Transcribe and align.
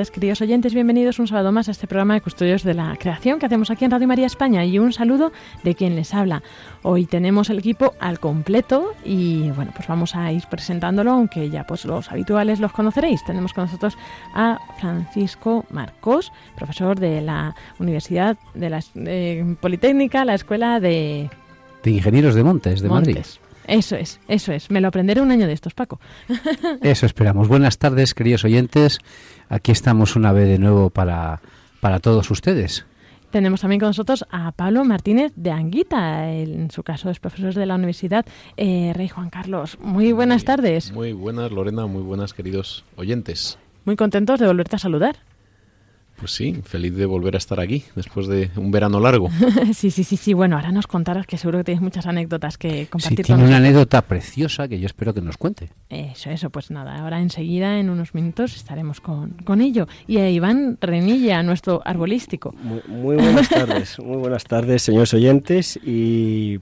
Tardes, 0.00 0.10
queridos 0.10 0.40
oyentes. 0.40 0.72
Bienvenidos 0.72 1.18
un 1.18 1.26
sábado 1.26 1.52
más 1.52 1.68
a 1.68 1.72
este 1.72 1.86
programa 1.86 2.14
de 2.14 2.22
Custodios 2.22 2.62
de 2.62 2.72
la 2.72 2.96
Creación 2.98 3.38
que 3.38 3.44
hacemos 3.44 3.70
aquí 3.70 3.84
en 3.84 3.90
Radio 3.90 4.08
María 4.08 4.24
España. 4.24 4.64
Y 4.64 4.78
un 4.78 4.94
saludo 4.94 5.30
de 5.62 5.74
quien 5.74 5.94
les 5.94 6.14
habla. 6.14 6.42
Hoy 6.82 7.04
tenemos 7.04 7.50
el 7.50 7.58
equipo 7.58 7.92
al 8.00 8.18
completo 8.18 8.94
y 9.04 9.50
bueno, 9.50 9.72
pues 9.76 9.88
vamos 9.88 10.16
a 10.16 10.32
ir 10.32 10.44
presentándolo, 10.48 11.10
aunque 11.10 11.50
ya 11.50 11.66
pues 11.66 11.84
los 11.84 12.10
habituales 12.10 12.60
los 12.60 12.72
conoceréis. 12.72 13.22
Tenemos 13.26 13.52
con 13.52 13.64
nosotros 13.64 13.98
a 14.34 14.58
Francisco 14.78 15.66
Marcos, 15.68 16.32
profesor 16.56 16.98
de 16.98 17.20
la 17.20 17.54
Universidad 17.78 18.38
de 18.54 18.70
la 18.70 18.80
eh, 18.94 19.56
Politécnica, 19.60 20.24
la 20.24 20.34
Escuela 20.34 20.80
de... 20.80 21.28
De 21.82 21.90
Ingenieros 21.90 22.34
de 22.34 22.42
Montes, 22.42 22.80
de 22.80 22.88
Montes. 22.88 23.14
Madrid. 23.16 23.49
Eso 23.66 23.96
es, 23.96 24.20
eso 24.28 24.52
es. 24.52 24.70
Me 24.70 24.80
lo 24.80 24.88
aprenderé 24.88 25.20
un 25.20 25.30
año 25.30 25.46
de 25.46 25.52
estos, 25.52 25.74
Paco. 25.74 26.00
Eso 26.82 27.06
esperamos. 27.06 27.48
Buenas 27.48 27.78
tardes, 27.78 28.14
queridos 28.14 28.44
oyentes. 28.44 28.98
Aquí 29.48 29.70
estamos 29.70 30.16
una 30.16 30.32
vez 30.32 30.48
de 30.48 30.58
nuevo 30.58 30.90
para, 30.90 31.40
para 31.80 32.00
todos 32.00 32.30
ustedes. 32.30 32.86
Tenemos 33.30 33.60
también 33.60 33.78
con 33.78 33.90
nosotros 33.90 34.24
a 34.30 34.50
Pablo 34.50 34.84
Martínez 34.84 35.32
de 35.36 35.52
Anguita, 35.52 36.32
en 36.32 36.70
su 36.72 36.82
caso 36.82 37.10
es 37.10 37.20
profesor 37.20 37.54
de 37.54 37.64
la 37.64 37.76
Universidad 37.76 38.26
eh, 38.56 38.92
Rey 38.94 39.08
Juan 39.08 39.30
Carlos. 39.30 39.78
Muy 39.80 40.12
buenas 40.12 40.44
tardes. 40.44 40.90
Muy 40.92 41.12
buenas, 41.12 41.52
Lorena, 41.52 41.86
muy 41.86 42.02
buenas, 42.02 42.34
queridos 42.34 42.84
oyentes. 42.96 43.56
Muy 43.84 43.94
contentos 43.94 44.40
de 44.40 44.46
volverte 44.46 44.76
a 44.76 44.78
saludar. 44.80 45.16
Pues 46.20 46.32
sí, 46.32 46.60
feliz 46.64 46.94
de 46.94 47.06
volver 47.06 47.34
a 47.34 47.38
estar 47.38 47.58
aquí 47.60 47.82
después 47.96 48.26
de 48.28 48.50
un 48.56 48.70
verano 48.70 49.00
largo. 49.00 49.28
sí, 49.74 49.90
sí, 49.90 50.04
sí, 50.04 50.16
sí. 50.16 50.34
Bueno, 50.34 50.56
ahora 50.56 50.70
nos 50.70 50.86
contarás 50.86 51.26
que 51.26 51.38
seguro 51.38 51.58
que 51.58 51.64
tienes 51.64 51.82
muchas 51.82 52.06
anécdotas 52.06 52.58
que 52.58 52.82
Sí, 52.82 52.86
compartir 52.86 53.24
tiene 53.24 53.40
con 53.40 53.48
una 53.48 53.58
nosotros. 53.58 53.66
anécdota 53.68 54.02
preciosa 54.02 54.68
que 54.68 54.78
yo 54.78 54.86
espero 54.86 55.14
que 55.14 55.22
nos 55.22 55.36
cuente. 55.38 55.70
Eso, 55.88 56.30
eso, 56.30 56.50
pues 56.50 56.70
nada, 56.70 56.96
ahora 57.00 57.20
enseguida, 57.20 57.78
en 57.80 57.90
unos 57.90 58.14
minutos, 58.14 58.54
estaremos 58.54 59.00
con, 59.00 59.30
con 59.44 59.60
ello. 59.60 59.88
Y 60.06 60.18
a 60.18 60.28
Iván 60.30 60.78
Renilla, 60.80 61.42
nuestro 61.42 61.80
arbolístico. 61.84 62.54
Muy, 62.62 62.82
muy 62.86 63.16
buenas 63.16 63.48
tardes, 63.48 63.98
muy 63.98 64.18
buenas 64.18 64.44
tardes, 64.44 64.82
señores 64.82 65.14
oyentes. 65.14 65.78
Y 65.84 66.60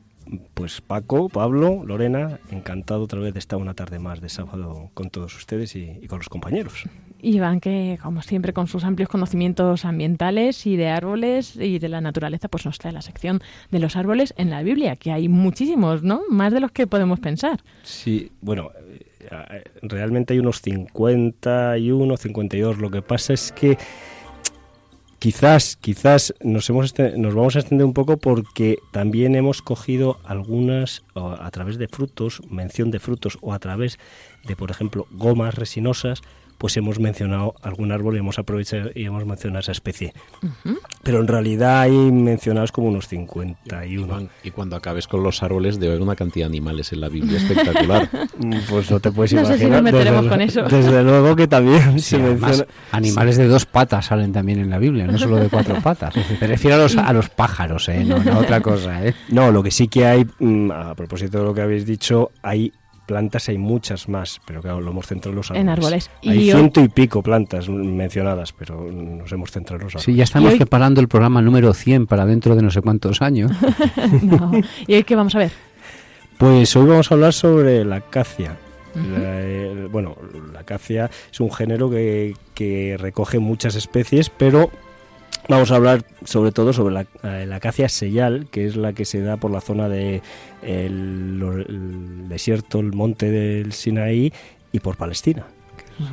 pues 0.54 0.80
Paco, 0.80 1.28
Pablo, 1.28 1.82
Lorena, 1.84 2.40
encantado 2.50 3.02
otra 3.02 3.20
vez 3.20 3.32
de 3.32 3.38
estar 3.38 3.58
una 3.58 3.74
tarde 3.74 3.98
más 3.98 4.20
de 4.20 4.28
sábado 4.28 4.90
con 4.94 5.10
todos 5.10 5.36
ustedes 5.36 5.76
y, 5.76 5.98
y 6.02 6.06
con 6.06 6.18
los 6.18 6.28
compañeros. 6.28 6.84
Iván, 7.20 7.60
que 7.60 7.98
como 8.02 8.22
siempre, 8.22 8.52
con 8.52 8.68
sus 8.68 8.84
amplios 8.84 9.08
conocimientos 9.08 9.84
ambientales 9.84 10.66
y 10.66 10.76
de 10.76 10.88
árboles 10.88 11.56
y 11.56 11.78
de 11.78 11.88
la 11.88 12.00
naturaleza, 12.00 12.48
pues 12.48 12.64
nos 12.64 12.78
trae 12.78 12.92
la 12.92 13.02
sección 13.02 13.40
de 13.70 13.78
los 13.78 13.96
árboles 13.96 14.34
en 14.36 14.50
la 14.50 14.62
Biblia, 14.62 14.96
que 14.96 15.10
hay 15.10 15.28
muchísimos, 15.28 16.02
¿no? 16.02 16.22
Más 16.30 16.52
de 16.52 16.60
los 16.60 16.70
que 16.70 16.86
podemos 16.86 17.18
pensar. 17.20 17.60
Sí, 17.82 18.30
bueno, 18.40 18.70
eh, 19.20 19.64
realmente 19.82 20.34
hay 20.34 20.40
unos 20.40 20.60
51, 20.62 22.16
52. 22.16 22.78
Lo 22.78 22.90
que 22.90 23.02
pasa 23.02 23.32
es 23.32 23.52
que 23.52 23.76
quizás, 25.18 25.76
quizás 25.80 26.34
nos, 26.42 26.68
hemos 26.70 26.86
este- 26.86 27.18
nos 27.18 27.34
vamos 27.34 27.56
a 27.56 27.60
extender 27.60 27.84
un 27.84 27.94
poco 27.94 28.16
porque 28.16 28.78
también 28.92 29.34
hemos 29.34 29.62
cogido 29.62 30.18
algunas 30.24 31.02
a 31.14 31.50
través 31.50 31.78
de 31.78 31.88
frutos, 31.88 32.40
mención 32.50 32.90
de 32.90 33.00
frutos 33.00 33.38
o 33.40 33.52
a 33.52 33.58
través 33.58 33.98
de, 34.44 34.56
por 34.56 34.70
ejemplo, 34.70 35.06
gomas 35.10 35.54
resinosas, 35.54 36.22
pues 36.58 36.76
hemos 36.76 36.98
mencionado 36.98 37.54
algún 37.62 37.92
árbol 37.92 38.16
y 38.16 38.18
hemos 38.18 38.38
aprovechado 38.38 38.90
y 38.94 39.04
hemos 39.04 39.24
mencionado 39.24 39.60
esa 39.60 39.72
especie. 39.72 40.12
Pero 41.04 41.20
en 41.20 41.28
realidad 41.28 41.80
hay 41.82 41.92
mencionados 41.92 42.72
como 42.72 42.88
unos 42.88 43.06
51. 43.08 43.86
Iván, 43.86 44.28
y 44.42 44.50
cuando 44.50 44.74
acabes 44.76 45.06
con 45.06 45.22
los 45.22 45.42
árboles, 45.42 45.78
debe 45.78 45.92
haber 45.92 46.02
una 46.02 46.16
cantidad 46.16 46.46
de 46.46 46.50
animales 46.50 46.92
en 46.92 47.00
la 47.00 47.08
Biblia 47.08 47.38
espectacular. 47.38 48.08
Mm, 48.38 48.54
Pues 48.68 48.90
no 48.90 48.98
te 49.00 49.12
puedes 49.12 49.32
No 49.34 49.44
sé 49.44 49.58
si 49.58 49.64
imaginar. 49.64 49.82
nos 49.82 49.92
meteremos 49.92 50.22
desde, 50.24 50.28
con 50.30 50.40
eso. 50.40 50.62
Desde 50.64 51.02
luego 51.04 51.36
que 51.36 51.46
también 51.46 51.98
Sí, 52.00 52.16
se 52.16 52.16
además, 52.16 52.48
menciona. 52.58 52.72
animales 52.92 53.36
de 53.36 53.46
dos 53.46 53.64
patas 53.64 54.06
salen 54.06 54.32
también 54.32 54.58
en 54.58 54.70
la 54.70 54.78
Biblia, 54.78 55.06
no 55.06 55.16
solo 55.18 55.36
de 55.36 55.48
cuatro 55.48 55.76
patas. 55.80 56.14
Me 56.40 56.46
refiero 56.46 56.76
a 56.76 56.78
los, 56.80 56.96
a 56.96 57.12
los 57.12 57.28
pájaros, 57.30 57.88
¿eh? 57.88 58.04
no, 58.04 58.18
no 58.18 58.32
a 58.32 58.38
otra 58.38 58.60
cosa. 58.60 59.06
¿eh? 59.06 59.14
No, 59.28 59.52
lo 59.52 59.62
que 59.62 59.70
sí 59.70 59.86
que 59.88 60.06
hay, 60.06 60.26
mm, 60.40 60.70
a 60.72 60.94
propósito 60.96 61.38
de 61.38 61.44
lo 61.44 61.54
que 61.54 61.60
habéis 61.62 61.86
dicho, 61.86 62.32
hay 62.42 62.72
plantas, 63.08 63.48
hay 63.48 63.58
muchas 63.58 64.08
más, 64.08 64.40
pero 64.46 64.60
claro, 64.62 64.80
lo 64.80 64.92
hemos 64.92 65.06
centrado 65.08 65.30
en 65.32 65.36
los 65.38 65.50
árboles. 65.50 65.62
En 65.62 65.68
árboles. 65.70 66.10
Y 66.22 66.28
Hay 66.30 66.50
ciento 66.52 66.80
y 66.80 66.88
pico 66.88 67.22
plantas 67.22 67.68
mencionadas, 67.68 68.52
pero 68.52 68.80
nos 68.92 69.32
hemos 69.32 69.50
centrado 69.50 69.80
en 69.80 69.84
los 69.86 69.94
árboles. 69.94 70.04
Sí, 70.04 70.14
ya 70.14 70.22
estamos 70.24 70.52
hoy- 70.52 70.58
preparando 70.58 71.00
el 71.00 71.08
programa 71.08 71.42
número 71.42 71.74
100 71.74 72.06
para 72.06 72.24
dentro 72.26 72.54
de 72.54 72.62
no 72.62 72.70
sé 72.70 72.80
cuántos 72.82 73.20
años. 73.22 73.50
No. 74.22 74.52
¿Y 74.86 74.94
hoy 74.94 75.02
qué 75.04 75.16
vamos 75.16 75.34
a 75.34 75.38
ver? 75.38 75.50
Pues 76.36 76.76
hoy 76.76 76.86
vamos 76.86 77.10
a 77.10 77.14
hablar 77.14 77.32
sobre 77.32 77.84
la 77.84 77.96
acacia. 77.96 78.56
La, 78.94 79.18
eh, 79.42 79.88
bueno, 79.90 80.16
la 80.52 80.60
acacia 80.60 81.10
es 81.32 81.40
un 81.40 81.50
género 81.52 81.90
que, 81.90 82.34
que 82.54 82.96
recoge 82.98 83.38
muchas 83.38 83.74
especies, 83.74 84.30
pero 84.30 84.70
vamos 85.48 85.70
a 85.70 85.76
hablar 85.76 86.04
sobre 86.24 86.52
todo 86.52 86.72
sobre 86.72 86.94
la, 86.94 87.06
eh, 87.22 87.46
la 87.46 87.56
acacia 87.56 87.88
sellal, 87.88 88.48
que 88.50 88.66
es 88.66 88.76
la 88.76 88.92
que 88.92 89.04
se 89.04 89.20
da 89.20 89.36
por 89.36 89.50
la 89.50 89.60
zona 89.60 89.88
de 89.88 90.22
el, 90.62 92.28
desierto, 92.28 92.80
el 92.80 92.92
monte 92.92 93.30
del 93.30 93.72
Sinaí 93.72 94.32
y 94.72 94.80
por 94.80 94.96
Palestina. 94.96 95.46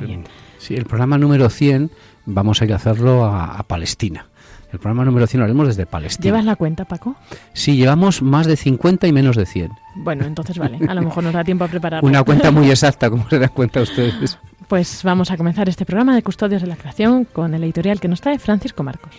bien. 0.00 0.24
Sí, 0.58 0.74
el 0.74 0.86
programa 0.86 1.18
número 1.18 1.50
100 1.50 1.90
vamos 2.24 2.60
a 2.60 2.64
ir 2.64 2.72
a 2.72 2.76
hacerlo 2.76 3.24
a, 3.24 3.58
a 3.58 3.62
Palestina. 3.62 4.26
El 4.72 4.80
programa 4.80 5.04
número 5.04 5.26
100 5.26 5.38
lo 5.38 5.44
haremos 5.44 5.68
desde 5.68 5.86
Palestina. 5.86 6.24
¿Llevas 6.24 6.44
la 6.44 6.56
cuenta, 6.56 6.84
Paco? 6.84 7.14
Sí, 7.52 7.76
llevamos 7.76 8.20
más 8.20 8.46
de 8.46 8.56
50 8.56 9.06
y 9.06 9.12
menos 9.12 9.36
de 9.36 9.46
100. 9.46 9.70
Bueno, 9.96 10.24
entonces 10.24 10.58
vale. 10.58 10.78
A 10.88 10.94
lo 10.94 11.02
mejor 11.02 11.22
nos 11.22 11.32
da 11.32 11.44
tiempo 11.44 11.64
a 11.64 11.68
preparar. 11.68 12.04
Una 12.04 12.24
cuenta 12.24 12.50
muy 12.50 12.68
exacta, 12.70 13.08
como 13.08 13.28
se 13.28 13.38
dan 13.38 13.50
cuenta 13.50 13.80
ustedes. 13.80 14.38
Pues 14.68 15.02
vamos 15.04 15.30
a 15.30 15.36
comenzar 15.36 15.68
este 15.68 15.86
programa 15.86 16.16
de 16.16 16.22
Custodios 16.22 16.60
de 16.60 16.68
la 16.68 16.76
Creación 16.76 17.24
con 17.24 17.54
el 17.54 17.62
editorial 17.62 18.00
que 18.00 18.08
nos 18.08 18.20
trae 18.20 18.38
Francisco 18.40 18.82
Marcos. 18.82 19.14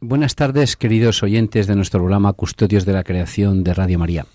Buenas 0.00 0.36
tardes, 0.36 0.76
queridos 0.76 1.24
oyentes 1.24 1.66
de 1.66 1.74
nuestro 1.74 1.98
programa 1.98 2.32
Custodios 2.32 2.84
de 2.84 2.92
la 2.92 3.02
Creación 3.02 3.64
de 3.64 3.74
Radio 3.74 3.98
María. 3.98 4.26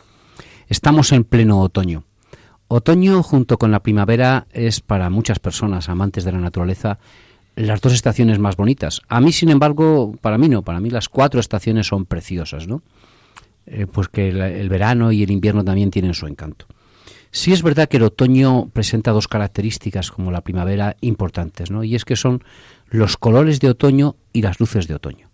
Estamos 0.68 1.14
en 1.14 1.24
pleno 1.24 1.62
otoño. 1.62 2.04
Otoño 2.68 3.24
junto 3.24 3.58
con 3.58 3.72
la 3.72 3.82
primavera 3.82 4.46
es 4.52 4.82
para 4.82 5.10
muchas 5.10 5.40
personas 5.40 5.88
amantes 5.88 6.26
de 6.26 6.34
la 6.34 6.40
naturaleza 6.40 7.00
las 7.56 7.80
dos 7.80 7.94
estaciones 7.94 8.40
más 8.40 8.58
bonitas. 8.58 9.02
A 9.08 9.22
mí, 9.22 9.32
sin 9.32 9.52
embargo, 9.52 10.18
para 10.20 10.38
mí 10.38 10.50
no, 10.50 10.64
para 10.64 10.82
mí 10.82 10.90
las 10.90 11.08
cuatro 11.08 11.40
estaciones 11.40 11.88
son 11.88 12.04
preciosas, 12.04 12.68
¿no? 12.68 12.82
Eh, 13.66 13.88
pues 13.88 14.10
que 14.10 14.28
el, 14.28 14.42
el 14.42 14.68
verano 14.68 15.14
y 15.14 15.24
el 15.24 15.32
invierno 15.32 15.64
también 15.64 15.92
tienen 15.92 16.14
su 16.14 16.28
encanto. 16.28 16.66
Sí 17.32 17.54
es 17.54 17.64
verdad 17.64 17.88
que 17.88 17.98
el 17.98 18.04
otoño 18.04 18.68
presenta 18.74 19.12
dos 19.12 19.30
características 19.30 20.12
como 20.12 20.30
la 20.30 20.42
primavera 20.42 20.98
importantes, 21.00 21.72
¿no? 21.72 21.86
Y 21.86 21.96
es 21.96 22.04
que 22.04 22.18
son 22.18 22.44
los 22.90 23.16
colores 23.16 23.62
de 23.62 23.70
otoño 23.70 24.18
y 24.34 24.42
las 24.42 24.60
luces 24.60 24.90
de 24.90 24.96
otoño. 24.96 25.33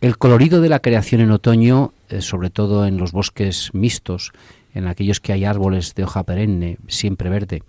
El 0.00 0.16
colorido 0.16 0.60
de 0.60 0.68
la 0.68 0.78
creación 0.78 1.22
en 1.22 1.32
otoño, 1.32 1.92
eh, 2.08 2.20
sobre 2.20 2.50
todo 2.50 2.86
en 2.86 2.98
los 2.98 3.10
bosques 3.10 3.70
mixtos, 3.72 4.30
en 4.72 4.86
aquellos 4.86 5.18
que 5.18 5.32
hay 5.32 5.44
árboles 5.44 5.96
de 5.96 6.04
hoja 6.04 6.22
perenne, 6.22 6.78
siempre 6.86 7.28
verde, 7.30 7.64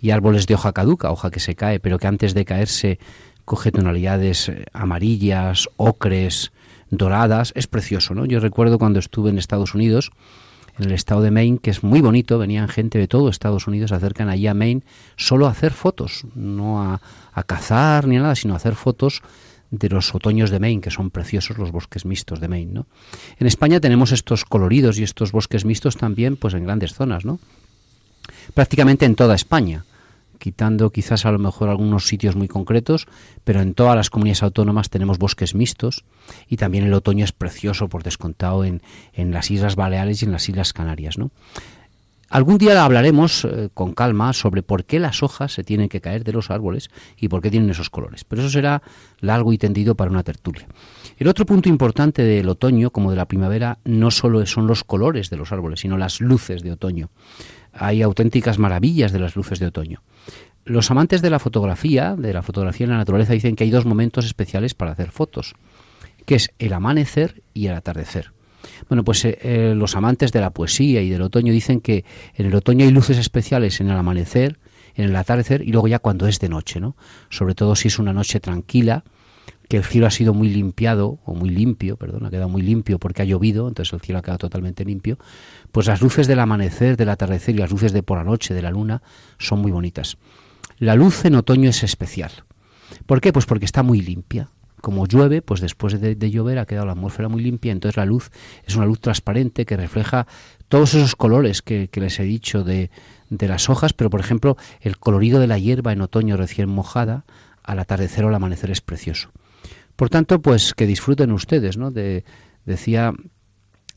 y 0.00 0.10
árboles 0.10 0.48
de 0.48 0.54
hoja 0.54 0.72
caduca, 0.72 1.12
hoja 1.12 1.30
que 1.30 1.38
se 1.38 1.54
cae, 1.54 1.78
pero 1.78 2.00
que 2.00 2.08
antes 2.08 2.34
de 2.34 2.44
caerse 2.44 2.98
coge 3.44 3.70
tonalidades 3.70 4.48
eh, 4.48 4.64
amarillas, 4.72 5.68
ocres, 5.76 6.50
doradas, 6.90 7.52
es 7.54 7.68
precioso, 7.68 8.12
¿no? 8.12 8.24
Yo 8.24 8.40
recuerdo 8.40 8.80
cuando 8.80 8.98
estuve 8.98 9.30
en 9.30 9.38
Estados 9.38 9.72
Unidos, 9.76 10.10
en 10.80 10.86
el 10.86 10.92
estado 10.92 11.22
de 11.22 11.30
Maine, 11.30 11.58
que 11.58 11.70
es 11.70 11.84
muy 11.84 12.00
bonito. 12.00 12.38
Venían 12.38 12.68
gente 12.68 12.98
de 12.98 13.06
todo 13.06 13.28
Estados 13.28 13.68
Unidos, 13.68 13.90
se 13.90 13.94
acercan 13.94 14.28
allí 14.28 14.48
a 14.48 14.54
Maine 14.54 14.82
solo 15.16 15.46
a 15.46 15.50
hacer 15.50 15.72
fotos, 15.72 16.24
no 16.34 16.82
a, 16.82 17.00
a 17.32 17.42
cazar 17.44 18.08
ni 18.08 18.16
a 18.16 18.22
nada, 18.22 18.34
sino 18.34 18.54
a 18.54 18.56
hacer 18.56 18.74
fotos 18.74 19.22
de 19.70 19.88
los 19.88 20.14
otoños 20.14 20.50
de 20.50 20.60
Maine, 20.60 20.80
que 20.80 20.90
son 20.90 21.10
preciosos 21.10 21.58
los 21.58 21.70
bosques 21.70 22.04
mixtos 22.04 22.40
de 22.40 22.48
Maine, 22.48 22.72
¿no? 22.72 22.86
En 23.38 23.46
España 23.46 23.80
tenemos 23.80 24.12
estos 24.12 24.44
coloridos 24.44 24.98
y 24.98 25.02
estos 25.02 25.32
bosques 25.32 25.64
mixtos 25.64 25.96
también, 25.96 26.36
pues 26.36 26.54
en 26.54 26.64
grandes 26.64 26.94
zonas, 26.94 27.24
¿no? 27.24 27.38
Prácticamente 28.54 29.04
en 29.04 29.14
toda 29.14 29.34
España, 29.34 29.84
quitando 30.38 30.90
quizás 30.90 31.26
a 31.26 31.32
lo 31.32 31.38
mejor 31.38 31.68
algunos 31.68 32.06
sitios 32.06 32.36
muy 32.36 32.48
concretos, 32.48 33.06
pero 33.44 33.60
en 33.60 33.74
todas 33.74 33.96
las 33.96 34.10
comunidades 34.10 34.42
autónomas 34.42 34.88
tenemos 34.88 35.18
bosques 35.18 35.54
mixtos 35.54 36.04
y 36.48 36.56
también 36.56 36.84
el 36.84 36.94
otoño 36.94 37.24
es 37.24 37.32
precioso 37.32 37.88
por 37.88 38.02
descontado 38.02 38.64
en, 38.64 38.80
en 39.12 39.32
las 39.32 39.50
Islas 39.50 39.76
Baleares 39.76 40.22
y 40.22 40.24
en 40.26 40.32
las 40.32 40.48
Islas 40.48 40.72
Canarias, 40.72 41.18
¿no? 41.18 41.30
Algún 42.30 42.58
día 42.58 42.84
hablaremos 42.84 43.46
eh, 43.46 43.70
con 43.72 43.94
calma 43.94 44.34
sobre 44.34 44.62
por 44.62 44.84
qué 44.84 44.98
las 45.00 45.22
hojas 45.22 45.52
se 45.54 45.64
tienen 45.64 45.88
que 45.88 46.02
caer 46.02 46.24
de 46.24 46.32
los 46.32 46.50
árboles 46.50 46.90
y 47.16 47.28
por 47.28 47.40
qué 47.40 47.50
tienen 47.50 47.70
esos 47.70 47.88
colores, 47.88 48.24
pero 48.24 48.42
eso 48.42 48.50
será 48.50 48.82
largo 49.20 49.50
y 49.54 49.58
tendido 49.58 49.94
para 49.94 50.10
una 50.10 50.22
tertulia. 50.22 50.66
El 51.16 51.28
otro 51.28 51.46
punto 51.46 51.70
importante 51.70 52.22
del 52.22 52.50
otoño, 52.50 52.90
como 52.90 53.10
de 53.10 53.16
la 53.16 53.26
primavera, 53.26 53.78
no 53.84 54.10
solo 54.10 54.44
son 54.44 54.66
los 54.66 54.84
colores 54.84 55.30
de 55.30 55.38
los 55.38 55.52
árboles, 55.52 55.80
sino 55.80 55.96
las 55.96 56.20
luces 56.20 56.62
de 56.62 56.72
otoño. 56.72 57.08
Hay 57.72 58.02
auténticas 58.02 58.58
maravillas 58.58 59.10
de 59.12 59.20
las 59.20 59.34
luces 59.34 59.58
de 59.58 59.66
otoño. 59.66 60.02
Los 60.66 60.90
amantes 60.90 61.22
de 61.22 61.30
la 61.30 61.38
fotografía, 61.38 62.14
de 62.14 62.34
la 62.34 62.42
fotografía 62.42 62.84
en 62.84 62.90
la 62.90 62.98
naturaleza, 62.98 63.32
dicen 63.32 63.56
que 63.56 63.64
hay 63.64 63.70
dos 63.70 63.86
momentos 63.86 64.26
especiales 64.26 64.74
para 64.74 64.92
hacer 64.92 65.12
fotos, 65.12 65.54
que 66.26 66.34
es 66.34 66.50
el 66.58 66.74
amanecer 66.74 67.42
y 67.54 67.68
el 67.68 67.74
atardecer. 67.74 68.32
Bueno, 68.88 69.04
pues 69.04 69.24
eh, 69.24 69.38
eh, 69.42 69.74
los 69.76 69.96
amantes 69.96 70.32
de 70.32 70.40
la 70.40 70.50
poesía 70.50 71.02
y 71.02 71.10
del 71.10 71.22
otoño 71.22 71.52
dicen 71.52 71.80
que 71.80 72.04
en 72.34 72.46
el 72.46 72.54
otoño 72.54 72.84
hay 72.84 72.90
luces 72.90 73.18
especiales 73.18 73.80
en 73.80 73.90
el 73.90 73.96
amanecer, 73.96 74.58
en 74.94 75.04
el 75.06 75.16
atardecer 75.16 75.62
y 75.62 75.72
luego 75.72 75.88
ya 75.88 75.98
cuando 75.98 76.26
es 76.26 76.40
de 76.40 76.48
noche, 76.48 76.80
¿no? 76.80 76.96
Sobre 77.30 77.54
todo 77.54 77.76
si 77.76 77.88
es 77.88 77.98
una 77.98 78.12
noche 78.12 78.40
tranquila, 78.40 79.04
que 79.68 79.76
el 79.76 79.84
cielo 79.84 80.06
ha 80.06 80.10
sido 80.10 80.32
muy 80.32 80.48
limpiado, 80.48 81.18
o 81.24 81.34
muy 81.34 81.50
limpio, 81.50 81.96
perdón, 81.96 82.24
ha 82.24 82.30
quedado 82.30 82.48
muy 82.48 82.62
limpio 82.62 82.98
porque 82.98 83.22
ha 83.22 83.24
llovido, 83.26 83.68
entonces 83.68 83.92
el 83.92 84.00
cielo 84.00 84.18
ha 84.18 84.22
quedado 84.22 84.38
totalmente 84.38 84.84
limpio, 84.84 85.18
pues 85.72 85.86
las 85.86 86.00
luces 86.00 86.26
del 86.26 86.40
amanecer, 86.40 86.96
del 86.96 87.10
atardecer 87.10 87.54
y 87.54 87.58
las 87.58 87.70
luces 87.70 87.92
de 87.92 88.02
por 88.02 88.16
la 88.16 88.24
noche, 88.24 88.54
de 88.54 88.62
la 88.62 88.70
luna, 88.70 89.02
son 89.38 89.60
muy 89.60 89.70
bonitas. 89.70 90.16
La 90.78 90.94
luz 90.94 91.24
en 91.26 91.34
otoño 91.34 91.68
es 91.68 91.82
especial. 91.82 92.30
¿Por 93.04 93.20
qué? 93.20 93.32
Pues 93.32 93.44
porque 93.44 93.66
está 93.66 93.82
muy 93.82 94.00
limpia 94.00 94.48
como 94.80 95.06
llueve, 95.06 95.42
pues 95.42 95.60
después 95.60 96.00
de, 96.00 96.30
llover 96.30 96.58
ha 96.58 96.66
quedado 96.66 96.86
la 96.86 96.92
atmósfera 96.92 97.28
muy 97.28 97.42
limpia, 97.42 97.72
entonces 97.72 97.96
la 97.96 98.04
luz 98.04 98.30
es 98.64 98.76
una 98.76 98.86
luz 98.86 99.00
transparente 99.00 99.66
que 99.66 99.76
refleja 99.76 100.26
todos 100.68 100.94
esos 100.94 101.16
colores 101.16 101.62
que, 101.62 101.88
les 101.92 102.20
he 102.20 102.24
dicho 102.24 102.64
de, 102.64 102.90
de, 103.30 103.48
las 103.48 103.68
hojas, 103.68 103.92
pero 103.92 104.10
por 104.10 104.20
ejemplo 104.20 104.56
el 104.80 104.98
colorido 104.98 105.40
de 105.40 105.46
la 105.46 105.58
hierba 105.58 105.92
en 105.92 106.02
otoño 106.02 106.36
recién 106.36 106.68
mojada, 106.68 107.24
al 107.62 107.78
atardecer 107.78 108.24
o 108.24 108.28
al 108.28 108.34
amanecer 108.34 108.70
es 108.70 108.80
precioso. 108.80 109.30
Por 109.94 110.08
tanto, 110.08 110.40
pues 110.40 110.74
que 110.74 110.86
disfruten 110.86 111.32
ustedes, 111.32 111.76
¿no? 111.76 111.90
De, 111.90 112.24
decía 112.64 113.12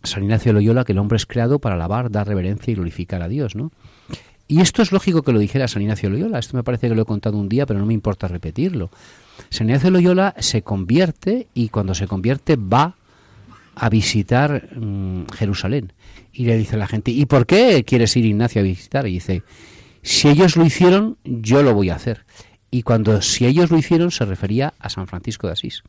San 0.03 0.23
Ignacio 0.23 0.51
Loyola 0.51 0.83
que 0.83 0.93
el 0.93 0.97
hombre 0.97 1.17
es 1.17 1.25
creado 1.25 1.59
para 1.59 1.75
alabar, 1.75 2.09
dar 2.11 2.27
reverencia 2.27 2.71
y 2.71 2.75
glorificar 2.75 3.21
a 3.21 3.27
Dios, 3.27 3.55
¿no? 3.55 3.71
Y 4.51 4.59
esto 4.59 4.81
es 4.81 4.91
lógico 4.91 5.21
que 5.21 5.31
lo 5.31 5.39
dijera 5.39 5.69
San 5.69 5.81
Ignacio 5.81 6.09
Loyola, 6.09 6.37
esto 6.37 6.57
me 6.57 6.63
parece 6.63 6.89
que 6.89 6.93
lo 6.93 7.03
he 7.03 7.05
contado 7.05 7.37
un 7.37 7.47
día, 7.47 7.65
pero 7.65 7.79
no 7.79 7.85
me 7.85 7.93
importa 7.93 8.27
repetirlo. 8.27 8.89
San 9.49 9.69
Ignacio 9.69 9.91
Loyola 9.91 10.35
se 10.39 10.61
convierte 10.61 11.47
y 11.53 11.69
cuando 11.69 11.95
se 11.95 12.05
convierte 12.05 12.57
va 12.57 12.97
a 13.75 13.87
visitar 13.87 14.67
mm, 14.75 15.27
Jerusalén. 15.37 15.93
Y 16.33 16.43
le 16.43 16.57
dice 16.57 16.75
a 16.75 16.79
la 16.79 16.87
gente, 16.87 17.11
¿y 17.11 17.25
por 17.27 17.45
qué 17.45 17.85
quieres 17.85 18.17
ir 18.17 18.25
Ignacio 18.25 18.59
a 18.59 18.65
visitar? 18.65 19.07
Y 19.07 19.13
dice, 19.13 19.43
si 20.01 20.27
ellos 20.27 20.57
lo 20.57 20.65
hicieron, 20.65 21.15
yo 21.23 21.63
lo 21.63 21.73
voy 21.73 21.89
a 21.89 21.95
hacer. 21.95 22.25
Y 22.69 22.83
cuando 22.83 23.21
si 23.21 23.45
ellos 23.45 23.71
lo 23.71 23.77
hicieron 23.77 24.11
se 24.11 24.25
refería 24.25 24.73
a 24.79 24.89
San 24.89 25.07
Francisco 25.07 25.47
de 25.47 25.53
Asís, 25.53 25.81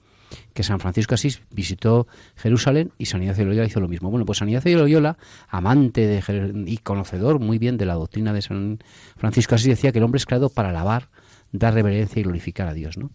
que 0.54 0.62
San 0.62 0.80
Francisco 0.80 1.14
Asís 1.14 1.42
visitó 1.50 2.06
Jerusalén 2.36 2.92
y 2.98 3.06
San 3.06 3.22
Ignacio 3.22 3.44
de 3.44 3.50
Loyola 3.50 3.66
hizo 3.66 3.80
lo 3.80 3.88
mismo. 3.88 4.10
Bueno, 4.10 4.24
pues 4.26 4.38
San 4.38 4.48
Ignacio 4.48 4.70
de 4.70 4.76
Loyola, 4.78 5.16
amante 5.48 6.06
de, 6.06 6.64
y 6.66 6.78
conocedor 6.78 7.38
muy 7.38 7.58
bien 7.58 7.76
de 7.76 7.86
la 7.86 7.94
doctrina 7.94 8.32
de 8.32 8.42
San 8.42 8.78
Francisco 9.16 9.54
Asís, 9.54 9.68
decía 9.68 9.92
que 9.92 9.98
el 9.98 10.04
hombre 10.04 10.18
es 10.18 10.26
creado 10.26 10.48
para 10.48 10.70
alabar, 10.70 11.08
dar 11.52 11.74
reverencia 11.74 12.20
y 12.20 12.22
glorificar 12.22 12.68
a 12.68 12.74
Dios, 12.74 12.96
¿no? 12.96 13.10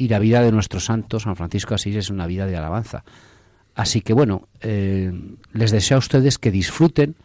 y 0.00 0.08
la 0.08 0.18
vida 0.18 0.40
de 0.40 0.50
nuestro 0.50 0.80
santo, 0.80 1.20
San 1.20 1.36
Francisco 1.36 1.74
Asís, 1.74 1.94
es 1.94 2.08
una 2.08 2.26
vida 2.26 2.46
de 2.46 2.56
alabanza. 2.56 3.04
Así 3.74 4.00
que 4.00 4.14
bueno, 4.14 4.48
eh, 4.62 5.12
les 5.52 5.70
deseo 5.72 5.96
a 5.96 5.98
ustedes 5.98 6.38
que 6.38 6.50
disfruten 6.50 7.16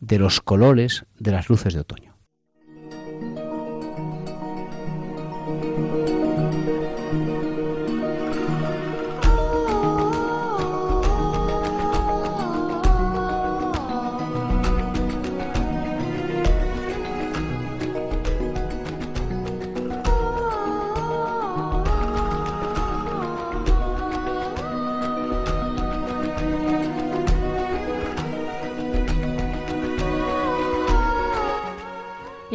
de 0.00 0.18
los 0.18 0.40
colores 0.40 1.04
de 1.18 1.32
las 1.32 1.50
luces 1.50 1.74
de 1.74 1.80
otoño. 1.80 2.13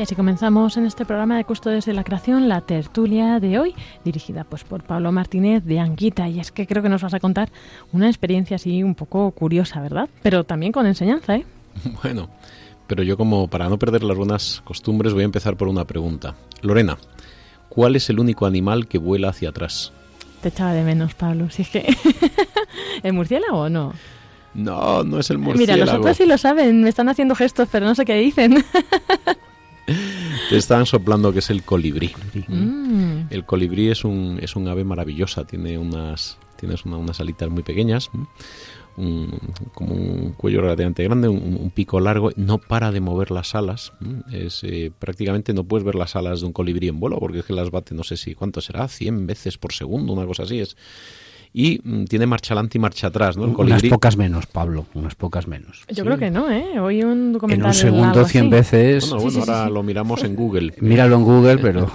Así 0.09 0.15
comenzamos 0.15 0.75
en 0.75 0.87
este 0.87 1.05
programa 1.05 1.37
de 1.37 1.43
Custodios 1.43 1.85
de 1.85 1.93
la 1.93 2.03
Creación 2.03 2.49
la 2.49 2.61
tertulia 2.61 3.39
de 3.39 3.59
hoy, 3.59 3.75
dirigida 4.03 4.43
pues 4.43 4.63
por 4.63 4.81
Pablo 4.81 5.11
Martínez 5.11 5.63
de 5.65 5.77
Anguita. 5.79 6.27
Y 6.27 6.39
es 6.39 6.51
que 6.51 6.65
creo 6.65 6.81
que 6.81 6.89
nos 6.89 7.03
vas 7.03 7.13
a 7.13 7.19
contar 7.19 7.51
una 7.91 8.07
experiencia 8.07 8.55
así 8.55 8.81
un 8.81 8.95
poco 8.95 9.29
curiosa, 9.29 9.79
¿verdad? 9.81 10.09
Pero 10.23 10.45
también 10.45 10.71
con 10.71 10.87
enseñanza, 10.87 11.35
¿eh? 11.35 11.45
Bueno, 12.01 12.27
pero 12.87 13.03
yo 13.03 13.17
como 13.17 13.49
para 13.49 13.69
no 13.69 13.77
perder 13.77 14.01
las 14.01 14.17
buenas 14.17 14.63
costumbres 14.65 15.13
voy 15.13 15.21
a 15.21 15.25
empezar 15.25 15.57
por 15.57 15.67
una 15.67 15.85
pregunta. 15.85 16.33
Lorena, 16.63 16.97
¿cuál 17.69 17.95
es 17.95 18.09
el 18.09 18.19
único 18.19 18.47
animal 18.47 18.87
que 18.87 18.97
vuela 18.97 19.29
hacia 19.29 19.49
atrás? 19.49 19.93
Te 20.41 20.49
echaba 20.49 20.73
de 20.73 20.83
menos, 20.83 21.13
Pablo. 21.13 21.51
Si 21.51 21.61
es 21.61 21.69
que... 21.69 21.85
¿El 23.03 23.13
murciélago 23.13 23.59
o 23.59 23.69
no? 23.69 23.93
No, 24.55 25.03
no 25.03 25.19
es 25.19 25.29
el 25.29 25.37
murciélago. 25.37 25.81
Mira, 25.81 25.85
los 25.85 25.99
otros 25.99 26.17
sí 26.17 26.25
lo 26.25 26.39
saben, 26.39 26.81
me 26.81 26.89
están 26.89 27.09
haciendo 27.09 27.35
gestos, 27.35 27.69
pero 27.71 27.85
no 27.85 27.93
sé 27.93 28.05
qué 28.05 28.15
dicen. 28.15 28.65
Te 30.49 30.57
estaban 30.57 30.85
soplando 30.85 31.31
que 31.31 31.39
es 31.39 31.49
el 31.49 31.63
colibrí. 31.63 32.11
Mm. 32.47 33.27
El 33.29 33.45
colibrí 33.45 33.89
es 33.89 34.03
un, 34.03 34.39
es 34.41 34.55
un 34.55 34.67
ave 34.67 34.83
maravillosa, 34.83 35.45
tiene 35.45 35.77
unas, 35.77 36.37
tienes 36.57 36.85
unas 36.85 37.19
alitas 37.19 37.49
muy 37.49 37.63
pequeñas, 37.63 38.09
como 39.73 39.93
un 39.93 40.33
cuello 40.33 40.61
relativamente 40.61 41.03
grande, 41.03 41.29
un, 41.29 41.71
pico 41.73 41.99
largo, 41.99 42.31
no 42.35 42.57
para 42.57 42.91
de 42.91 42.99
mover 42.99 43.31
las 43.31 43.55
alas. 43.55 43.93
Es, 44.31 44.63
eh, 44.63 44.91
prácticamente 44.97 45.53
no 45.53 45.63
puedes 45.63 45.85
ver 45.85 45.95
las 45.95 46.15
alas 46.15 46.41
de 46.41 46.47
un 46.47 46.53
colibrí 46.53 46.87
en 46.89 46.99
vuelo, 46.99 47.17
porque 47.19 47.39
es 47.39 47.45
que 47.45 47.53
las 47.53 47.71
bate, 47.71 47.95
no 47.95 48.03
sé 48.03 48.17
si 48.17 48.35
cuánto 48.35 48.59
será, 48.59 48.87
100 48.87 49.27
veces 49.27 49.57
por 49.57 49.73
segundo, 49.73 50.13
una 50.13 50.25
cosa 50.25 50.43
así. 50.43 50.59
Es, 50.59 50.75
y 51.53 51.81
mm, 51.83 52.05
tiene 52.05 52.27
marcha 52.27 52.53
adelante 52.53 52.77
y 52.77 52.81
marcha 52.81 53.07
atrás, 53.07 53.35
¿no? 53.37 53.45
unas 53.45 53.81
pocas 53.83 54.17
menos, 54.17 54.45
Pablo, 54.45 54.85
unas 54.93 55.15
pocas 55.15 55.47
menos. 55.47 55.83
Yo 55.89 56.03
creo 56.03 56.17
que 56.17 56.29
no, 56.29 56.51
¿eh? 56.51 56.79
Hoy 56.79 57.03
un 57.03 57.33
documental... 57.33 57.65
En 57.65 57.67
un 57.67 57.73
segundo, 57.73 58.25
100 58.25 58.49
veces... 58.49 59.09
Bueno, 59.09 59.23
bueno 59.23 59.39
ahora 59.39 59.69
lo 59.69 59.83
miramos 59.83 60.23
en 60.23 60.35
Google. 60.35 60.73
Míralo 60.81 61.15
en 61.15 61.23
Google, 61.23 61.57
pero... 61.57 61.91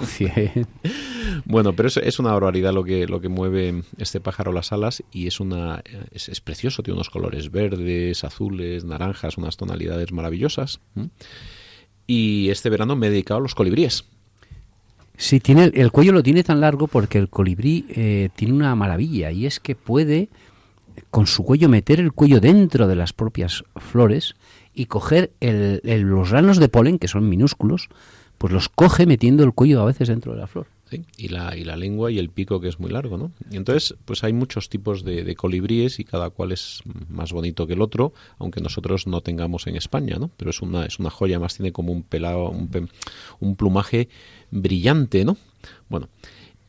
bueno, 1.45 1.73
pero 1.73 1.87
es, 1.87 1.97
es, 1.97 2.19
una 2.19 2.33
barbaridad 2.33 2.73
lo 2.73 2.83
que, 2.83 3.07
lo 3.07 3.21
que 3.21 3.29
mueve 3.29 3.83
este 3.97 4.19
pájaro 4.19 4.51
las 4.51 4.73
alas 4.73 5.03
y 5.11 5.27
es, 5.27 5.39
una, 5.39 5.81
es, 6.11 6.41
precioso, 6.41 6.83
tiene 6.83 6.95
unos 6.95 7.09
colores 7.09 7.49
verdes, 7.49 8.23
azules, 8.25 8.83
naranjas, 8.83 9.37
unas 9.37 9.55
tonalidades 9.55 10.11
maravillosas. 10.11 10.81
Y 12.07 12.49
este 12.49 12.69
verano 12.69 12.95
me 12.95 13.07
he 13.07 13.09
dedicado 13.09 13.39
a 13.39 13.43
los 13.43 13.55
colibríes. 13.55 14.05
Sí, 15.17 15.39
tiene, 15.39 15.71
el 15.73 15.91
cuello 15.91 16.11
lo 16.11 16.23
tiene 16.23 16.43
tan 16.43 16.59
largo 16.59 16.87
porque 16.87 17.17
el 17.17 17.29
colibrí 17.29 17.85
eh, 17.89 18.29
tiene 18.35 18.53
una 18.53 18.75
maravilla 18.75 19.31
y 19.31 19.45
es 19.45 19.59
que 19.59 19.75
puede 19.75 20.29
con 21.09 21.27
su 21.27 21.43
cuello 21.43 21.69
meter 21.69 21.99
el 21.99 22.13
cuello 22.13 22.39
dentro 22.39 22.87
de 22.87 22.95
las 22.95 23.13
propias 23.13 23.63
flores 23.77 24.35
y 24.73 24.85
coger 24.85 25.31
el, 25.39 25.81
los 25.83 26.31
granos 26.31 26.57
de 26.57 26.69
polen, 26.69 26.99
que 26.99 27.07
son 27.07 27.29
minúsculos, 27.29 27.89
pues 28.37 28.51
los 28.51 28.69
coge 28.69 29.05
metiendo 29.05 29.43
el 29.43 29.53
cuello 29.53 29.81
a 29.81 29.85
veces 29.85 30.09
dentro 30.09 30.33
de 30.33 30.39
la 30.39 30.47
flor. 30.47 30.67
Y 31.17 31.29
la, 31.29 31.57
y 31.57 31.63
la 31.63 31.75
lengua 31.75 32.11
y 32.11 32.19
el 32.19 32.29
pico 32.29 32.61
que 32.61 32.69
es 32.69 32.79
muy 32.79 32.91
largo, 32.91 33.17
¿no? 33.17 33.31
Y 33.49 33.57
entonces, 33.57 33.95
pues 34.05 34.23
hay 34.23 34.33
muchos 34.33 34.69
tipos 34.69 35.03
de, 35.03 35.35
colibríes 35.35 35.99
y 35.99 36.05
cada 36.05 36.29
cual 36.29 36.51
es 36.51 36.83
más 37.09 37.33
bonito 37.33 37.65
que 37.65 37.73
el 37.73 37.81
otro, 37.81 38.13
aunque 38.37 38.61
nosotros 38.61 39.07
no 39.07 39.21
tengamos 39.21 39.67
en 39.67 39.75
España, 39.75 40.17
¿no? 40.19 40.29
Pero 40.37 40.51
es 40.51 40.61
una, 40.61 40.85
es 40.85 40.99
una 40.99 41.09
joya, 41.09 41.39
más 41.39 41.55
tiene 41.55 41.71
como 41.71 41.91
un 41.91 42.03
pelado, 42.03 42.53
un 43.39 43.55
plumaje 43.55 44.09
brillante, 44.55 45.25
¿no? 45.25 45.37
Bueno, 45.89 46.09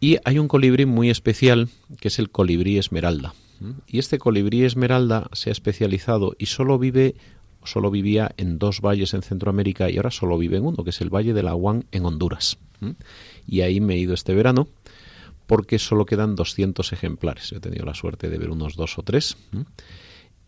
y 0.00 0.18
hay 0.24 0.38
un 0.38 0.48
colibrí 0.48 0.84
muy 0.84 1.10
especial 1.10 1.68
que 2.00 2.08
es 2.08 2.18
el 2.18 2.30
colibrí 2.30 2.78
esmeralda. 2.78 3.34
Y 3.86 3.98
este 3.98 4.18
colibrí 4.18 4.64
esmeralda 4.64 5.30
se 5.32 5.48
ha 5.48 5.52
especializado 5.52 6.34
y 6.38 6.46
solo 6.46 6.78
vive 6.78 7.14
solo 7.64 7.90
vivía 7.90 8.30
en 8.36 8.58
dos 8.58 8.80
valles 8.80 9.12
en 9.14 9.22
Centroamérica 9.22 9.90
y 9.90 9.96
ahora 9.96 10.10
solo 10.10 10.38
vive 10.38 10.58
en 10.58 10.66
uno, 10.66 10.84
que 10.84 10.90
es 10.90 11.00
el 11.00 11.10
Valle 11.10 11.34
de 11.34 11.42
la 11.42 11.50
Aguán 11.50 11.84
en 11.90 12.04
Honduras. 12.04 12.58
Y 13.46 13.62
ahí 13.62 13.80
me 13.80 13.94
he 13.94 13.98
ido 13.98 14.14
este 14.14 14.34
verano 14.34 14.68
porque 15.46 15.78
solo 15.78 16.06
quedan 16.06 16.34
200 16.34 16.92
ejemplares. 16.92 17.52
He 17.52 17.60
tenido 17.60 17.84
la 17.84 17.94
suerte 17.94 18.28
de 18.28 18.38
ver 18.38 18.50
unos 18.50 18.76
dos 18.76 18.98
o 18.98 19.02
tres. 19.02 19.36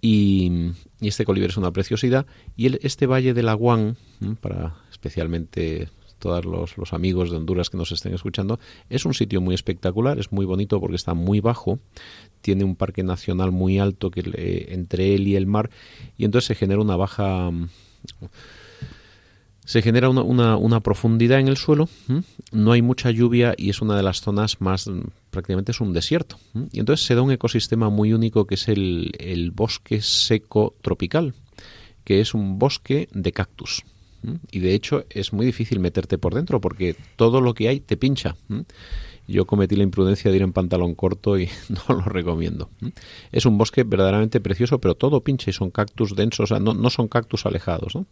Y, 0.00 0.72
este 1.00 1.24
colibrí 1.24 1.50
es 1.50 1.56
una 1.56 1.72
preciosidad. 1.72 2.26
Y 2.56 2.84
este 2.86 3.06
Valle 3.06 3.34
de 3.34 3.42
la 3.42 3.52
Aguán, 3.52 3.96
para 4.40 4.76
especialmente 4.90 5.88
todos 6.18 6.44
los, 6.44 6.92
amigos 6.92 7.30
de 7.30 7.36
Honduras 7.36 7.70
que 7.70 7.76
nos 7.76 7.92
estén 7.92 8.14
escuchando, 8.14 8.58
es 8.90 9.04
un 9.04 9.14
sitio 9.14 9.40
muy 9.40 9.54
espectacular, 9.54 10.18
es 10.18 10.32
muy 10.32 10.44
bonito 10.44 10.80
porque 10.80 10.96
está 10.96 11.14
muy 11.14 11.40
bajo, 11.40 11.78
tiene 12.40 12.64
un 12.64 12.76
parque 12.76 13.02
nacional 13.02 13.52
muy 13.52 13.78
alto 13.78 14.10
que 14.10 14.66
entre 14.70 15.14
él 15.14 15.28
y 15.28 15.36
el 15.36 15.46
mar, 15.46 15.70
y 16.16 16.24
entonces 16.24 16.48
se 16.48 16.54
genera 16.54 16.80
una 16.80 16.96
baja 16.96 17.50
se 19.64 19.82
genera 19.82 20.08
una, 20.08 20.56
una, 20.56 20.80
profundidad 20.80 21.40
en 21.40 21.48
el 21.48 21.58
suelo, 21.58 21.90
no 22.52 22.72
hay 22.72 22.80
mucha 22.80 23.10
lluvia 23.10 23.54
y 23.54 23.68
es 23.68 23.82
una 23.82 23.98
de 23.98 24.02
las 24.02 24.22
zonas 24.22 24.62
más, 24.62 24.90
prácticamente 25.30 25.72
es 25.72 25.80
un 25.82 25.92
desierto. 25.92 26.38
Y 26.72 26.80
entonces 26.80 27.04
se 27.04 27.14
da 27.14 27.20
un 27.20 27.32
ecosistema 27.32 27.90
muy 27.90 28.14
único 28.14 28.46
que 28.46 28.54
es 28.54 28.66
el 28.68 29.52
bosque 29.54 30.00
seco 30.00 30.74
tropical, 30.80 31.34
que 32.02 32.22
es 32.22 32.32
un 32.32 32.58
bosque 32.58 33.10
de 33.12 33.32
cactus. 33.32 33.84
Y 34.50 34.58
de 34.60 34.74
hecho 34.74 35.04
es 35.10 35.32
muy 35.32 35.46
difícil 35.46 35.80
meterte 35.80 36.18
por 36.18 36.34
dentro 36.34 36.60
porque 36.60 36.96
todo 37.16 37.40
lo 37.40 37.54
que 37.54 37.68
hay 37.68 37.80
te 37.80 37.96
pincha. 37.96 38.36
Yo 39.26 39.46
cometí 39.46 39.76
la 39.76 39.82
imprudencia 39.82 40.30
de 40.30 40.36
ir 40.38 40.42
en 40.42 40.52
pantalón 40.52 40.94
corto 40.94 41.38
y 41.38 41.48
no 41.68 41.96
lo 41.96 42.02
recomiendo. 42.02 42.70
Es 43.30 43.46
un 43.46 43.58
bosque 43.58 43.84
verdaderamente 43.84 44.40
precioso, 44.40 44.80
pero 44.80 44.94
todo 44.94 45.22
pincha 45.22 45.50
y 45.50 45.52
son 45.52 45.70
cactus 45.70 46.16
densos, 46.16 46.50
o 46.50 46.54
sea, 46.54 46.58
no, 46.60 46.74
no 46.74 46.90
son 46.90 47.08
cactus 47.08 47.46
alejados. 47.46 47.94
¿no? 47.94 48.06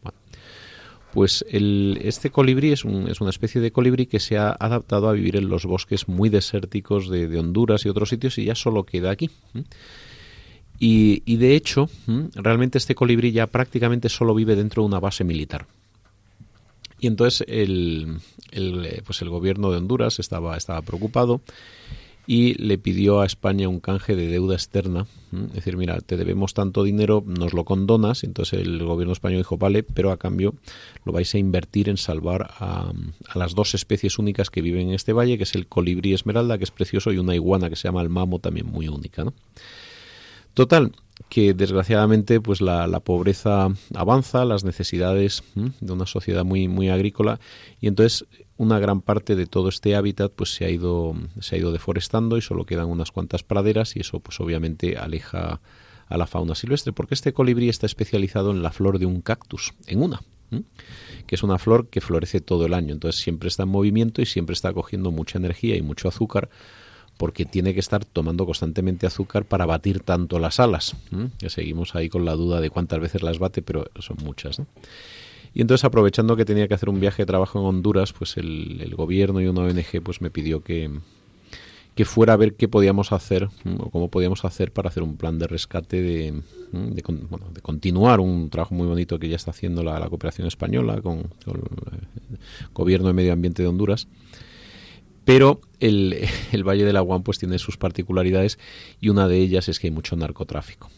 pues 1.16 1.46
el, 1.48 1.98
este 2.02 2.28
colibrí 2.28 2.72
es, 2.72 2.84
un, 2.84 3.08
es, 3.08 3.22
una 3.22 3.30
especie 3.30 3.58
de 3.62 3.72
colibrí 3.72 4.04
que 4.04 4.20
se 4.20 4.36
ha 4.36 4.50
adaptado 4.50 5.08
a 5.08 5.14
vivir 5.14 5.36
en 5.36 5.48
los 5.48 5.64
bosques 5.64 6.08
muy 6.08 6.28
desérticos 6.28 7.08
de, 7.08 7.38
Honduras 7.38 7.86
y 7.86 7.88
otros 7.88 8.10
sitios 8.10 8.36
y 8.36 8.44
ya 8.44 8.54
solo 8.54 8.84
queda 8.84 9.12
aquí. 9.12 9.30
Y, 10.78 11.22
y, 11.24 11.36
de 11.36 11.56
hecho, 11.56 11.88
realmente 12.34 12.76
este 12.76 12.94
colibrí 12.94 13.32
ya 13.32 13.46
prácticamente 13.46 14.10
solo 14.10 14.34
vive 14.34 14.56
dentro 14.56 14.82
de 14.82 14.88
una 14.88 15.00
base 15.00 15.24
militar. 15.24 15.66
Y 16.98 17.06
entonces 17.06 17.46
el, 17.48 18.18
eh, 18.52 19.02
pues 19.04 19.22
el 19.22 19.28
gobierno 19.28 19.70
de 19.70 19.78
Honduras 19.78 20.18
estaba, 20.18 20.56
estaba 20.56 20.82
preocupado 20.82 21.40
y 22.26 22.54
le 22.54 22.76
pidió 22.76 23.20
a 23.20 23.26
España 23.26 23.68
un 23.68 23.78
canje 23.78 24.16
de 24.16 24.26
deuda 24.26 24.54
externa. 24.54 25.06
Es 25.48 25.54
decir, 25.54 25.76
mira, 25.76 26.00
te 26.00 26.16
debemos 26.16 26.54
tanto 26.54 26.82
dinero, 26.82 27.22
nos 27.24 27.52
lo 27.52 27.64
condonas. 27.64 28.24
Entonces 28.24 28.60
el 28.60 28.82
gobierno 28.84 29.12
español 29.12 29.38
dijo, 29.38 29.58
vale, 29.58 29.84
pero 29.84 30.10
a 30.10 30.16
cambio 30.16 30.54
lo 31.04 31.12
vais 31.12 31.32
a 31.34 31.38
invertir 31.38 31.88
en 31.88 31.96
salvar 31.96 32.50
a, 32.58 32.92
las 33.34 33.54
dos 33.54 33.74
especies 33.74 34.18
únicas 34.18 34.50
que 34.50 34.60
viven 34.60 34.88
en 34.88 34.94
este 34.94 35.12
valle, 35.12 35.36
que 35.36 35.44
es 35.44 35.54
el 35.54 35.68
colibrí 35.68 36.14
esmeralda, 36.14 36.58
que 36.58 36.64
es 36.64 36.72
precioso, 36.72 37.12
y 37.12 37.18
una 37.18 37.34
iguana 37.34 37.70
que 37.70 37.76
se 37.76 37.86
llama 37.86 38.02
el 38.02 38.08
mamo, 38.08 38.40
también 38.40 38.66
muy 38.66 38.88
única. 38.88 39.24
¿no? 39.24 39.32
Total, 40.54 40.92
que 41.28 41.54
desgraciadamente 41.54 42.40
pues 42.40 42.60
la, 42.60 42.86
la, 42.86 43.00
pobreza 43.00 43.68
avanza, 43.94 44.44
las 44.44 44.64
necesidades 44.64 45.42
de 45.54 45.92
una 45.92 46.06
sociedad 46.06 46.44
muy, 46.44 46.68
muy 46.68 46.88
agrícola, 46.88 47.40
y 47.80 47.88
entonces 47.88 48.26
una 48.56 48.78
gran 48.78 49.00
parte 49.00 49.36
de 49.36 49.46
todo 49.46 49.68
este 49.68 49.96
hábitat 49.96 50.32
pues 50.32 50.54
se 50.54 50.64
ha 50.64 50.70
ido 50.70 51.14
se 51.40 51.56
ha 51.56 51.58
ido 51.58 51.72
deforestando 51.72 52.36
y 52.38 52.42
solo 52.42 52.64
quedan 52.64 52.86
unas 52.86 53.10
cuantas 53.10 53.42
praderas 53.42 53.96
y 53.96 54.00
eso 54.00 54.20
pues 54.20 54.40
obviamente 54.40 54.96
aleja 54.96 55.60
a 56.08 56.16
la 56.16 56.26
fauna 56.26 56.54
silvestre 56.54 56.92
porque 56.92 57.14
este 57.14 57.32
colibrí 57.32 57.68
está 57.68 57.86
especializado 57.86 58.52
en 58.52 58.62
la 58.62 58.72
flor 58.72 58.98
de 58.98 59.06
un 59.06 59.20
cactus 59.20 59.74
en 59.86 60.02
una 60.02 60.22
que 61.26 61.34
es 61.34 61.42
una 61.42 61.58
flor 61.58 61.88
que 61.88 62.00
florece 62.00 62.40
todo 62.40 62.66
el 62.66 62.74
año. 62.74 62.92
Entonces 62.92 63.20
siempre 63.20 63.48
está 63.48 63.64
en 63.64 63.70
movimiento 63.70 64.22
y 64.22 64.26
siempre 64.26 64.54
está 64.54 64.72
cogiendo 64.72 65.10
mucha 65.10 65.38
energía 65.38 65.76
y 65.76 65.82
mucho 65.82 66.08
azúcar 66.08 66.48
porque 67.16 67.44
tiene 67.44 67.74
que 67.74 67.80
estar 67.80 68.04
tomando 68.04 68.44
constantemente 68.44 69.06
azúcar 69.06 69.44
para 69.44 69.66
batir 69.66 70.00
tanto 70.00 70.38
las 70.38 70.60
alas 70.60 70.96
que 71.38 71.50
seguimos 71.50 71.94
ahí 71.94 72.08
con 72.08 72.24
la 72.24 72.34
duda 72.34 72.60
de 72.60 72.70
cuántas 72.70 73.00
veces 73.00 73.22
las 73.22 73.38
bate 73.38 73.62
pero 73.62 73.86
son 74.00 74.16
muchas. 74.22 74.60
Y 75.56 75.62
entonces, 75.62 75.86
aprovechando 75.86 76.36
que 76.36 76.44
tenía 76.44 76.68
que 76.68 76.74
hacer 76.74 76.90
un 76.90 77.00
viaje 77.00 77.22
de 77.22 77.26
trabajo 77.26 77.58
en 77.58 77.64
Honduras, 77.64 78.12
pues 78.12 78.36
el, 78.36 78.94
gobierno 78.94 79.40
y 79.40 79.46
una 79.46 79.62
ONG 79.62 80.02
pues 80.02 80.20
me 80.20 80.28
pidió 80.28 80.60
que, 80.60 80.90
que 81.94 82.04
fuera 82.04 82.34
a 82.34 82.36
ver 82.36 82.56
qué 82.56 82.68
podíamos 82.68 83.10
hacer 83.10 83.48
o 83.78 83.90
cómo 83.90 84.10
podíamos 84.10 84.44
hacer 84.44 84.70
para 84.70 84.90
hacer 84.90 85.02
un 85.02 85.16
plan 85.16 85.38
de 85.38 85.46
rescate 85.46 86.02
de, 86.02 86.42
de, 86.72 87.02
bueno, 87.30 87.46
de 87.54 87.62
continuar 87.62 88.20
un 88.20 88.50
trabajo 88.50 88.74
muy 88.74 88.86
bonito 88.86 89.18
que 89.18 89.30
ya 89.30 89.36
está 89.36 89.50
haciendo 89.50 89.82
la, 89.82 90.06
cooperación 90.10 90.46
española 90.46 91.00
con, 91.00 91.20
el 91.46 91.62
gobierno 92.74 93.06
de 93.06 93.14
medio 93.14 93.32
ambiente 93.32 93.62
de 93.62 93.68
Honduras 93.68 94.08
pero 95.26 95.60
el, 95.80 96.16
Valle 96.66 96.84
del 96.84 96.96
Aguán 96.96 97.22
pues 97.22 97.38
tiene 97.38 97.58
sus 97.58 97.76
particularidades 97.76 98.58
y 98.98 99.10
una 99.10 99.28
de 99.28 99.38
ellas 99.38 99.68
es 99.68 99.78
que 99.78 99.88
hay 99.88 99.90
mucho 99.90 100.16
narcotráfico 100.16 100.88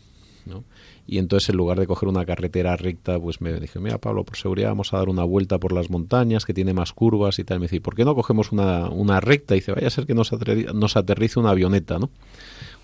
¿no? 0.46 0.64
Y 1.06 1.18
entonces 1.18 1.48
en 1.48 1.56
lugar 1.56 1.80
de 1.80 1.86
coger 1.86 2.08
una 2.08 2.26
carretera 2.26 2.76
recta, 2.76 3.18
pues 3.18 3.40
me 3.40 3.58
dije, 3.58 3.78
mira 3.80 3.96
Pablo, 3.96 4.24
por 4.24 4.36
seguridad 4.36 4.68
vamos 4.68 4.92
a 4.92 4.98
dar 4.98 5.08
una 5.08 5.24
vuelta 5.24 5.58
por 5.58 5.72
las 5.72 5.88
montañas 5.88 6.44
que 6.44 6.52
tiene 6.52 6.74
más 6.74 6.92
curvas 6.92 7.38
y 7.38 7.44
tal. 7.44 7.60
me 7.60 7.64
dice, 7.64 7.80
¿por 7.80 7.94
qué 7.94 8.04
no 8.04 8.14
cogemos 8.14 8.52
una, 8.52 8.90
una 8.90 9.18
recta? 9.20 9.54
Y 9.54 9.60
dice, 9.60 9.72
vaya 9.72 9.86
a 9.86 9.90
ser 9.90 10.06
que 10.06 10.14
nos, 10.14 10.30
nos 10.74 10.96
aterrice 10.98 11.40
una 11.40 11.50
avioneta, 11.50 11.98
¿no? 11.98 12.10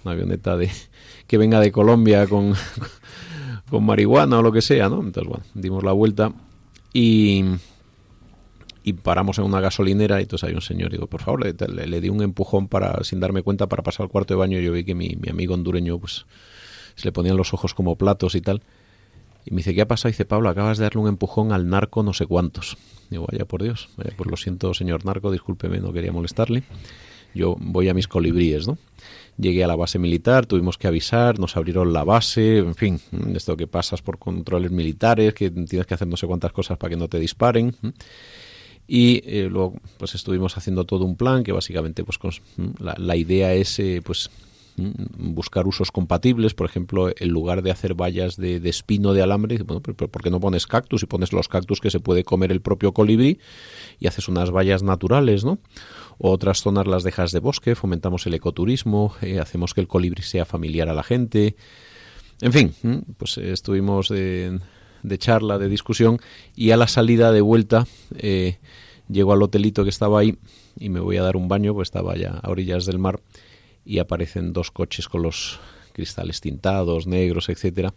Una 0.05 0.13
avioneta 0.13 0.57
de 0.57 0.71
que 1.27 1.37
venga 1.37 1.61
de 1.61 1.71
Colombia 1.71 2.27
con, 2.27 2.55
con 3.71 3.85
marihuana 3.85 4.39
o 4.39 4.43
lo 4.43 4.53
que 4.53 4.63
sea, 4.63 4.89
¿no? 4.89 5.03
Entonces, 5.03 5.29
bueno, 5.29 5.45
dimos 5.53 5.85
la 5.85 5.93
vuelta 5.93 6.33
y, 6.95 7.45
y 8.85 8.93
paramos 8.93 9.39
en 9.39 9.45
una 9.45 9.61
gasolinera 9.61 10.21
y 10.21 10.23
entonces 10.23 10.49
hay 10.49 10.55
un 10.55 10.61
señor 10.61 10.93
digo 10.93 11.07
por 11.07 11.23
favor 11.23 11.45
le, 11.45 11.87
le, 11.87 12.01
di 12.01 12.11
un 12.11 12.23
empujón 12.23 12.69
para 12.69 13.03
sin 13.03 13.19
darme 13.19 13.43
cuenta 13.43 13.67
para 13.67 13.83
pasar 13.83 14.05
al 14.05 14.11
cuarto 14.11 14.35
de 14.35 14.39
baño 14.39 14.61
y 14.61 14.65
yo 14.65 14.73
vi 14.73 14.85
que 14.85 14.95
mi, 14.95 15.17
mi 15.21 15.31
amigo 15.31 15.55
hondureño 15.55 15.99
pues 15.99 16.27
se 16.95 17.09
le 17.09 17.13
ponían 17.13 17.37
los 17.37 17.53
ojos 17.55 17.75
como 17.75 17.97
platos 17.97 18.35
y 18.35 18.41
tal. 18.41 18.63
Y 19.45 19.51
me 19.51 19.59
dice, 19.59 19.75
¿qué 19.75 19.83
ha 19.83 19.89
pasado? 19.89 20.09
Y 20.09 20.13
dice, 20.13 20.25
Pablo, 20.25 20.49
acabas 20.49 20.79
de 20.79 20.85
darle 20.85 21.01
un 21.01 21.09
empujón 21.09 21.53
al 21.53 21.69
narco 21.69 22.03
no 22.03 22.13
sé 22.13 22.27
cuántos. 22.27 22.79
Digo, 23.11 23.27
vaya 23.31 23.45
por 23.45 23.63
Dios, 23.63 23.91
pues 24.17 24.31
lo 24.31 24.37
siento, 24.37 24.73
señor 24.73 25.05
narco, 25.05 25.31
discúlpeme, 25.31 25.79
no 25.81 25.93
quería 25.93 26.13
molestarle. 26.13 26.63
Yo 27.35 27.57
voy 27.59 27.89
a 27.89 27.95
mis 27.95 28.09
colibríes, 28.09 28.67
¿no? 28.67 28.79
Llegué 29.37 29.65
a 29.65 29.67
la 29.67 29.75
base 29.75 29.99
militar, 29.99 30.47
tuvimos 30.47 30.79
que 30.79 30.87
avisar, 30.87 31.41
nos 31.41 31.57
abrieron 31.57 31.93
la 31.93 32.05
base, 32.05 32.59
en 32.59 32.77
fin, 32.77 33.01
esto 33.35 33.57
que 33.57 33.67
pasas 33.67 34.01
por 34.01 34.19
controles 34.19 34.71
militares, 34.71 35.35
que 35.35 35.51
tienes 35.51 35.87
que 35.87 35.95
hacer 35.95 36.07
no 36.07 36.17
sé 36.17 36.29
cuántas 36.29 36.53
cosas 36.53 36.79
para 36.79 36.91
que 36.91 36.97
no 36.97 37.09
te 37.09 37.19
disparen. 37.19 37.75
Y 38.87 39.23
eh, 39.25 39.49
luego, 39.51 39.81
pues 39.99 40.15
estuvimos 40.15 40.57
haciendo 40.57 40.85
todo 40.85 41.05
un 41.05 41.17
plan 41.17 41.43
que 41.43 41.53
básicamente, 41.53 42.05
pues 42.05 42.19
la, 42.79 42.95
la 42.99 43.17
idea 43.17 43.55
es, 43.55 43.79
eh, 43.79 44.03
pues 44.05 44.31
buscar 44.77 45.67
usos 45.67 45.93
compatibles, 45.93 46.55
por 46.55 46.69
ejemplo, 46.69 47.11
en 47.17 47.29
lugar 47.29 47.63
de 47.63 47.71
hacer 47.71 47.95
vallas 47.95 48.37
de, 48.37 48.57
espino 48.69 49.13
de 49.13 49.23
alambre, 49.23 49.59
bueno, 49.63 49.81
¿por 49.81 50.23
qué 50.23 50.31
no 50.31 50.41
pones 50.41 50.67
cactus 50.67 51.03
y 51.03 51.07
pones 51.07 51.33
los 51.33 51.49
cactus 51.49 51.81
que 51.81 51.91
se 51.91 52.01
puede 52.01 52.25
comer 52.25 52.51
el 52.51 52.61
propio 52.61 52.93
colibrí 52.93 53.39
y 54.01 54.07
haces 54.07 54.29
unas 54.29 54.51
vallas 54.51 54.83
naturales, 54.83 55.45
¿no? 55.45 55.59
otras 56.19 56.61
zonas 56.63 56.87
las 56.87 57.03
dejas 57.03 57.33
de 57.33 57.41
bosque, 57.41 57.75
fomentamos 57.75 58.27
el 58.27 58.35
ecoturismo, 58.35 59.15
eh, 59.21 59.41
hacemos 59.41 59.75
que 59.75 59.81
el 59.81 59.89
colibrí 59.89 60.23
sea 60.23 60.45
familiar 60.45 60.89
a 60.89 60.95
la 60.95 61.03
gente. 61.03 61.57
En 62.41 62.53
fin, 62.53 62.75
pues 63.17 63.39
estuvimos 63.39 64.13
de, 65.05 65.19
charla, 65.19 65.59
de 65.59 65.69
discusión 65.69 66.19
y 66.57 66.73
a 66.73 66.77
la 66.77 66.89
salida 66.89 67.31
de 67.31 67.43
vuelta 67.43 67.87
eh, 68.17 68.59
llego 69.09 69.33
al 69.33 69.43
hotelito 69.43 69.85
que 69.85 69.91
estaba 69.91 70.19
ahí 70.19 70.37
y 70.81 70.89
me 70.89 70.99
voy 70.99 71.19
a 71.19 71.23
dar 71.23 71.37
un 71.37 71.47
baño, 71.47 71.75
pues 71.75 71.87
estaba 71.87 72.17
ya 72.17 72.41
a 72.43 72.51
orillas 72.51 72.87
del 72.87 72.99
mar 72.99 73.21
y 73.85 73.99
aparecen 73.99 74.53
dos 74.53 74.71
coches 74.71 75.09
con 75.09 75.23
los 75.23 75.61
cristales 75.93 76.41
tintados, 76.41 77.07
negros, 77.07 77.49
etcétera, 77.49 77.95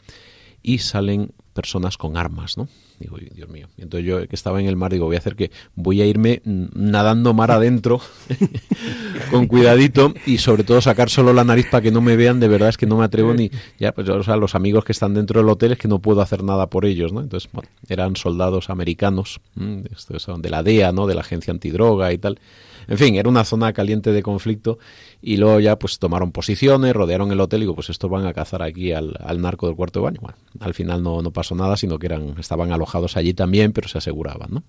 y 0.67 0.79
salen 0.79 1.31
personas 1.53 1.97
con 1.97 2.17
armas, 2.17 2.57
¿no? 2.57 2.67
Digo, 2.99 3.15
Dios 3.33 3.47
mío. 3.47 3.69
Entonces 3.77 4.05
yo 4.05 4.27
que 4.27 4.35
estaba 4.35 4.59
en 4.59 4.67
el 4.67 4.75
mar 4.75 4.91
digo, 4.91 5.05
voy 5.05 5.15
a 5.15 5.19
hacer 5.19 5.37
que 5.37 5.49
voy 5.75 6.01
a 6.01 6.05
irme 6.05 6.41
nadando 6.43 7.33
mar 7.33 7.51
adentro 7.51 8.01
con 9.31 9.47
cuidadito 9.47 10.13
y 10.25 10.39
sobre 10.39 10.65
todo 10.65 10.81
sacar 10.81 11.09
solo 11.09 11.31
la 11.31 11.45
nariz 11.45 11.67
para 11.71 11.81
que 11.81 11.91
no 11.91 12.01
me 12.01 12.17
vean, 12.17 12.41
de 12.41 12.49
verdad 12.49 12.67
es 12.67 12.75
que 12.75 12.85
no 12.85 12.97
me 12.97 13.05
atrevo 13.05 13.33
ni 13.33 13.49
ya 13.79 13.93
pues 13.93 14.09
o 14.09 14.23
sea, 14.23 14.35
los 14.35 14.55
amigos 14.55 14.83
que 14.83 14.91
están 14.91 15.13
dentro 15.13 15.39
del 15.39 15.49
hotel 15.49 15.71
es 15.71 15.77
que 15.77 15.87
no 15.87 15.99
puedo 15.99 16.21
hacer 16.21 16.43
nada 16.43 16.67
por 16.67 16.85
ellos, 16.85 17.13
¿no? 17.13 17.21
Entonces, 17.21 17.49
bueno, 17.53 17.69
eran 17.87 18.17
soldados 18.17 18.69
americanos, 18.69 19.39
de 19.55 20.49
la 20.49 20.63
DEA, 20.63 20.91
¿no? 20.91 21.07
De 21.07 21.15
la 21.15 21.21
agencia 21.21 21.51
antidroga 21.51 22.11
y 22.11 22.17
tal 22.17 22.39
en 22.87 22.97
fin, 22.97 23.15
era 23.15 23.29
una 23.29 23.43
zona 23.43 23.73
caliente 23.73 24.11
de 24.11 24.23
conflicto 24.23 24.79
y 25.21 25.37
luego 25.37 25.59
ya 25.59 25.77
pues 25.77 25.99
tomaron 25.99 26.31
posiciones, 26.31 26.93
rodearon 26.93 27.31
el 27.31 27.39
hotel 27.39 27.59
y 27.59 27.63
digo, 27.63 27.75
pues 27.75 27.89
estos 27.89 28.09
van 28.09 28.25
a 28.25 28.33
cazar 28.33 28.61
aquí 28.63 28.93
al, 28.93 29.15
narco 29.39 29.67
del 29.67 29.75
cuarto 29.75 29.99
de 29.99 30.05
baño. 30.05 30.19
Bueno, 30.21 30.37
al 30.59 30.73
final 30.73 31.03
no, 31.03 31.21
no 31.21 31.31
pasó 31.31 31.55
nada, 31.55 31.75
sino 31.75 31.99
que 31.99 32.07
eran, 32.07 32.35
estaban 32.39 32.71
alojados 32.71 33.17
allí 33.17 33.33
también, 33.33 33.73
pero 33.73 33.87
se 33.87 33.97
aseguraban, 33.97 34.49
¿no? 34.51 34.63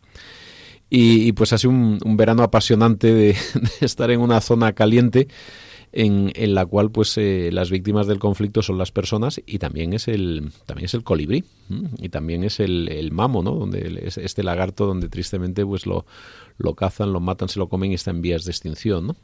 Y, 0.91 1.33
pues 1.33 1.53
así 1.53 1.67
un, 1.67 1.99
un 2.03 2.17
verano 2.17 2.43
apasionante 2.43 3.13
de, 3.15 3.37
estar 3.81 4.11
en 4.11 4.21
una 4.21 4.41
zona 4.41 4.73
caliente 4.73 5.29
en, 6.00 6.55
la 6.55 6.64
cual 6.64 6.90
pues 6.93 7.19
eh, 7.19 7.50
las 7.52 7.71
víctimas 7.71 8.07
del 8.07 8.21
conflicto 8.21 8.62
son 8.62 8.78
las 8.78 8.93
personas 8.93 9.40
y 9.45 9.59
también 9.59 9.93
es 9.93 10.07
el 10.07 10.52
también 10.64 10.87
es 10.87 10.95
el 10.95 11.02
colibrí 11.02 11.45
y 11.99 12.09
también 12.09 12.45
es 12.45 12.61
el, 12.61 12.88
el, 12.88 13.11
mamo 13.11 13.43
no 13.43 13.55
donde 13.55 14.09
este 14.17 14.45
lagarto 14.45 14.87
donde 14.87 15.09
tristemente 15.09 15.67
pues 15.67 15.87
lo, 15.87 16.07
lo 16.57 16.75
cazan 16.75 17.12
lo 17.12 17.19
matan 17.19 17.49
se 17.49 17.59
lo 17.59 17.69
comen 17.69 17.90
y 17.90 17.95
está 17.95 18.12
en 18.12 18.23
vías 18.23 18.45
de 18.45 18.52
extinción 18.52 19.09
no 19.09 19.17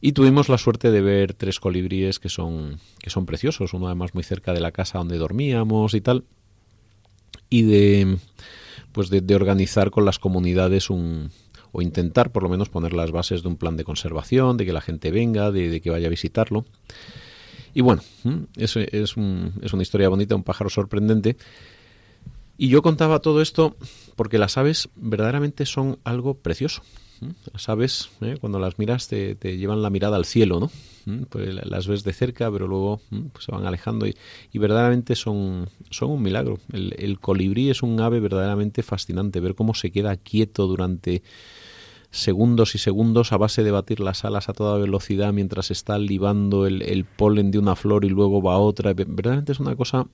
y 0.00 0.12
tuvimos 0.12 0.48
la 0.48 0.56
suerte 0.56 0.90
de 0.90 1.00
ver 1.00 1.34
tres 1.34 1.60
colibríes 1.60 2.18
que 2.18 2.28
son 2.28 2.78
que 3.00 3.10
son 3.10 3.26
preciosos. 3.26 3.72
Uno 3.72 3.86
además 3.86 4.14
muy 4.14 4.22
cerca 4.22 4.52
de 4.52 4.60
la 4.60 4.72
casa 4.72 4.98
donde 4.98 5.16
dormíamos 5.16 5.94
y 5.94 6.00
tal. 6.00 6.24
Y 7.48 7.62
de 7.62 8.18
pues 8.92 9.10
de, 9.10 9.20
de 9.20 9.34
organizar 9.34 9.90
con 9.90 10.04
las 10.04 10.18
comunidades 10.18 10.90
un, 10.90 11.30
o 11.76 11.82
intentar 11.82 12.32
por 12.32 12.42
lo 12.42 12.48
menos 12.48 12.70
poner 12.70 12.94
las 12.94 13.12
bases 13.12 13.42
de 13.42 13.48
un 13.48 13.58
plan 13.58 13.76
de 13.76 13.84
conservación, 13.84 14.56
de 14.56 14.64
que 14.64 14.72
la 14.72 14.80
gente 14.80 15.10
venga, 15.10 15.52
de, 15.52 15.82
que 15.82 15.90
vaya 15.90 16.06
a 16.06 16.10
visitarlo. 16.10 16.64
Y 17.74 17.82
bueno, 17.82 18.00
es, 18.56 18.76
es, 18.76 19.16
una 19.18 19.82
historia 19.82 20.08
bonita, 20.08 20.34
un 20.34 20.42
pájaro 20.42 20.70
sorprendente. 20.70 21.36
Y 22.56 22.68
yo 22.68 22.80
contaba 22.80 23.18
todo 23.18 23.42
esto 23.42 23.76
porque 24.16 24.38
las 24.38 24.56
aves 24.56 24.88
verdaderamente 24.96 25.66
son 25.66 25.98
algo 26.02 26.32
precioso. 26.32 26.80
Las 27.52 27.68
aves, 27.68 28.08
¿eh? 28.22 28.38
cuando 28.40 28.58
las 28.58 28.78
miras, 28.78 29.08
te, 29.08 29.36
llevan 29.36 29.82
la 29.82 29.90
mirada 29.90 30.16
al 30.16 30.24
cielo, 30.24 30.58
¿no? 30.58 30.70
Pues 31.28 31.54
las 31.66 31.86
ves 31.86 32.04
de 32.04 32.14
cerca, 32.14 32.50
pero 32.50 32.66
luego 32.66 33.02
pues 33.32 33.44
se 33.44 33.52
van 33.52 33.66
alejando 33.66 34.06
y, 34.06 34.14
verdaderamente 34.54 35.14
son, 35.14 35.68
son 35.90 36.10
un 36.10 36.22
milagro. 36.22 36.58
El, 36.72 36.94
el 36.98 37.20
colibrí 37.20 37.68
es 37.68 37.82
un 37.82 38.00
ave 38.00 38.18
verdaderamente 38.18 38.82
fascinante. 38.82 39.40
Ver 39.40 39.54
cómo 39.54 39.74
se 39.74 39.92
queda 39.92 40.16
quieto 40.16 40.66
durante 40.66 41.22
segundos 42.16 42.74
y 42.74 42.78
segundos 42.78 43.32
a 43.32 43.36
base 43.36 43.62
de 43.62 43.70
batir 43.70 44.00
las 44.00 44.24
alas 44.24 44.48
a 44.48 44.52
toda 44.52 44.78
velocidad 44.78 45.32
mientras 45.32 45.70
está 45.70 45.98
libando 45.98 46.66
el, 46.66 47.04
polen 47.04 47.50
de 47.50 47.58
una 47.58 47.76
flor 47.76 48.04
y 48.04 48.08
luego 48.08 48.42
va 48.42 48.54
a 48.54 48.58
otra. 48.58 48.94
Verdaderamente 48.94 49.52
es 49.52 49.60
una 49.60 49.76
cosa 49.76 50.06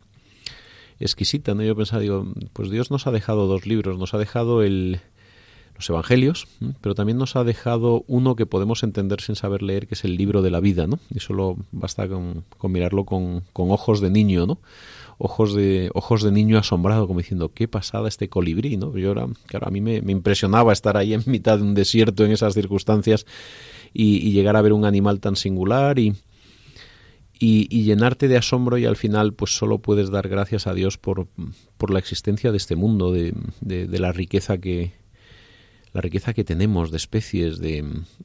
exquisita, 1.00 1.54
¿no? 1.54 1.62
Yo 1.62 1.74
pensaba, 1.76 2.02
digo, 2.02 2.26
pues 2.52 2.70
Dios 2.70 2.90
nos 2.90 3.06
ha 3.06 3.10
dejado 3.10 3.46
dos 3.46 3.66
libros, 3.66 3.98
nos 3.98 4.14
ha 4.14 4.18
dejado 4.18 4.62
el, 4.62 5.00
los 5.76 5.88
evangelios, 5.88 6.46
pero 6.80 6.94
también 6.94 7.18
nos 7.18 7.36
ha 7.36 7.44
dejado 7.44 8.04
uno 8.06 8.36
que 8.36 8.46
podemos 8.46 8.82
entender 8.82 9.20
sin 9.20 9.36
saber 9.36 9.62
leer, 9.62 9.86
que 9.86 9.94
es 9.94 10.04
el 10.04 10.16
libro 10.16 10.42
de 10.42 10.50
la 10.50 10.60
vida, 10.60 10.86
¿no? 10.86 10.98
Y 11.10 11.20
solo 11.20 11.56
basta 11.72 12.08
con, 12.08 12.44
con 12.58 12.72
mirarlo 12.72 13.04
con, 13.04 13.42
con, 13.52 13.70
ojos 13.70 14.00
de 14.00 14.10
niño, 14.10 14.46
¿no? 14.46 14.58
Ojos 15.24 15.54
de 15.54 15.88
ojos 15.94 16.24
de 16.24 16.32
niño 16.32 16.58
asombrado 16.58 17.06
como 17.06 17.20
diciendo 17.20 17.52
qué 17.54 17.68
pasada 17.68 18.08
este 18.08 18.28
colibrí 18.28 18.76
no 18.76 18.96
yo 18.98 19.12
era, 19.12 19.28
claro 19.46 19.68
a 19.68 19.70
mí 19.70 19.80
me, 19.80 19.98
impresionaba 19.98 20.72
estar 20.72 20.96
ahí 20.96 21.14
en 21.14 21.22
mitad 21.26 21.58
de 21.58 21.62
un 21.62 21.74
desierto 21.74 22.24
en 22.24 22.32
esas 22.32 22.54
circunstancias 22.54 23.24
y, 23.94 24.32
llegar 24.32 24.56
a 24.56 24.62
ver 24.62 24.72
un 24.72 24.84
animal 24.84 25.20
tan 25.20 25.36
singular 25.36 25.98
y, 26.00 26.16
y, 27.38 27.82
llenarte 27.84 28.26
de 28.26 28.36
asombro 28.36 28.78
y 28.78 28.84
al 28.84 28.96
final 28.96 29.32
pues 29.34 29.56
solo 29.56 29.78
puedes 29.78 30.10
dar 30.10 30.28
gracias 30.28 30.66
a 30.66 30.74
Dios 30.74 30.98
por, 30.98 31.28
por 31.76 31.90
la 31.90 32.00
existencia 32.00 32.50
de 32.50 32.56
este 32.56 32.74
mundo 32.74 33.12
de, 33.12 33.32
de, 33.60 33.98
la 34.00 34.10
riqueza 34.10 34.58
que 34.58 34.92
la 35.92 36.00
riqueza 36.00 36.32
que 36.32 36.42
tenemos 36.42 36.90
de 36.90 36.96
especies 36.96 37.58
de 37.58 37.84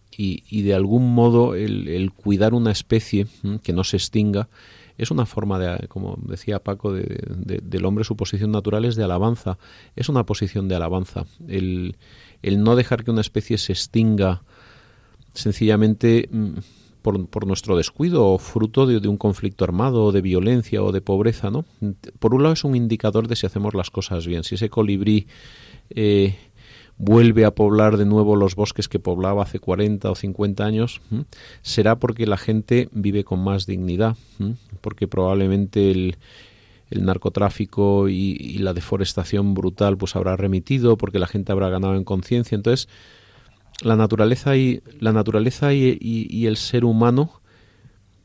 y, 0.09 0.61
de 0.63 0.73
algún 0.73 1.13
modo 1.13 1.53
el, 1.53 2.11
cuidar 2.15 2.55
una 2.55 2.71
especie 2.71 3.27
que 3.61 3.73
no 3.73 3.83
se 3.83 3.97
extinga 3.97 4.47
es 4.97 5.11
una 5.11 5.25
forma 5.25 5.59
de, 5.59 5.87
como 5.87 6.17
decía 6.21 6.59
Paco, 6.59 6.91
de, 6.93 7.59
del 7.63 7.85
hombre 7.85 8.03
su 8.03 8.15
posición 8.15 8.51
natural 8.51 8.85
es 8.85 8.95
de 8.95 9.03
alabanza, 9.03 9.57
es 9.95 10.09
una 10.09 10.25
posición 10.25 10.67
de 10.67 10.75
alabanza. 10.75 11.25
El, 11.47 11.95
no 12.43 12.75
dejar 12.75 13.03
que 13.03 13.11
una 13.11 13.21
especie 13.21 13.57
se 13.57 13.73
extinga 13.73 14.41
sencillamente 15.33 16.27
mm, 16.31 16.53
por, 17.01 17.27
por, 17.27 17.45
nuestro 17.45 17.77
descuido 17.77 18.27
o 18.27 18.37
fruto 18.39 18.87
de, 18.87 19.07
un 19.07 19.17
conflicto 19.17 19.63
armado 19.63 20.05
o 20.05 20.11
de 20.11 20.21
violencia 20.21 20.81
o 20.81 20.91
de 20.91 21.01
pobreza, 21.01 21.51
¿no? 21.51 21.65
Por 22.19 22.33
un 22.33 22.43
lado 22.43 22.53
es 22.53 22.63
un 22.63 22.75
indicador 22.75 23.27
de 23.27 23.35
si 23.35 23.45
hacemos 23.45 23.75
las 23.75 23.91
cosas 23.91 24.25
bien. 24.25 24.43
Si 24.43 24.55
ese 24.55 24.69
colibrí 24.69 25.27
eh, 25.91 26.35
vuelve 26.97 27.45
a 27.45 27.51
poblar 27.51 27.97
de 27.97 28.05
nuevo 28.05 28.35
los 28.35 28.55
bosques 28.55 28.87
que 28.87 28.99
poblaba 28.99 29.43
hace 29.43 29.59
40 29.59 30.09
o 30.09 30.15
50 30.15 30.65
años, 30.65 31.01
será 31.61 31.97
porque 31.99 32.25
la 32.25 32.37
gente 32.37 32.89
vive 32.91 33.23
con 33.23 33.43
más 33.43 33.65
dignidad, 33.65 34.17
porque 34.81 35.07
probablemente 35.07 35.91
el, 35.91 36.17
el 36.89 37.05
narcotráfico 37.05 38.09
y, 38.09 38.57
la 38.59 38.73
deforestación 38.73 39.53
brutal 39.53 39.97
pues 39.97 40.15
habrá 40.15 40.35
remitido, 40.35 40.97
porque 40.97 41.19
la 41.19 41.27
gente 41.27 41.51
habrá 41.51 41.69
ganado 41.69 41.95
en 41.95 42.03
conciencia. 42.03 42.55
Entonces, 42.55 42.89
la 43.81 43.95
naturaleza 43.95 44.55
y 44.57 44.81
la 44.99 45.13
naturaleza 45.13 45.73
y, 45.73 45.97
y, 46.01 46.45
el 46.47 46.57
ser 46.57 46.83
humano 46.83 47.41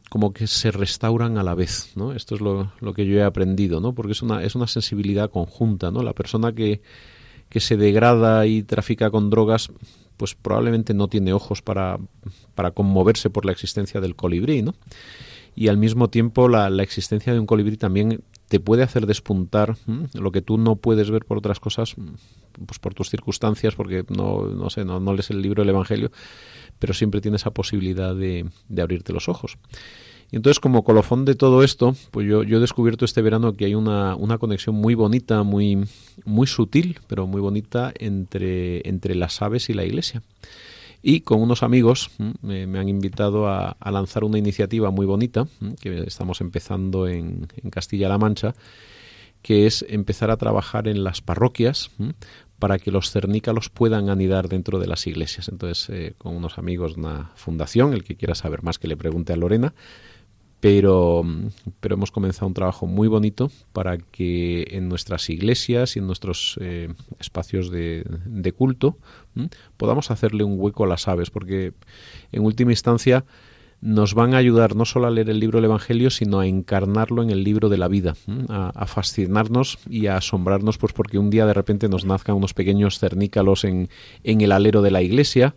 como 0.09 0.33
que 0.33 0.47
se 0.47 0.71
restauran 0.71 1.39
a 1.39 1.43
la 1.43 1.55
vez, 1.55 1.93
¿no? 1.95 2.13
Esto 2.13 2.35
es 2.35 2.43
lo, 2.43 2.73
lo, 2.81 2.93
que 2.93 3.07
yo 3.07 3.19
he 3.19 3.23
aprendido, 3.23 3.81
¿no? 3.81 3.95
Porque 3.95 4.13
es 4.13 4.21
una, 4.21 4.43
es 4.43 4.55
una 4.55 4.67
sensibilidad 4.67 5.31
conjunta, 5.31 5.91
¿no? 5.91 6.03
La 6.03 6.13
persona 6.13 6.53
que, 6.53 6.83
que 7.53 7.61
se 7.61 7.77
degrada 7.77 8.47
y 8.47 8.63
trafica 8.63 9.11
con 9.11 9.29
drogas, 9.29 9.71
pues 10.17 10.35
probablemente 10.35 10.95
no 10.95 11.09
tiene 11.09 11.35
ojos 11.35 11.61
para, 11.61 11.99
para 12.55 12.71
conmoverse 12.71 13.29
por 13.29 13.45
la 13.45 13.53
existencia 13.53 14.01
del 14.01 14.17
colibrí, 14.17 14.63
¿no? 14.63 14.75
Y 15.55 15.69
al 15.69 15.77
mismo 15.77 16.09
tiempo 16.09 16.49
la, 16.49 16.71
la 16.71 16.83
existencia 16.83 17.35
de 17.35 17.39
un 17.39 17.45
colibrí 17.45 17.77
también 17.77 18.23
te 18.49 18.59
puede 18.59 18.83
hacer 18.83 19.05
despuntar 19.05 19.77
lo 20.15 20.33
que 20.33 20.41
tú 20.41 20.57
no 20.57 20.77
puedes 20.77 21.11
ver 21.11 21.27
por 21.27 21.37
otras 21.37 21.61
cosas, 21.61 21.95
pues 22.65 22.79
por 22.79 22.95
tus 22.95 23.11
circunstancias, 23.11 23.75
porque 23.75 24.07
no, 24.09 24.47
no 24.47 24.71
sé, 24.71 24.87
no, 24.87 24.99
no 24.99 25.13
lees 25.13 25.29
el 25.29 25.43
libro 25.43 25.61
del 25.61 25.69
Evangelio, 25.69 26.11
pero 26.79 26.95
siempre 26.95 27.21
tienes 27.21 27.43
esa 27.43 27.51
posibilidad 27.51 28.15
de, 28.15 28.49
de 28.71 28.81
abrirte 28.81 29.13
los 29.13 29.29
ojos. 29.29 29.59
Y 30.33 30.37
entonces, 30.37 30.61
como 30.61 30.83
colofón 30.83 31.27
de 31.27 31.35
todo 31.35 31.63
esto, 31.63 31.95
pues 32.11 32.27
yo, 32.27 32.43
he 32.43 32.59
descubierto 32.59 33.05
este 33.05 33.21
verano 33.21 33.53
que 33.53 33.67
hay 33.67 33.75
una, 33.75 34.17
conexión 34.41 34.75
muy 34.75 34.95
bonita, 34.95 35.43
muy, 35.43 35.87
sutil, 36.47 36.99
pero 37.07 37.27
muy 37.27 37.43
bonita 37.43 37.93
entre, 37.99 39.15
las 39.15 39.43
aves 39.43 39.69
y 39.69 39.75
la 39.75 39.85
iglesia. 39.85 40.23
Y 41.03 41.21
con 41.21 41.43
unos 41.43 41.63
amigos 41.63 42.11
me, 42.41 42.63
han 42.63 42.89
invitado 42.89 43.47
a, 43.47 43.77
lanzar 43.91 44.25
una 44.25 44.39
iniciativa 44.39 44.91
muy 44.91 45.05
bonita 45.05 45.47
que 45.83 46.05
estamos 46.07 46.41
empezando 46.41 47.07
en, 47.07 47.49
en 47.63 47.71
Castilla-La 47.71 48.17
Mancha, 48.17 48.55
que 49.43 49.67
es 49.67 49.85
empezar 49.87 50.31
a 50.31 50.39
trabajar 50.39 50.89
en 50.89 51.05
las 51.05 51.21
parroquias 51.21 51.91
para 52.59 52.79
que 52.79 52.93
los 52.93 53.11
cernícalos 53.11 53.69
puedan 53.69 54.09
anidar 54.09 54.49
dentro 54.49 54.79
de 54.79 54.87
las 54.87 55.07
iglesias. 55.07 55.49
Entonces, 55.49 55.91
eh, 55.91 56.15
con 56.17 56.37
unos 56.37 56.59
amigos 56.59 56.97
una 56.97 57.33
fundación, 57.35 57.93
el 57.93 58.05
que 58.05 58.15
quiera 58.15 58.37
saber 58.37 58.63
más 58.63 58.79
que 58.79 58.87
le 58.87 58.97
pregunte 58.97 59.33
a 59.33 59.37
Lorena, 59.37 59.75
pero, 60.63 61.25
pero 61.81 61.97
hemos 61.97 62.13
comenzado 62.13 62.47
un 62.47 62.55
trabajo 62.55 62.87
muy 62.87 63.09
bonito 63.09 63.51
para 63.73 63.99
que 63.99 64.65
en 64.71 64.89
nuestras 64.89 65.29
iglesias 65.29 65.97
y 65.97 65.99
en 65.99 66.07
nuestros 66.07 66.57
eh, 66.61 66.95
espacios 67.19 67.69
de, 67.69 68.05
de 68.27 68.53
culto 68.53 68.97
podamos 69.77 70.13
hacerle 70.13 70.45
un 70.45 70.61
hueco 70.61 70.85
a 70.85 70.87
las 70.87 71.09
aves, 71.09 71.31
porque 71.31 71.73
en 72.31 72.45
última 72.45 72.71
instancia 72.71 73.25
nos 73.81 74.15
van 74.15 74.35
a 74.35 74.37
ayudar 74.37 74.77
no 74.77 74.85
solo 74.85 75.09
a 75.09 75.11
leer 75.11 75.31
el 75.31 75.41
libro 75.41 75.59
del 75.59 75.65
Evangelio, 75.65 76.11
sino 76.11 76.39
a 76.39 76.47
encarnarlo 76.47 77.25
en 77.25 77.31
el 77.31 77.43
libro 77.43 77.69
de 77.69 77.79
la 77.79 77.89
vida, 77.89 78.15
a, 78.49 78.87
fascinarnos 78.87 79.81
y 79.91 80.07
a 80.07 80.19
asombrarnos, 80.19 80.79
pues 80.79 80.93
porque 80.93 81.19
un 81.19 81.29
día 81.29 81.45
de 81.45 81.55
repente 81.55 81.89
nos 81.89 82.05
nazcan 82.05 82.37
unos 82.37 82.55
pequeños 82.55 83.01
cernícalos 83.01 83.65
en, 83.65 83.89
en 84.23 84.41
el 84.43 84.53
alero 84.53 84.81
de 84.81 84.93
la 84.93 85.03
iglesia. 85.03 85.57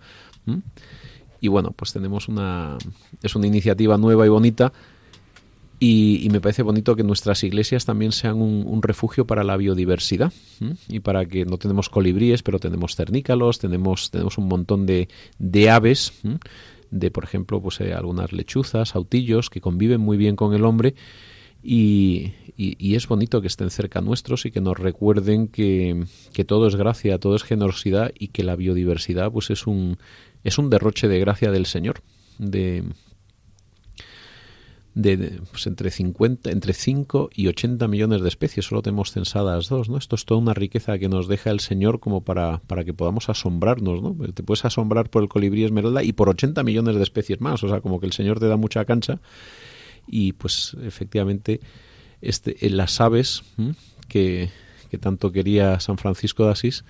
Y 1.40 1.48
bueno, 1.48 1.76
pues 1.76 1.94
tenemos 1.94 2.28
una, 2.28 2.80
es 3.22 3.36
una 3.36 3.46
iniciativa 3.46 4.00
nueva 4.00 4.26
y 4.26 4.30
bonita 4.30 4.74
y, 5.80 6.28
me 6.32 6.40
parece 6.40 6.64
bonito 6.64 6.96
que 6.96 7.04
nuestras 7.04 7.44
iglesias 7.44 7.86
también 7.86 8.12
sean 8.12 8.42
un, 8.42 8.82
refugio 8.82 9.26
para 9.26 9.44
la 9.44 9.58
biodiversidad 9.58 10.32
y 10.88 11.00
para 11.00 11.26
que 11.26 11.46
no 11.46 11.58
tenemos 11.58 11.90
colibríes, 11.90 12.44
pero 12.44 12.60
tenemos 12.60 12.96
cernícalos, 12.96 13.60
tenemos, 13.60 14.10
tenemos 14.12 14.38
un 14.38 14.48
montón 14.48 14.86
de, 14.86 15.10
de 15.38 15.70
aves, 15.70 16.14
de 16.92 17.12
por 17.12 17.26
ejemplo 17.26 17.62
pues 17.62 17.82
eh, 17.82 17.94
algunas 17.94 18.32
lechuzas, 18.32 18.96
autillos 18.96 19.50
que 19.50 19.60
conviven 19.60 20.00
muy 20.00 20.18
bien 20.18 20.36
con 20.36 20.54
el 20.54 20.64
hombre. 20.64 20.96
Y, 21.68 22.34
y, 22.56 22.94
es 22.94 23.08
bonito 23.08 23.42
que 23.42 23.48
estén 23.48 23.72
cerca 23.72 24.00
nuestros 24.00 24.46
y 24.46 24.52
que 24.52 24.62
nos 24.62 24.78
recuerden 24.78 25.48
que, 25.48 26.06
que 26.32 26.46
todo 26.46 26.68
es 26.68 26.76
gracia, 26.76 27.18
todo 27.18 27.36
es 27.36 27.42
generosidad 27.42 28.12
y 28.20 28.28
que 28.28 28.44
la 28.44 28.56
biodiversidad 28.56 29.32
pues 29.32 29.50
es 29.50 29.66
un, 29.66 29.98
es 30.44 30.60
un 30.60 30.70
derroche 30.70 31.08
de 31.08 31.20
gracia 31.20 31.50
del 31.50 31.66
Señor, 31.66 32.02
de, 32.38 32.84
de, 34.96 35.42
pues 35.52 35.68
entre 35.68 35.92
50, 35.92 36.50
entre 36.50 36.74
5 36.74 37.30
y 37.36 37.48
80 37.48 37.86
millones 37.90 38.22
de 38.22 38.30
especies, 38.30 38.66
solo 38.66 38.82
tenemos 38.82 39.12
censadas 39.12 39.68
dos, 39.68 39.90
¿no? 39.90 39.98
Esto 39.98 40.16
es 40.16 40.24
toda 40.24 40.40
una 40.40 40.54
riqueza 40.54 40.98
que 40.98 41.10
nos 41.10 41.28
deja 41.28 41.52
el 41.52 41.60
Señor 41.60 42.00
como 42.00 42.24
para, 42.24 42.62
para 42.66 42.86
que 42.86 42.94
podamos 42.94 43.28
asombrarnos, 43.28 44.02
¿no? 44.02 44.16
Te 44.34 44.42
puedes 44.42 44.64
asombrar 44.64 45.10
por 45.10 45.22
el 45.22 45.30
colibrí 45.30 45.66
esmeralda 45.66 46.02
y 46.02 46.14
por 46.14 46.30
80 46.30 46.64
millones 46.64 46.96
de 46.96 47.04
especies 47.04 47.42
más, 47.42 47.62
o 47.64 47.68
sea, 47.68 47.82
como 47.82 48.00
que 48.00 48.06
el 48.06 48.14
Señor 48.14 48.40
te 48.40 48.48
da 48.48 48.56
mucha 48.56 48.86
cancha 48.86 49.20
y 50.08 50.32
pues 50.34 50.78
efectivamente 50.82 51.60
este, 52.22 52.66
en 52.66 52.78
las 52.78 53.02
aves 53.02 53.44
que, 54.08 54.50
que 54.90 54.98
tanto 54.98 55.34
quería 55.34 55.78
San 55.82 55.98
Francisco 55.98 56.46
de 56.46 56.52
Asís, 56.52 56.86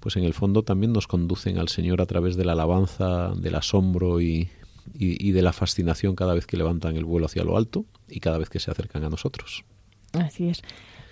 pues 0.00 0.16
en 0.16 0.24
el 0.24 0.32
fondo 0.32 0.62
también 0.62 0.94
nos 0.94 1.06
conducen 1.06 1.58
al 1.58 1.68
Señor 1.68 2.00
a 2.00 2.06
través 2.06 2.36
de 2.36 2.46
la 2.46 2.52
alabanza, 2.52 3.34
del 3.34 3.56
asombro 3.56 4.22
y, 4.22 4.48
y, 4.94 5.32
de 5.32 5.42
la 5.42 5.52
fascinación 5.52 6.14
cada 6.14 6.34
vez 6.34 6.46
que 6.46 6.56
levantan 6.56 6.96
el 6.96 7.04
vuelo 7.04 7.26
hacia 7.26 7.44
lo 7.44 7.56
alto 7.56 7.84
y 8.08 8.20
cada 8.20 8.38
vez 8.38 8.48
que 8.48 8.60
se 8.60 8.70
acercan 8.70 9.04
a 9.04 9.08
nosotros. 9.08 9.64
Así 10.12 10.48
es. 10.48 10.62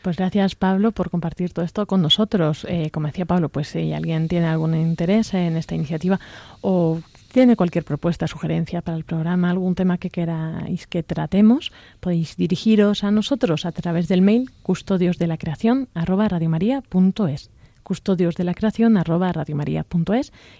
Pues 0.02 0.16
gracias 0.16 0.54
Pablo 0.54 0.92
por 0.92 1.10
compartir 1.10 1.52
todo 1.52 1.64
esto 1.64 1.86
con 1.86 2.00
nosotros. 2.00 2.66
Eh, 2.68 2.90
como 2.90 3.06
decía 3.06 3.26
Pablo, 3.26 3.50
pues 3.50 3.68
si 3.68 3.92
alguien 3.92 4.28
tiene 4.28 4.46
algún 4.46 4.74
interés 4.74 5.34
en 5.34 5.56
esta 5.56 5.74
iniciativa 5.74 6.18
o 6.62 7.00
tiene 7.32 7.54
cualquier 7.54 7.84
propuesta, 7.84 8.26
sugerencia 8.26 8.80
para 8.80 8.96
el 8.96 9.04
programa, 9.04 9.50
algún 9.50 9.74
tema 9.74 9.98
que 9.98 10.10
queráis 10.10 10.86
que 10.86 11.02
tratemos, 11.02 11.70
podéis 12.00 12.36
dirigiros 12.36 13.04
a 13.04 13.10
nosotros 13.10 13.66
a 13.66 13.72
través 13.72 14.08
del 14.08 14.22
mail 14.22 14.50
custodios 14.62 15.18
de 15.18 15.26
la 15.26 15.36
creación 15.36 15.88
custodios 17.82 18.36
de 18.36 18.44
la 18.44 18.54
creación 18.54 18.96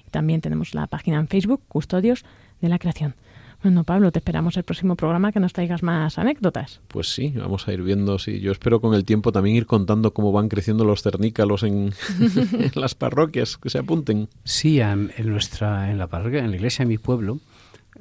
y 0.07 0.11
también 0.11 0.41
tenemos 0.41 0.75
la 0.75 0.87
página 0.87 1.19
en 1.19 1.29
Facebook 1.29 1.63
Custodios 1.69 2.25
de 2.61 2.69
la 2.69 2.79
Creación. 2.79 3.15
Bueno, 3.63 3.85
Pablo, 3.85 4.11
te 4.11 4.21
esperamos 4.21 4.57
el 4.57 4.63
próximo 4.63 4.97
programa 4.97 5.33
que 5.33 5.41
nos 5.41 5.53
traigas 5.53 5.83
más 5.83 6.19
anécdotas. 6.19 6.81
Pues 6.89 7.13
sí, 7.13 7.35
vamos 7.37 7.69
a 7.69 7.73
ir 7.75 7.83
viendo. 7.83 8.19
Sí, 8.19 8.41
yo 8.41 8.53
espero 8.53 8.81
con 8.81 8.95
el 8.95 9.05
tiempo 9.05 9.33
también 9.33 9.57
ir 9.57 9.67
contando 9.67 10.15
cómo 10.15 10.33
van 10.33 10.49
creciendo 10.49 10.85
los 10.85 11.03
cernícalos 11.03 11.63
en, 11.63 11.93
las 12.75 12.95
parroquias, 12.95 13.59
que 13.59 13.69
se 13.69 13.79
apunten. 13.79 14.29
Sí, 14.45 14.81
en, 14.81 15.11
nuestra, 15.25 15.91
en 15.91 15.99
la 15.99 16.07
parroquia, 16.07 16.39
en 16.39 16.51
la 16.51 16.57
iglesia 16.57 16.87
de 16.87 16.89
mi 16.89 16.97
pueblo, 16.97 17.39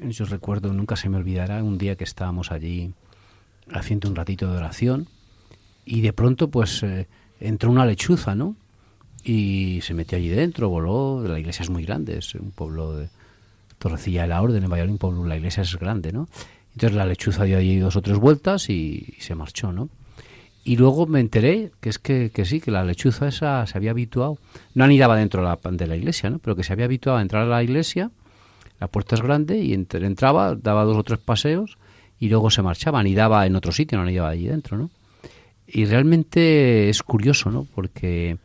yo 0.02 0.24
recuerdo, 0.26 0.72
nunca 0.72 0.95
se 0.95 1.10
me 1.10 1.17
olvidará, 1.17 1.62
un 1.62 1.78
día 1.78 1.98
que 1.98 2.06
estábamos 2.06 2.54
allí 2.54 2.93
haciendo 3.69 4.08
un 4.08 4.15
ratito 4.15 4.50
de 4.50 4.58
oración 4.58 5.08
y 5.86 6.02
de 6.02 6.13
pronto 6.13 6.50
pues 6.50 6.84
eh, 6.84 7.08
entró 7.39 7.69
una 7.69 7.86
lechuza, 7.86 8.34
¿no? 8.34 8.56
Y 9.24 9.80
se 9.82 9.93
metió 9.93 10.17
allí 10.17 10.30
dentro, 10.30 10.69
voló, 10.69 11.22
la 11.28 11.38
iglesia 11.38 11.63
es 11.63 11.69
muy 11.69 11.84
grande, 11.84 12.17
es 12.17 12.34
un 12.36 12.52
pueblo 12.52 12.95
de 12.95 13.10
Torrecilla 13.80 14.24
de 14.24 14.28
la 14.28 14.42
Orden, 14.42 14.63
en 14.63 14.70
Valladolid, 14.70 14.98
pueblo, 14.98 15.26
la 15.26 15.38
iglesia 15.38 15.63
es 15.63 15.76
grande, 15.78 16.12
¿no? 16.12 16.28
Entonces 16.74 16.96
la 16.96 17.06
lechuza 17.06 17.46
dio 17.46 17.58
allí 17.58 17.80
dos 17.80 17.96
o 17.96 18.02
tres 18.02 18.18
vueltas 18.18 18.70
y, 18.70 19.15
se 19.20 19.34
marchó, 19.36 19.72
¿no? 19.72 19.89
Y 20.63 20.76
luego 20.76 21.08
me 21.08 21.20
enteré 21.20 21.72
que 21.82 21.89
es 21.89 21.98
que, 21.98 22.30
que, 22.32 22.46
sí, 22.46 22.62
que 22.62 22.70
la 22.70 22.84
lechuza 22.84 23.28
esa 23.28 23.65
se 23.65 23.78
había 23.78 23.92
habituado, 23.92 24.38
no 24.76 24.84
anidaba 24.84 25.15
dentro 25.15 25.42
de 25.42 25.48
la, 25.48 25.58
de 25.72 25.88
la 25.88 25.96
iglesia, 25.96 26.30
¿no? 26.30 26.39
Pero 26.39 26.56
que 26.56 26.63
se 26.63 26.74
había 26.74 26.86
habituado 26.86 27.18
a 27.18 27.22
entrar 27.22 27.44
a 27.44 27.48
la 27.48 27.63
iglesia, 27.63 28.12
la 28.80 28.88
puerta 28.88 29.15
es 29.15 29.22
grande, 29.22 29.58
y 29.58 29.74
entraba, 29.74 30.56
daba 30.56 30.84
dos 30.84 30.98
o 30.98 31.04
tres 31.04 31.20
paseos 31.20 31.78
y 32.20 32.30
luego 32.30 32.52
se 32.52 32.62
marchaba, 32.62 33.00
anidaba 33.00 33.46
en 33.46 33.56
otro 33.56 33.72
sitio, 33.72 33.98
no 33.98 34.04
anidaba 34.04 34.30
allí 34.30 34.48
dentro, 34.48 34.78
¿no? 34.78 34.89
Y 35.65 35.86
realmente 35.86 36.89
es 36.89 37.04
curioso, 37.04 37.52
¿no? 37.52 37.65
Porque 37.76 38.38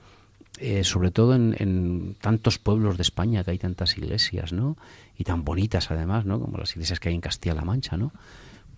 eh, 0.58 0.84
sobre 0.84 1.10
todo 1.10 1.34
en, 1.34 1.56
en, 1.58 2.16
tantos 2.20 2.58
pueblos 2.58 2.96
de 2.96 3.02
España 3.02 3.44
que 3.44 3.52
hay 3.52 3.58
tantas 3.58 3.96
iglesias, 3.98 4.52
¿no? 4.52 4.76
y 5.16 5.24
tan 5.24 5.44
bonitas 5.44 5.90
además, 5.90 6.24
¿no? 6.24 6.40
Como 6.40 6.58
las 6.58 6.72
iglesias 6.72 7.00
que 7.00 7.08
hay 7.08 7.14
en 7.14 7.20
Castilla-La 7.20 7.64
Mancha, 7.64 7.96
¿no? 7.96 8.12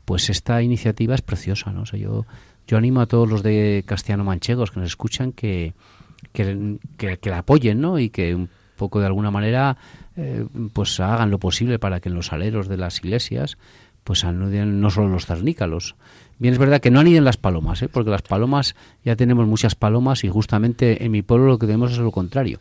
Pues 0.05 0.31
esta 0.31 0.63
iniciativa 0.63 1.15
es 1.15 1.23
preciosa, 1.23 1.73
¿no? 1.73 1.83
O 1.83 1.97
yo, 1.97 2.27
yo 2.67 2.77
animo 2.77 3.01
a 3.01 3.07
todos 3.07 3.29
los 3.29 3.43
de 3.43 3.85
castellano-manchegos 3.87 4.71
que 4.71 4.81
nos 4.81 4.89
escuchan 4.89 5.33
que, 5.33 5.75
que, 6.33 7.19
la 7.25 7.39
apoyen, 7.39 7.81
¿no? 7.81 7.99
Y 7.99 8.11
que 8.11 8.35
un 8.35 8.51
poco 8.77 9.01
de 9.01 9.07
alguna 9.07 9.31
manera 9.31 9.79
eh, 10.17 10.47
pues 10.73 11.01
hagan 11.01 11.31
lo 11.31 11.39
posible 11.39 11.79
para 11.79 12.01
que 12.01 12.11
en 12.11 12.15
los 12.15 12.33
aleros 12.33 12.69
de 12.69 12.77
las 12.77 12.99
iglesias 12.99 13.57
pues 14.07 14.25
anuden 14.25 14.81
no 14.81 14.89
solo 14.91 15.09
los 15.09 15.27
cernícalos. 15.27 15.97
Bien 16.39 16.55
es 16.55 16.61
verdad 16.61 16.81
que 16.81 16.93
no 16.93 17.01
aniden 17.01 17.25
las 17.25 17.37
palomas, 17.37 17.83
¿eh? 17.83 17.89
porque 17.89 18.11
las 18.11 18.23
palomas 18.23 18.77
ya 19.05 19.17
tenemos 19.17 19.49
muchas 19.49 19.75
palomas 19.75 20.23
y 20.23 20.29
justamente 20.29 21.05
en 21.05 21.11
mi 21.11 21.23
pueblo 21.23 21.49
lo 21.49 21.59
que 21.59 21.67
tenemos 21.67 21.91
es 21.91 21.99
lo 21.99 22.13
contrario. 22.13 22.61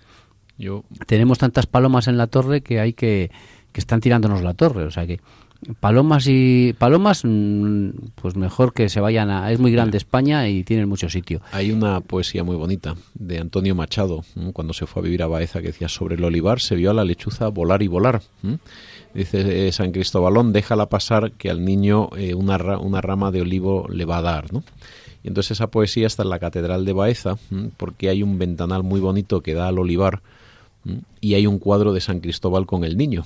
Yo... 0.58 0.84
Tenemos 1.06 1.38
tantas 1.38 1.68
palomas 1.68 2.08
en 2.08 2.18
la 2.18 2.26
torre 2.26 2.62
que 2.62 2.80
hay 2.80 2.94
que 2.94 3.30
que 3.76 3.82
están 3.82 4.00
tirándonos 4.00 4.42
la 4.42 4.54
torre. 4.54 4.86
O 4.86 4.92
sea 4.92 5.06
que 5.06 5.20
palomas 5.82 6.28
y 6.28 6.74
palomas, 6.80 7.24
mm, 7.26 7.90
pues 8.16 8.38
mejor 8.38 8.74
que 8.74 8.88
se 8.88 9.02
vayan 9.02 9.30
a. 9.30 9.52
Es 9.52 9.60
muy 9.60 9.72
grande 9.72 9.98
España 9.98 10.48
y 10.48 10.64
tienen 10.64 10.88
mucho 10.88 11.10
sitio. 11.10 11.42
Hay 11.52 11.72
una 11.72 12.00
poesía 12.00 12.46
muy 12.46 12.56
bonita 12.56 12.96
de 13.14 13.40
Antonio 13.40 13.76
Machado, 13.76 14.24
cuando 14.54 14.74
se 14.74 14.88
fue 14.88 15.02
a 15.02 15.04
vivir 15.04 15.24
a 15.24 15.28
Baeza, 15.28 15.60
que 15.60 15.68
decía: 15.68 15.90
Sobre 15.90 16.16
el 16.16 16.24
olivar 16.24 16.62
se 16.62 16.76
vio 16.76 16.92
a 16.92 16.94
la 16.94 17.04
lechuza 17.04 17.50
volar 17.50 17.84
y 17.84 17.88
volar. 17.88 18.22
Dice 19.16 19.68
eh, 19.68 19.72
San 19.72 19.92
Cristóbalón, 19.92 20.52
déjala 20.52 20.90
pasar 20.90 21.32
que 21.32 21.50
al 21.50 21.64
niño 21.64 22.10
eh, 22.18 22.34
una, 22.34 22.78
una 22.78 23.00
rama 23.00 23.32
de 23.32 23.42
olivo 23.42 23.88
le 23.90 24.04
va 24.04 24.18
a 24.18 24.22
dar. 24.22 24.52
¿no? 24.52 24.64
Y 25.24 25.30
entonces 25.30 25.52
esa 25.52 25.68
poesía 25.68 26.06
está 26.06 26.24
en 26.24 26.30
la 26.30 26.38
Catedral 26.38 26.86
de 26.86 26.94
Baeza, 26.94 27.38
porque 27.78 28.10
hay 28.10 28.22
un 28.22 28.38
ventanal 28.38 28.84
muy 28.84 29.00
bonito 29.00 29.42
que 29.42 29.54
da 29.54 29.70
al 29.70 29.80
olivar 29.80 30.22
y 31.20 31.34
hay 31.34 31.48
un 31.48 31.58
cuadro 31.58 31.94
de 31.94 32.02
San 32.02 32.20
Cristóbal 32.20 32.66
con 32.66 32.84
el 32.84 32.96
niño. 32.98 33.26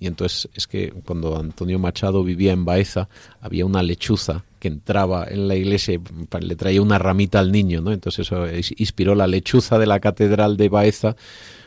Y 0.00 0.06
entonces 0.06 0.48
es 0.54 0.66
que 0.66 0.90
cuando 1.04 1.36
Antonio 1.36 1.78
Machado 1.78 2.24
vivía 2.24 2.52
en 2.52 2.64
Baeza, 2.64 3.08
había 3.40 3.66
una 3.66 3.82
lechuza 3.82 4.44
que 4.58 4.68
entraba 4.68 5.26
en 5.28 5.48
la 5.48 5.56
iglesia 5.56 5.94
y 5.94 6.00
le 6.40 6.56
traía 6.56 6.80
una 6.80 6.98
ramita 6.98 7.40
al 7.40 7.52
niño, 7.52 7.82
¿no? 7.82 7.92
Entonces 7.92 8.26
eso 8.26 8.46
inspiró 8.78 9.14
la 9.14 9.26
lechuza 9.26 9.78
de 9.78 9.86
la 9.86 10.00
catedral 10.00 10.56
de 10.56 10.68
Baeza, 10.70 11.16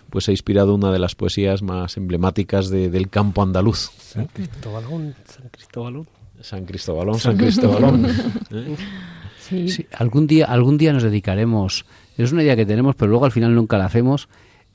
pues 0.09 0.27
ha 0.29 0.31
inspirado 0.31 0.75
una 0.75 0.91
de 0.91 0.99
las 0.99 1.15
poesías 1.15 1.61
más 1.61 1.97
emblemáticas 1.97 2.69
del 2.69 3.09
campo 3.09 3.41
andaluz. 3.41 3.91
San 3.99 4.27
Cristóbalón, 4.27 5.15
San 5.25 5.49
Cristóbalón. 5.49 6.07
San 6.41 6.65
Cristóbalón, 6.65 7.19
San 7.19 7.37
Cristóbalón. 7.37 8.05
¿eh? 8.51 8.75
Sí. 9.39 9.87
algún 9.93 10.27
día, 10.27 10.45
algún 10.45 10.77
día 10.77 10.93
nos 10.93 11.03
dedicaremos. 11.03 11.85
Es 12.17 12.31
una 12.31 12.43
idea 12.43 12.55
que 12.55 12.65
tenemos, 12.65 12.95
pero 12.95 13.09
luego 13.09 13.25
al 13.25 13.31
final 13.31 13.55
nunca 13.55 13.77
la 13.77 13.85
hacemos 13.85 14.27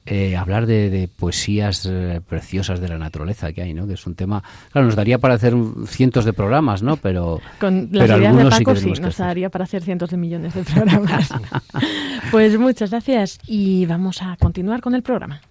eh, 0.05 0.37
hablar 0.37 0.67
de, 0.67 1.09
poesías 1.17 1.87
eh, 1.87 2.21
preciosas 2.29 2.81
de 2.81 2.89
la 2.89 2.99
naturaleza 2.99 3.53
que 3.53 3.63
hay, 3.63 3.73
¿no? 3.73 3.87
Que 3.87 3.95
es 3.95 4.05
un 4.05 4.17
tema, 4.17 4.43
claro, 4.73 4.87
nos 4.87 4.97
daría 4.97 5.19
para 5.19 5.35
hacer 5.35 5.55
cientos 5.87 6.25
de 6.25 6.33
programas, 6.33 6.83
¿no? 6.83 6.97
Pero 6.97 7.41
con 7.61 7.89
las 7.93 8.11
ideas 8.11 8.37
de 8.37 8.45
Paco 8.47 8.75
sí, 8.75 8.91
nos 9.01 9.17
daría 9.17 9.49
para 9.49 9.63
hacer 9.63 9.85
cientos 9.85 10.11
de 10.11 10.17
millones 10.17 10.55
de 10.55 10.65
programas. 10.65 11.33
pues 12.33 12.59
muchas 12.59 12.89
gracias 12.89 13.39
y 13.47 13.85
vamos 13.85 14.23
a 14.23 14.39
continuar 14.39 14.81
con 14.81 14.95
el 14.95 15.03
programa. 15.03 15.43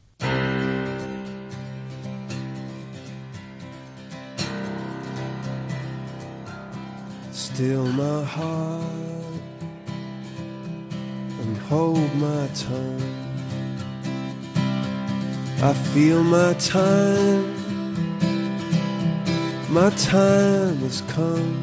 Still 7.32 7.84
my 7.84 8.24
heart 8.26 8.82
and 11.44 11.58
hold 11.70 12.16
my 12.16 12.48
tongue. 12.56 12.98
I 15.62 15.74
feel 15.94 16.24
my 16.24 16.56
time, 16.56 17.54
my 19.70 19.92
time 19.92 20.78
has 20.80 21.04
come. 21.14 21.60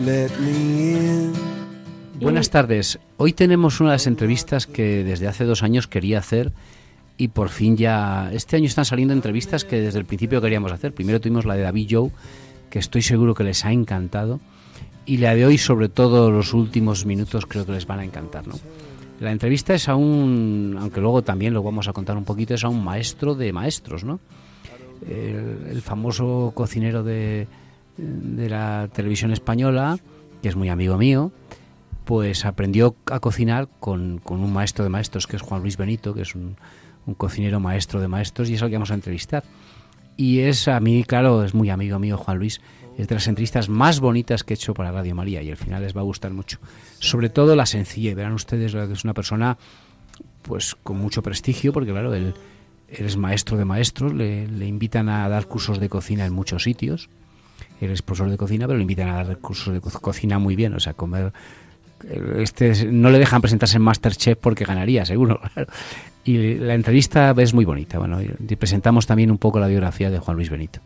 Let 0.00 0.30
me 0.40 0.94
in. 0.94 1.43
Buenas 2.24 2.48
tardes. 2.48 2.98
Hoy 3.18 3.34
tenemos 3.34 3.80
una 3.80 3.90
de 3.90 3.96
las 3.96 4.06
entrevistas 4.06 4.66
que 4.66 5.04
desde 5.04 5.28
hace 5.28 5.44
dos 5.44 5.62
años 5.62 5.86
quería 5.86 6.20
hacer 6.20 6.52
y 7.18 7.28
por 7.28 7.50
fin 7.50 7.76
ya. 7.76 8.30
Este 8.32 8.56
año 8.56 8.64
están 8.64 8.86
saliendo 8.86 9.12
entrevistas 9.12 9.66
que 9.66 9.78
desde 9.82 9.98
el 9.98 10.06
principio 10.06 10.40
queríamos 10.40 10.72
hacer. 10.72 10.94
Primero 10.94 11.20
tuvimos 11.20 11.44
la 11.44 11.54
de 11.54 11.60
David 11.60 11.86
Joe, 11.90 12.10
que 12.70 12.78
estoy 12.78 13.02
seguro 13.02 13.34
que 13.34 13.44
les 13.44 13.66
ha 13.66 13.72
encantado. 13.72 14.40
Y 15.04 15.18
la 15.18 15.34
de 15.34 15.44
hoy, 15.44 15.58
sobre 15.58 15.90
todo 15.90 16.30
los 16.30 16.54
últimos 16.54 17.04
minutos, 17.04 17.44
creo 17.44 17.66
que 17.66 17.72
les 17.72 17.86
van 17.86 17.98
a 17.98 18.04
encantar, 18.04 18.48
¿no? 18.48 18.54
La 19.20 19.30
entrevista 19.30 19.74
es 19.74 19.90
a 19.90 19.94
un, 19.94 20.78
aunque 20.80 21.02
luego 21.02 21.20
también 21.20 21.52
lo 21.52 21.62
vamos 21.62 21.88
a 21.88 21.92
contar 21.92 22.16
un 22.16 22.24
poquito, 22.24 22.54
es 22.54 22.64
a 22.64 22.70
un 22.70 22.82
maestro 22.82 23.34
de 23.34 23.52
maestros, 23.52 24.02
¿no? 24.02 24.18
El, 25.06 25.82
famoso 25.82 26.52
cocinero 26.54 27.02
de, 27.02 27.48
de, 27.98 28.48
la 28.48 28.88
televisión 28.94 29.30
española, 29.30 29.98
que 30.40 30.48
es 30.48 30.56
muy 30.56 30.70
amigo 30.70 30.96
mío, 30.96 31.32
pues 32.04 32.44
aprendió 32.44 32.96
a 33.10 33.20
cocinar 33.20 33.68
con, 33.80 34.18
con, 34.18 34.40
un 34.40 34.52
maestro 34.52 34.84
de 34.84 34.90
maestros, 34.90 35.26
que 35.26 35.36
es 35.36 35.42
Juan 35.42 35.62
Luis 35.62 35.76
Benito, 35.76 36.14
que 36.14 36.22
es 36.22 36.34
un, 36.34 36.56
cocinero 37.16 37.60
maestro 37.60 38.00
de 38.00 38.08
maestros, 38.08 38.48
y 38.48 38.54
es 38.54 38.62
el 38.62 38.68
que 38.68 38.76
vamos 38.76 38.90
a 38.90 38.94
entrevistar. 38.94 39.44
Y 40.16 40.40
es 40.40 40.68
a 40.68 40.78
mí, 40.80 41.04
claro, 41.04 41.44
es 41.44 41.54
muy 41.54 41.70
amigo 41.70 41.98
mío 41.98 42.16
Juan 42.16 42.38
Luis, 42.38 42.60
es 42.96 43.08
de 43.08 43.14
las 43.14 43.26
entrevistas 43.26 43.68
más 43.68 44.00
bonitas 44.00 44.44
que 44.44 44.54
he 44.54 44.56
hecho 44.56 44.74
para 44.74 44.92
Radio 44.92 45.14
María 45.14 45.42
y 45.42 45.50
al 45.50 45.56
final 45.56 45.82
les 45.82 45.96
va 45.96 46.00
a 46.00 46.04
gustar 46.04 46.32
mucho. 46.32 46.58
Sobre 47.00 47.28
todo 47.28 47.56
la 47.56 47.66
sencillez, 47.66 48.14
verán 48.14 48.32
ustedes 48.32 48.74
es 48.74 49.04
una 49.04 49.14
persona 49.14 49.58
pues 50.42 50.76
con 50.76 50.98
mucho 50.98 51.22
prestigio, 51.22 51.72
porque 51.72 51.90
claro, 51.90 52.14
él, 52.14 52.34
es 52.88 53.16
maestro 53.16 53.56
de 53.56 53.64
maestros, 53.64 54.12
le, 54.14 54.44
invitan 54.66 55.08
a 55.08 55.28
dar 55.28 55.46
cursos 55.46 55.80
de 55.80 55.88
cocina 55.88 56.24
en 56.24 56.32
muchos 56.32 56.62
sitios. 56.62 57.08
Él 57.80 57.90
es 57.90 58.02
profesor 58.02 58.30
de 58.30 58.36
cocina, 58.36 58.66
pero 58.66 58.76
le 58.76 58.82
invitan 58.82 59.08
a 59.08 59.24
dar 59.24 59.38
cursos 59.38 59.74
de 59.74 59.80
cocina 59.80 60.38
muy 60.38 60.54
bien, 60.54 60.74
o 60.74 60.80
sea, 60.80 60.94
comer 60.94 61.32
este 62.38 62.86
no 62.86 63.10
le 63.10 63.18
dejan 63.18 63.40
presentarse 63.40 63.76
en 63.76 63.82
Masterchef 63.82 64.38
porque 64.38 64.64
ganaría, 64.64 65.04
seguro. 65.04 65.40
Y 66.26 66.54
la 66.54 66.72
entrevista 66.72 67.34
es 67.36 67.52
muy 67.52 67.66
bonita. 67.66 67.98
Bueno, 67.98 68.18
presentamos 68.58 69.06
también 69.06 69.30
un 69.30 69.36
poco 69.36 69.60
la 69.60 69.66
biografía 69.66 70.10
de 70.10 70.18
Juan 70.18 70.38
Luis 70.38 70.48
Benito. 70.48 70.80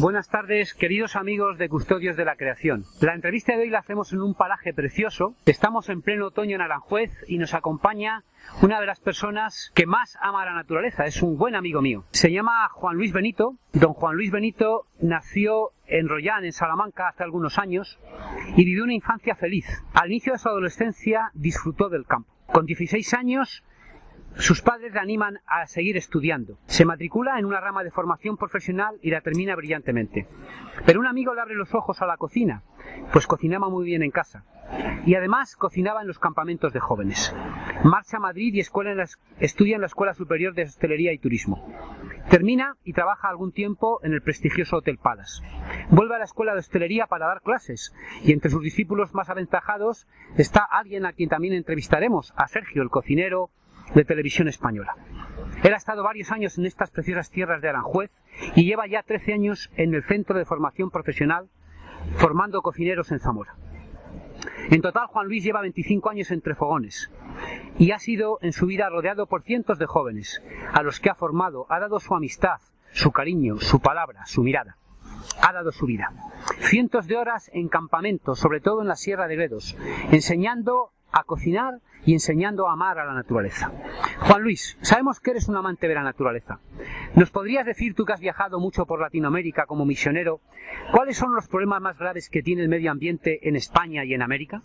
Buenas 0.00 0.30
tardes, 0.30 0.72
queridos 0.72 1.14
amigos 1.14 1.58
de 1.58 1.68
Custodios 1.68 2.16
de 2.16 2.24
la 2.24 2.36
Creación. 2.36 2.84
La 3.02 3.14
entrevista 3.14 3.52
de 3.52 3.64
hoy 3.64 3.68
la 3.68 3.80
hacemos 3.80 4.14
en 4.14 4.22
un 4.22 4.32
paraje 4.32 4.72
precioso. 4.72 5.34
Estamos 5.44 5.90
en 5.90 6.00
pleno 6.00 6.28
otoño 6.28 6.54
en 6.54 6.62
Aranjuez 6.62 7.10
y 7.28 7.36
nos 7.36 7.52
acompaña 7.52 8.24
una 8.62 8.80
de 8.80 8.86
las 8.86 8.98
personas 8.98 9.70
que 9.74 9.84
más 9.84 10.16
ama 10.22 10.46
la 10.46 10.54
naturaleza. 10.54 11.04
Es 11.04 11.22
un 11.22 11.36
buen 11.36 11.54
amigo 11.54 11.82
mío. 11.82 12.04
Se 12.12 12.32
llama 12.32 12.66
Juan 12.70 12.96
Luis 12.96 13.12
Benito. 13.12 13.56
Don 13.74 13.92
Juan 13.92 14.16
Luis 14.16 14.30
Benito 14.30 14.86
nació 15.02 15.72
en 15.86 16.08
Rollán, 16.08 16.46
en 16.46 16.52
Salamanca, 16.52 17.08
hace 17.08 17.22
algunos 17.22 17.58
años 17.58 17.98
y 18.56 18.64
vivió 18.64 18.84
una 18.84 18.94
infancia 18.94 19.34
feliz. 19.34 19.66
Al 19.92 20.10
inicio 20.10 20.32
de 20.32 20.38
su 20.38 20.48
adolescencia 20.48 21.30
disfrutó 21.34 21.90
del 21.90 22.06
campo. 22.06 22.32
Con 22.46 22.64
16 22.64 23.12
años 23.12 23.64
sus 24.36 24.62
padres 24.62 24.92
le 24.92 25.00
animan 25.00 25.40
a 25.46 25.66
seguir 25.66 25.96
estudiando. 25.96 26.58
Se 26.66 26.84
matricula 26.84 27.38
en 27.38 27.44
una 27.44 27.60
rama 27.60 27.84
de 27.84 27.90
formación 27.90 28.36
profesional 28.36 28.96
y 29.02 29.10
la 29.10 29.20
termina 29.20 29.56
brillantemente. 29.56 30.26
Pero 30.86 31.00
un 31.00 31.06
amigo 31.06 31.34
le 31.34 31.40
abre 31.40 31.54
los 31.54 31.74
ojos 31.74 32.00
a 32.00 32.06
la 32.06 32.16
cocina, 32.16 32.62
pues 33.12 33.26
cocinaba 33.26 33.68
muy 33.68 33.84
bien 33.84 34.02
en 34.02 34.10
casa. 34.10 34.44
Y 35.04 35.14
además 35.14 35.56
cocinaba 35.56 36.00
en 36.00 36.06
los 36.06 36.18
campamentos 36.18 36.72
de 36.72 36.80
jóvenes. 36.80 37.34
Marcha 37.84 38.18
a 38.18 38.20
Madrid 38.20 38.54
y 38.54 38.60
estudia 38.60 39.74
en 39.74 39.80
la 39.80 39.86
Escuela 39.86 40.14
Superior 40.14 40.54
de 40.54 40.62
Hostelería 40.64 41.12
y 41.12 41.18
Turismo. 41.18 41.66
Termina 42.28 42.76
y 42.84 42.92
trabaja 42.92 43.28
algún 43.28 43.52
tiempo 43.52 44.00
en 44.04 44.12
el 44.12 44.22
prestigioso 44.22 44.76
Hotel 44.76 44.98
Palace. 44.98 45.42
Vuelve 45.90 46.14
a 46.14 46.18
la 46.18 46.24
Escuela 46.24 46.52
de 46.52 46.60
Hostelería 46.60 47.06
para 47.06 47.26
dar 47.26 47.40
clases 47.40 47.92
y 48.22 48.32
entre 48.32 48.50
sus 48.50 48.62
discípulos 48.62 49.14
más 49.14 49.28
aventajados 49.28 50.06
está 50.36 50.62
alguien 50.62 51.06
a 51.06 51.12
quien 51.12 51.28
también 51.28 51.54
entrevistaremos, 51.54 52.32
a 52.36 52.46
Sergio, 52.46 52.82
el 52.82 52.90
cocinero, 52.90 53.50
de 53.94 54.04
televisión 54.04 54.48
española. 54.48 54.94
Él 55.62 55.74
ha 55.74 55.76
estado 55.76 56.02
varios 56.02 56.30
años 56.30 56.56
en 56.58 56.66
estas 56.66 56.90
preciosas 56.90 57.30
tierras 57.30 57.60
de 57.60 57.68
Aranjuez 57.68 58.10
y 58.54 58.64
lleva 58.64 58.86
ya 58.86 59.02
13 59.02 59.34
años 59.34 59.70
en 59.76 59.94
el 59.94 60.04
Centro 60.04 60.38
de 60.38 60.44
Formación 60.44 60.90
Profesional 60.90 61.48
formando 62.16 62.62
cocineros 62.62 63.12
en 63.12 63.20
Zamora. 63.20 63.54
En 64.70 64.80
total, 64.80 65.06
Juan 65.08 65.26
Luis 65.26 65.44
lleva 65.44 65.60
25 65.60 66.08
años 66.10 66.30
entre 66.30 66.54
fogones 66.54 67.10
y 67.78 67.90
ha 67.90 67.98
sido 67.98 68.38
en 68.40 68.52
su 68.52 68.66
vida 68.66 68.88
rodeado 68.88 69.26
por 69.26 69.42
cientos 69.42 69.78
de 69.78 69.86
jóvenes 69.86 70.42
a 70.72 70.82
los 70.82 71.00
que 71.00 71.10
ha 71.10 71.14
formado, 71.14 71.66
ha 71.68 71.78
dado 71.80 72.00
su 72.00 72.14
amistad, 72.14 72.60
su 72.92 73.10
cariño, 73.12 73.58
su 73.58 73.80
palabra, 73.80 74.24
su 74.26 74.42
mirada. 74.42 74.76
Ha 75.42 75.52
dado 75.52 75.72
su 75.72 75.86
vida. 75.86 76.12
Cientos 76.60 77.06
de 77.06 77.16
horas 77.16 77.50
en 77.52 77.68
campamentos, 77.68 78.38
sobre 78.38 78.60
todo 78.60 78.80
en 78.80 78.88
la 78.88 78.96
Sierra 78.96 79.28
de 79.28 79.36
Gredos, 79.36 79.76
enseñando 80.10 80.92
a 81.12 81.24
cocinar 81.24 81.80
y 82.04 82.12
enseñando 82.12 82.68
a 82.68 82.72
amar 82.72 82.98
a 82.98 83.04
la 83.04 83.12
naturaleza. 83.12 83.72
Juan 84.20 84.42
Luis, 84.42 84.78
sabemos 84.80 85.20
que 85.20 85.32
eres 85.32 85.48
un 85.48 85.56
amante 85.56 85.88
de 85.88 85.94
la 85.94 86.02
naturaleza. 86.02 86.60
¿Nos 87.14 87.30
podrías 87.30 87.66
decir, 87.66 87.94
tú 87.94 88.04
que 88.04 88.12
has 88.12 88.20
viajado 88.20 88.58
mucho 88.58 88.86
por 88.86 89.00
Latinoamérica 89.00 89.66
como 89.66 89.84
misionero, 89.84 90.40
cuáles 90.92 91.16
son 91.16 91.34
los 91.34 91.48
problemas 91.48 91.80
más 91.80 91.98
graves 91.98 92.30
que 92.30 92.42
tiene 92.42 92.62
el 92.62 92.68
medio 92.68 92.90
ambiente 92.90 93.48
en 93.48 93.56
España 93.56 94.04
y 94.04 94.14
en 94.14 94.22
América? 94.22 94.62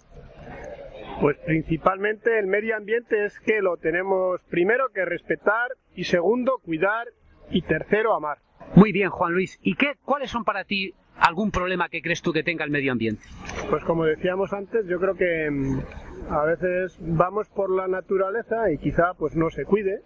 Pues 1.21 1.37
principalmente 1.45 2.39
el 2.39 2.47
medio 2.47 2.75
ambiente 2.75 3.25
es 3.25 3.39
que 3.39 3.61
lo 3.61 3.77
tenemos 3.77 4.43
primero 4.43 4.89
que 4.93 5.05
respetar 5.05 5.71
y 5.95 6.03
segundo 6.03 6.59
cuidar 6.63 7.07
y 7.49 7.61
tercero 7.61 8.13
amar. 8.13 8.39
Muy 8.75 8.91
bien, 8.91 9.09
Juan 9.09 9.33
Luis. 9.33 9.57
¿Y 9.61 9.75
qué, 9.75 9.95
cuáles 10.03 10.29
son 10.29 10.43
para 10.43 10.65
ti 10.65 10.93
algún 11.17 11.51
problema 11.51 11.89
que 11.89 12.01
crees 12.01 12.21
tú 12.21 12.33
que 12.33 12.43
tenga 12.43 12.65
el 12.65 12.71
medio 12.71 12.91
ambiente? 12.91 13.23
Pues 13.69 13.83
como 13.83 14.05
decíamos 14.05 14.53
antes, 14.53 14.85
yo 14.87 14.99
creo 14.99 15.15
que 15.15 15.49
mm, 15.49 15.79
a 16.29 16.43
veces 16.45 16.97
vamos 17.01 17.49
por 17.49 17.69
la 17.69 17.87
naturaleza 17.87 18.71
y 18.71 18.77
quizá 18.77 19.13
pues 19.17 19.35
no 19.35 19.49
se 19.49 19.65
cuide, 19.65 20.01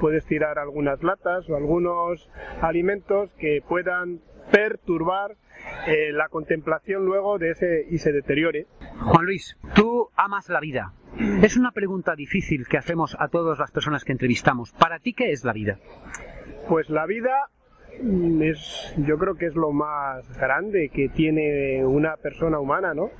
puedes 0.00 0.24
tirar 0.26 0.58
algunas 0.58 1.02
latas 1.02 1.48
o 1.48 1.56
algunos 1.56 2.30
alimentos 2.60 3.30
que 3.38 3.62
puedan 3.66 4.20
perturbar 4.50 5.36
eh, 5.86 6.12
la 6.12 6.28
contemplación 6.28 7.04
luego 7.04 7.38
de 7.38 7.50
ese 7.50 7.86
y 7.88 7.98
se 7.98 8.12
deteriore. 8.12 8.66
Juan 9.00 9.24
Luis, 9.24 9.58
tú 9.74 10.10
amas 10.16 10.48
la 10.48 10.60
vida. 10.60 10.92
Es 11.42 11.56
una 11.56 11.72
pregunta 11.72 12.14
difícil 12.14 12.66
que 12.66 12.78
hacemos 12.78 13.16
a 13.18 13.28
todas 13.28 13.58
las 13.58 13.70
personas 13.70 14.04
que 14.04 14.12
entrevistamos. 14.12 14.72
¿Para 14.72 14.98
ti 14.98 15.12
qué 15.12 15.30
es 15.30 15.44
la 15.44 15.52
vida? 15.52 15.78
Pues 16.68 16.88
la 16.88 17.06
vida 17.06 17.50
es, 18.42 18.94
yo 19.06 19.18
creo 19.18 19.34
que 19.34 19.46
es 19.46 19.54
lo 19.54 19.72
más 19.72 20.26
grande 20.38 20.88
que 20.88 21.08
tiene 21.08 21.84
una 21.84 22.16
persona 22.16 22.58
humana, 22.58 22.94
¿no? 22.94 23.10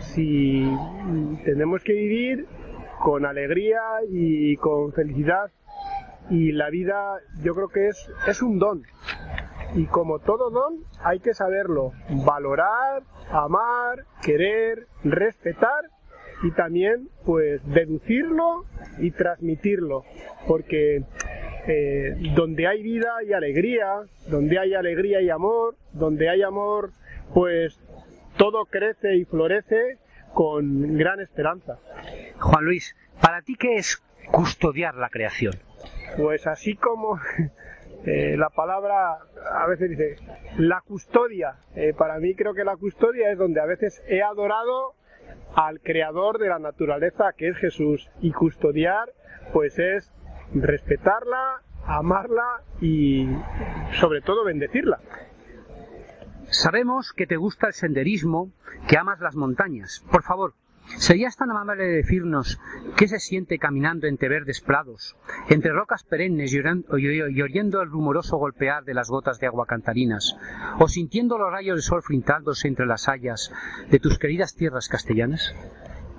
si 0.00 0.64
tenemos 1.44 1.82
que 1.84 1.92
vivir 1.92 2.46
con 2.98 3.24
alegría 3.24 3.80
y 4.08 4.56
con 4.56 4.92
felicidad 4.92 5.50
y 6.28 6.52
la 6.52 6.70
vida 6.70 7.18
yo 7.42 7.54
creo 7.54 7.68
que 7.68 7.88
es, 7.88 8.10
es 8.26 8.42
un 8.42 8.58
don. 8.58 8.82
Y 9.74 9.86
como 9.86 10.18
todo 10.18 10.50
don 10.50 10.84
hay 11.02 11.20
que 11.20 11.34
saberlo. 11.34 11.92
Valorar, 12.24 13.02
amar, 13.30 14.04
querer, 14.22 14.86
respetar 15.04 15.90
y 16.42 16.50
también 16.52 17.08
pues 17.24 17.60
deducirlo 17.66 18.64
y 18.98 19.10
transmitirlo. 19.12 20.04
Porque 20.46 21.04
eh, 21.66 22.16
donde 22.34 22.66
hay 22.66 22.82
vida 22.82 23.16
hay 23.18 23.32
alegría, 23.32 23.86
donde 24.28 24.58
hay 24.58 24.74
alegría 24.74 25.20
y 25.20 25.30
amor, 25.30 25.76
donde 25.92 26.28
hay 26.28 26.42
amor 26.42 26.90
pues 27.34 27.78
todo 28.36 28.64
crece 28.64 29.16
y 29.16 29.24
florece 29.24 29.98
con 30.32 30.96
gran 30.96 31.20
esperanza. 31.20 31.78
Juan 32.38 32.64
Luis, 32.64 32.96
¿para 33.20 33.42
ti 33.42 33.56
qué 33.56 33.76
es 33.76 34.02
custodiar 34.30 34.94
la 34.94 35.08
creación? 35.10 35.54
Pues 36.16 36.46
así 36.46 36.74
como 36.74 37.18
eh, 38.06 38.36
la 38.36 38.50
palabra 38.50 39.18
a 39.52 39.66
veces 39.66 39.90
dice 39.90 40.16
la 40.56 40.80
custodia, 40.80 41.56
eh, 41.74 41.94
para 41.96 42.18
mí 42.18 42.34
creo 42.34 42.54
que 42.54 42.64
la 42.64 42.76
custodia 42.76 43.30
es 43.30 43.38
donde 43.38 43.60
a 43.60 43.66
veces 43.66 44.02
he 44.08 44.22
adorado 44.22 44.94
al 45.54 45.80
creador 45.80 46.38
de 46.38 46.48
la 46.48 46.58
naturaleza 46.58 47.32
que 47.36 47.48
es 47.48 47.56
Jesús 47.56 48.10
y 48.20 48.32
custodiar 48.32 49.12
pues 49.52 49.78
es 49.78 50.12
respetarla, 50.54 51.62
amarla 51.86 52.62
y 52.80 53.28
sobre 53.92 54.20
todo 54.20 54.44
bendecirla. 54.44 55.00
Sabemos 56.50 57.12
que 57.12 57.26
te 57.26 57.36
gusta 57.36 57.68
el 57.68 57.74
senderismo, 57.74 58.50
que 58.88 58.96
amas 58.96 59.20
las 59.20 59.36
montañas. 59.36 60.04
Por 60.10 60.24
favor, 60.24 60.54
¿serías 60.96 61.36
tan 61.36 61.50
amable 61.50 61.84
de 61.84 61.92
decirnos 61.92 62.60
qué 62.96 63.06
se 63.06 63.20
siente 63.20 63.58
caminando 63.58 64.08
entre 64.08 64.28
verdes 64.28 64.60
prados, 64.60 65.16
entre 65.48 65.72
rocas 65.72 66.02
perennes 66.02 66.52
y 66.52 66.60
oyendo 67.40 67.82
el 67.82 67.90
rumoroso 67.90 68.36
golpear 68.36 68.82
de 68.84 68.94
las 68.94 69.08
gotas 69.08 69.38
de 69.38 69.46
agua 69.46 69.66
cantarinas, 69.66 70.36
o 70.80 70.88
sintiendo 70.88 71.38
los 71.38 71.52
rayos 71.52 71.76
de 71.76 71.82
sol 71.82 72.02
frintándose 72.02 72.66
entre 72.66 72.86
las 72.86 73.08
hayas 73.08 73.52
de 73.88 74.00
tus 74.00 74.18
queridas 74.18 74.56
tierras 74.56 74.88
castellanas? 74.88 75.54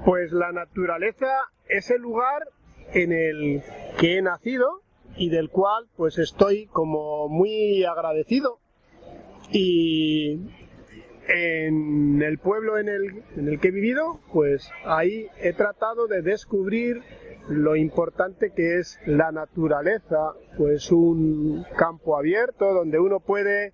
Pues 0.06 0.32
la 0.32 0.54
naturaleza 0.54 1.28
es 1.68 1.92
el 1.92 2.02
lugar 2.02 2.44
en 2.94 3.12
el 3.12 3.62
que 4.00 4.18
he 4.18 4.22
nacido 4.22 4.82
y 5.16 5.30
del 5.30 5.50
cual 5.50 5.88
pues 5.96 6.18
estoy 6.18 6.68
como 6.68 7.28
muy 7.30 7.84
agradecido 7.84 8.60
y 9.52 10.40
en 11.28 12.22
el 12.22 12.38
pueblo 12.40 12.78
en 12.78 12.90
el, 12.90 13.60
que 13.60 13.70
he 13.70 13.72
vivido, 13.72 14.20
pues 14.34 14.70
ahí 14.86 15.28
he 15.40 15.54
tratado 15.54 16.08
de 16.08 16.22
descubrir 16.22 17.02
lo 17.48 17.76
importante 17.76 18.52
que 18.56 18.80
es 18.80 19.00
la 19.06 19.32
naturaleza, 19.32 20.34
pues 20.58 20.92
un 20.92 21.66
campo 21.78 22.18
abierto 22.18 22.74
donde 22.74 23.00
uno 23.00 23.20
puede 23.20 23.74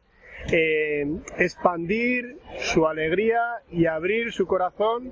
eh, 0.52 1.06
expandir 1.38 2.38
su 2.60 2.86
alegría 2.86 3.40
y 3.70 3.86
abrir 3.86 4.32
su 4.32 4.46
corazón 4.46 5.12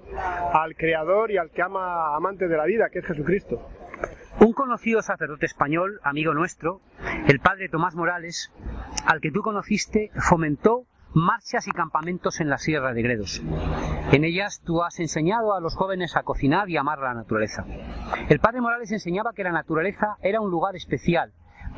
al 0.54 0.76
Creador 0.76 1.32
y 1.32 1.38
al 1.38 1.50
que 1.52 1.62
ama 1.62 2.16
amante 2.16 2.48
de 2.48 2.58
la 2.58 2.66
vida, 2.66 2.90
que 2.92 3.00
es 3.00 3.06
Jesucristo. 3.06 3.62
Un 4.40 4.54
conocido 4.54 5.02
sacerdote 5.02 5.46
español, 5.46 6.00
amigo 6.04 6.34
nuestro, 6.34 6.82
el 7.28 7.40
padre 7.40 7.70
Tomás 7.70 7.96
Morales, 7.96 8.52
al 9.06 9.22
que 9.22 9.32
tú 9.32 9.42
conociste, 9.42 10.12
fomentó 10.16 10.86
marchas 11.14 11.68
y 11.68 11.72
campamentos 11.72 12.42
en 12.42 12.50
la 12.50 12.58
Sierra 12.58 12.94
de 12.94 13.02
Gredos. 13.02 13.42
En 14.12 14.26
ellas 14.26 14.62
tú 14.66 14.84
has 14.84 15.00
enseñado 15.00 15.56
a 15.56 15.62
los 15.62 15.76
jóvenes 15.76 16.18
a 16.18 16.24
cocinar 16.24 16.70
y 16.70 16.76
amar 16.76 17.00
la 17.00 17.14
naturaleza. 17.14 17.66
El 18.28 18.40
padre 18.40 18.60
Morales 18.60 18.92
enseñaba 18.92 19.32
que 19.34 19.46
la 19.46 19.52
naturaleza 19.52 20.18
era 20.22 20.42
un 20.42 20.52
lugar 20.52 20.76
especial 20.76 21.32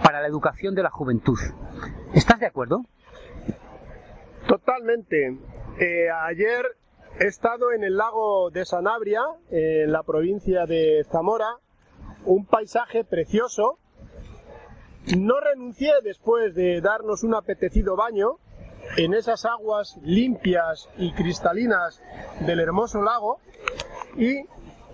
para 0.03 0.19
la 0.21 0.27
educación 0.27 0.73
de 0.73 0.83
la 0.83 0.89
juventud. 0.89 1.37
¿Estás 2.15 2.39
de 2.39 2.47
acuerdo? 2.47 2.81
Totalmente. 4.47 5.37
Eh, 5.79 6.09
ayer 6.09 6.65
he 7.19 7.25
estado 7.25 7.71
en 7.71 7.83
el 7.83 7.97
lago 7.97 8.49
de 8.49 8.65
Sanabria, 8.65 9.21
en 9.51 9.91
la 9.91 10.01
provincia 10.01 10.65
de 10.65 11.05
Zamora, 11.11 11.57
un 12.25 12.45
paisaje 12.45 13.03
precioso. 13.03 13.79
No 15.15 15.39
renuncié 15.39 15.91
después 16.03 16.53
de 16.53 16.81
darnos 16.81 17.23
un 17.23 17.35
apetecido 17.35 17.95
baño 17.95 18.39
en 18.97 19.13
esas 19.13 19.45
aguas 19.45 19.97
limpias 20.03 20.89
y 20.97 21.13
cristalinas 21.13 22.01
del 22.45 22.59
hermoso 22.59 23.01
lago 23.01 23.39
y 24.15 24.43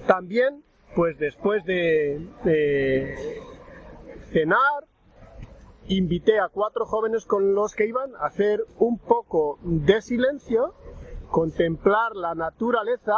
también 0.08 0.64
pues 0.96 1.18
después 1.18 1.64
de, 1.66 2.28
cenar 4.32 4.86
invité 5.88 6.40
a 6.40 6.50
cuatro 6.50 6.86
jóvenes 6.86 7.26
con 7.26 7.56
los 7.56 7.74
que 7.74 7.88
iban 7.88 8.16
a 8.16 8.28
hacer 8.28 8.64
un 8.78 9.00
poco 9.00 9.60
de 9.64 10.02
silencio, 10.02 10.74
contemplar 11.30 12.16
la 12.16 12.36
naturaleza 12.36 13.16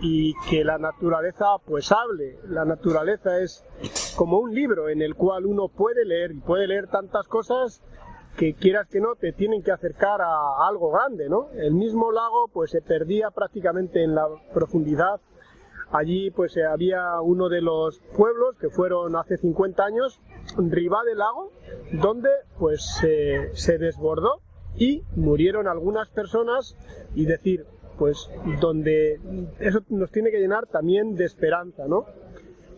y 0.00 0.34
que 0.48 0.64
la 0.64 0.78
naturaleza 0.78 1.46
pues 1.64 1.92
hable. 1.92 2.38
La 2.48 2.64
naturaleza 2.64 3.40
es 3.40 3.64
como 4.16 4.38
un 4.38 4.54
libro 4.54 4.88
en 4.88 5.02
el 5.02 5.14
cual 5.14 5.46
uno 5.46 5.68
puede 5.68 6.04
leer 6.04 6.32
y 6.32 6.40
puede 6.40 6.66
leer 6.66 6.88
tantas 6.88 7.26
cosas 7.28 7.82
que 8.36 8.54
quieras 8.54 8.88
que 8.88 9.00
no 9.00 9.16
te 9.16 9.32
tienen 9.32 9.62
que 9.62 9.72
acercar 9.72 10.22
a 10.22 10.66
algo 10.66 10.90
grande, 10.90 11.28
¿no? 11.28 11.48
El 11.52 11.74
mismo 11.74 12.12
lago 12.12 12.48
pues 12.52 12.70
se 12.70 12.80
perdía 12.80 13.30
prácticamente 13.30 14.02
en 14.02 14.14
la 14.14 14.26
profundidad. 14.54 15.20
Allí 15.92 16.30
pues 16.30 16.56
había 16.56 17.20
uno 17.20 17.48
de 17.48 17.60
los 17.60 18.00
pueblos 18.16 18.56
que 18.58 18.70
fueron 18.70 19.16
hace 19.16 19.36
50 19.36 19.84
años, 19.84 20.20
Riva 20.56 21.02
del 21.04 21.18
lago, 21.18 21.52
donde 21.92 22.30
pues 22.58 22.82
se 23.52 23.78
desbordó 23.78 24.40
y 24.76 25.02
murieron 25.16 25.66
algunas 25.66 26.08
personas 26.08 26.76
y 27.14 27.26
decir, 27.26 27.66
pues 28.00 28.30
donde 28.62 29.20
eso 29.58 29.84
nos 29.90 30.10
tiene 30.10 30.30
que 30.30 30.38
llenar 30.38 30.66
también 30.66 31.16
de 31.16 31.26
esperanza, 31.26 31.86
¿no? 31.86 32.06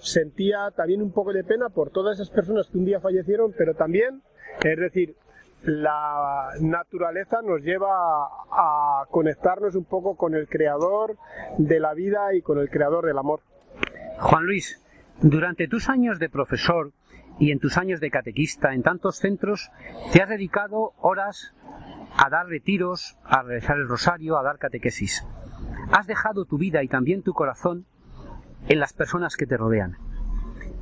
Sentía 0.01 0.73
también 0.77 1.01
un 1.01 1.13
poco 1.13 1.33
de 1.33 1.45
pena 1.45 1.69
por 1.69 1.91
todas 1.91 2.19
esas 2.19 2.29
personas 2.35 2.67
que 2.67 2.79
un 2.79 2.85
día 2.85 2.99
fallecieron, 2.99 3.55
pero 3.57 3.75
también, 3.75 4.21
es 4.65 4.79
decir, 4.81 5.15
la 5.63 6.49
naturaleza 6.61 7.41
nos 7.41 7.63
lleva 7.63 8.27
a 8.51 9.05
conectarnos 9.13 9.77
un 9.77 9.85
poco 9.85 10.17
con 10.17 10.35
el 10.35 10.49
creador 10.49 11.17
de 11.57 11.79
la 11.79 11.95
vida 11.95 12.35
y 12.35 12.43
con 12.43 12.59
el 12.59 12.69
creador 12.69 13.07
del 13.07 13.17
amor. 13.17 13.43
Juan 14.19 14.45
Luis, 14.45 14.83
durante 15.21 15.69
tus 15.69 15.89
años 15.89 16.19
de 16.19 16.31
profesor 16.31 16.91
y 17.39 17.53
en 17.53 17.61
tus 17.61 17.79
años 17.79 18.01
de 18.01 18.11
catequista 18.11 18.75
en 18.75 18.83
tantos 18.83 19.19
centros, 19.19 19.71
te 20.13 20.21
has 20.21 20.29
dedicado 20.29 20.95
horas 21.01 21.55
a 22.17 22.31
dar 22.31 22.47
retiros, 22.47 23.17
a 23.25 23.43
rezar 23.43 23.77
el 23.77 23.89
rosario, 23.89 24.39
a 24.39 24.43
dar 24.43 24.59
catequesis. 24.59 25.27
Has 25.91 26.07
dejado 26.07 26.45
tu 26.45 26.59
vida 26.59 26.83
y 26.83 26.89
también 26.89 27.23
tu 27.23 27.33
corazón 27.33 27.87
en 28.69 28.79
las 28.79 28.93
personas 28.93 29.37
que 29.37 29.47
te 29.47 29.57
rodean. 29.57 29.97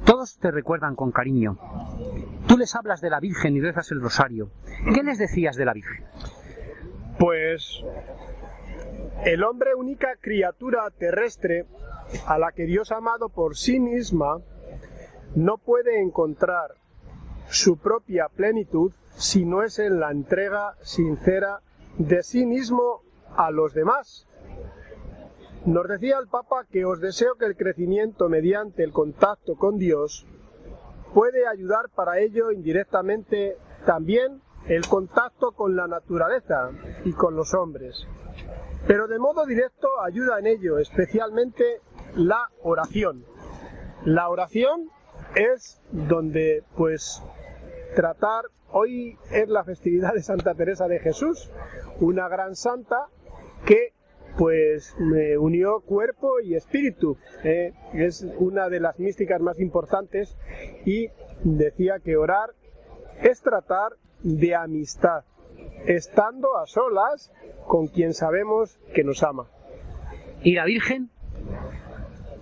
Todos 0.04 0.38
te 0.38 0.50
recuerdan 0.50 0.96
con 0.96 1.12
cariño. 1.12 1.58
Tú 2.46 2.56
les 2.56 2.74
hablas 2.74 3.00
de 3.00 3.10
la 3.10 3.20
Virgen 3.20 3.56
y 3.56 3.60
rezas 3.60 3.90
el 3.92 4.00
rosario. 4.00 4.50
¿Qué 4.94 5.02
les 5.02 5.18
decías 5.18 5.56
de 5.56 5.64
la 5.64 5.72
Virgen? 5.72 6.04
Pues 7.18 7.84
el 9.24 9.44
hombre 9.44 9.74
única 9.74 10.16
criatura 10.20 10.90
terrestre 10.90 11.66
a 12.26 12.38
la 12.38 12.52
que 12.52 12.64
Dios 12.64 12.90
amado 12.92 13.28
por 13.28 13.56
sí 13.56 13.78
misma 13.78 14.38
no 15.34 15.58
puede 15.58 16.00
encontrar 16.00 16.74
su 17.50 17.78
propia 17.78 18.28
plenitud 18.28 18.92
si 19.10 19.44
no 19.44 19.62
es 19.62 19.78
en 19.78 20.00
la 20.00 20.10
entrega 20.10 20.76
sincera 20.82 21.60
de 21.98 22.22
sí 22.22 22.46
mismo 22.46 23.02
a 23.36 23.50
los 23.50 23.74
demás. 23.74 24.26
Nos 25.66 25.88
decía 25.88 26.18
el 26.18 26.28
Papa 26.28 26.64
que 26.70 26.84
os 26.84 27.00
deseo 27.00 27.34
que 27.34 27.44
el 27.44 27.56
crecimiento 27.56 28.28
mediante 28.28 28.82
el 28.82 28.92
contacto 28.92 29.56
con 29.56 29.78
Dios 29.78 30.26
puede 31.12 31.46
ayudar 31.46 31.90
para 31.94 32.18
ello 32.20 32.52
indirectamente 32.52 33.58
también 33.84 34.40
el 34.68 34.86
contacto 34.86 35.52
con 35.52 35.74
la 35.74 35.86
naturaleza 35.86 36.70
y 37.04 37.12
con 37.12 37.34
los 37.34 37.52
hombres. 37.52 38.06
Pero 38.86 39.08
de 39.08 39.18
modo 39.18 39.44
directo 39.44 39.88
ayuda 40.02 40.38
en 40.38 40.46
ello 40.46 40.78
especialmente 40.78 41.80
la 42.14 42.48
oración. 42.62 43.24
La 44.04 44.28
oración 44.28 44.88
es 45.34 45.80
donde 45.90 46.64
pues 46.76 47.22
tratar 47.94 48.44
Hoy 48.72 49.18
es 49.32 49.48
la 49.48 49.64
festividad 49.64 50.14
de 50.14 50.22
Santa 50.22 50.54
Teresa 50.54 50.86
de 50.86 51.00
Jesús, 51.00 51.50
una 51.98 52.28
gran 52.28 52.54
santa 52.54 53.08
que 53.66 53.92
pues 54.38 54.94
me 54.96 55.36
unió 55.36 55.80
cuerpo 55.80 56.38
y 56.38 56.54
espíritu. 56.54 57.18
Eh, 57.42 57.72
es 57.94 58.24
una 58.38 58.68
de 58.68 58.78
las 58.78 58.96
místicas 59.00 59.40
más 59.40 59.58
importantes 59.58 60.36
y 60.86 61.08
decía 61.42 61.98
que 61.98 62.16
orar 62.16 62.50
es 63.22 63.42
tratar 63.42 63.96
de 64.22 64.54
amistad, 64.54 65.24
estando 65.86 66.56
a 66.56 66.66
solas 66.66 67.32
con 67.66 67.88
quien 67.88 68.14
sabemos 68.14 68.78
que 68.94 69.02
nos 69.02 69.24
ama. 69.24 69.48
¿Y 70.44 70.54
la 70.54 70.64
Virgen? 70.64 71.10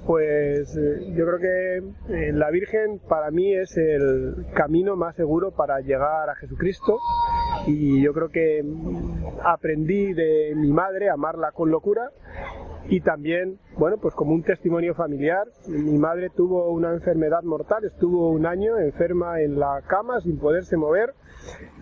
Pues 0.09 0.75
eh, 0.75 1.13
yo 1.15 1.27
creo 1.27 1.39
que 1.39 1.77
eh, 2.15 2.33
la 2.33 2.51
Virgen 2.51 2.99
para 3.11 3.31
mí 3.31 3.55
es 3.55 3.77
el 3.77 4.47
camino 4.55 4.97
más 4.97 5.15
seguro 5.17 5.51
para 5.51 5.81
llegar 5.81 6.31
a 6.31 6.35
Jesucristo. 6.37 6.99
Y 7.67 8.01
yo 8.01 8.15
creo 8.15 8.31
que 8.31 8.63
mm, 8.63 9.41
aprendí 9.45 10.15
de 10.15 10.55
mi 10.57 10.73
madre 10.73 11.11
a 11.11 11.13
amarla 11.13 11.53
con 11.53 11.71
locura. 11.71 12.11
Y 12.89 13.03
también, 13.03 13.59
bueno, 13.77 13.99
pues 13.99 14.15
como 14.15 14.33
un 14.33 14.43
testimonio 14.43 14.95
familiar, 14.95 15.47
mi 15.67 15.99
madre 15.99 16.31
tuvo 16.31 16.71
una 16.71 16.95
enfermedad 16.95 17.43
mortal, 17.43 17.85
estuvo 17.85 18.31
un 18.31 18.47
año 18.47 18.79
enferma 18.79 19.43
en 19.43 19.59
la 19.61 19.83
cama 19.87 20.23
sin 20.23 20.39
poderse 20.39 20.79
mover, 20.79 21.13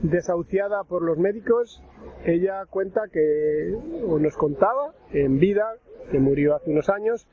desahuciada 0.02 0.84
por 0.84 1.02
los 1.02 1.18
médicos. 1.18 1.82
Ella 2.24 2.64
cuenta 2.68 3.02
que, 3.12 3.74
o 4.06 4.18
nos 4.18 4.36
contaba 4.36 4.94
en 5.12 5.38
vida, 5.38 5.64
que 6.10 6.18
murió 6.18 6.54
hace 6.54 6.70
unos 6.70 6.88
años, 6.88 7.26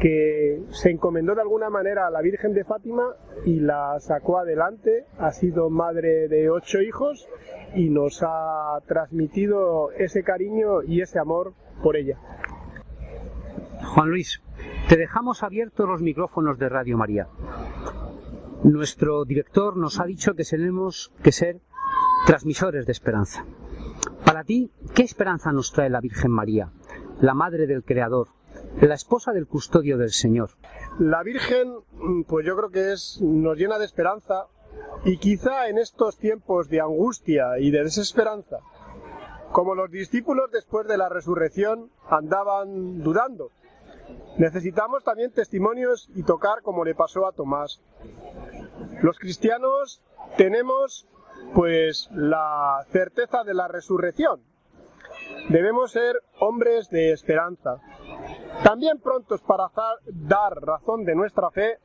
que 0.00 0.62
se 0.70 0.90
encomendó 0.90 1.34
de 1.34 1.42
alguna 1.42 1.70
manera 1.70 2.06
a 2.06 2.10
la 2.10 2.20
Virgen 2.20 2.54
de 2.54 2.64
Fátima 2.64 3.14
y 3.44 3.60
la 3.60 3.98
sacó 4.00 4.38
adelante. 4.38 5.04
Ha 5.18 5.32
sido 5.32 5.70
madre 5.70 6.28
de 6.28 6.50
ocho 6.50 6.80
hijos 6.80 7.28
y 7.74 7.88
nos 7.90 8.22
ha 8.22 8.78
transmitido 8.86 9.92
ese 9.92 10.22
cariño 10.22 10.82
y 10.82 11.02
ese 11.02 11.18
amor 11.18 11.54
por 11.82 11.96
ella. 11.96 12.18
Juan 13.94 14.10
Luis, 14.10 14.42
te 14.88 14.96
dejamos 14.96 15.42
abiertos 15.42 15.88
los 15.88 16.02
micrófonos 16.02 16.58
de 16.58 16.68
Radio 16.68 16.96
María. 16.96 17.28
Nuestro 18.62 19.24
director 19.24 19.76
nos 19.76 20.00
ha 20.00 20.04
dicho 20.04 20.34
que 20.34 20.44
tenemos 20.44 21.12
que 21.22 21.32
ser 21.32 21.60
transmisores 22.26 22.86
de 22.86 22.92
esperanza. 22.92 23.44
Para 24.24 24.44
ti, 24.44 24.70
¿qué 24.94 25.02
esperanza 25.02 25.52
nos 25.52 25.72
trae 25.72 25.90
la 25.90 26.00
Virgen 26.00 26.30
María? 26.30 26.70
la 27.20 27.34
madre 27.34 27.66
del 27.66 27.84
Creador, 27.84 28.28
la 28.80 28.94
esposa 28.94 29.32
del 29.32 29.46
custodio 29.46 29.98
del 29.98 30.10
Señor. 30.10 30.50
La 30.98 31.22
Virgen, 31.22 31.74
pues 32.26 32.46
yo 32.46 32.56
creo 32.56 32.70
que 32.70 32.92
es, 32.92 33.20
nos 33.20 33.58
llena 33.58 33.78
de 33.78 33.84
esperanza 33.84 34.46
y 35.04 35.18
quizá 35.18 35.68
en 35.68 35.78
estos 35.78 36.16
tiempos 36.16 36.68
de 36.68 36.80
angustia 36.80 37.58
y 37.58 37.70
de 37.70 37.84
desesperanza, 37.84 38.58
como 39.52 39.74
los 39.74 39.90
discípulos 39.90 40.50
después 40.50 40.86
de 40.86 40.96
la 40.96 41.08
resurrección 41.08 41.90
andaban 42.08 43.02
dudando, 43.02 43.50
necesitamos 44.38 45.04
también 45.04 45.32
testimonios 45.32 46.08
y 46.14 46.22
tocar 46.22 46.62
como 46.62 46.84
le 46.84 46.94
pasó 46.94 47.26
a 47.26 47.32
Tomás. 47.32 47.80
Los 49.02 49.18
cristianos 49.18 50.02
tenemos 50.36 51.06
pues 51.54 52.08
la 52.12 52.84
certeza 52.90 53.44
de 53.44 53.54
la 53.54 53.68
resurrección, 53.68 54.42
Debemos 55.48 55.90
ser 55.90 56.22
hombres 56.38 56.88
de 56.90 57.12
esperanza, 57.12 57.80
también 58.62 59.00
prontos 59.00 59.40
para 59.42 59.68
dar 60.06 60.52
razón 60.60 61.04
de 61.04 61.14
nuestra 61.14 61.50
fe 61.50 61.78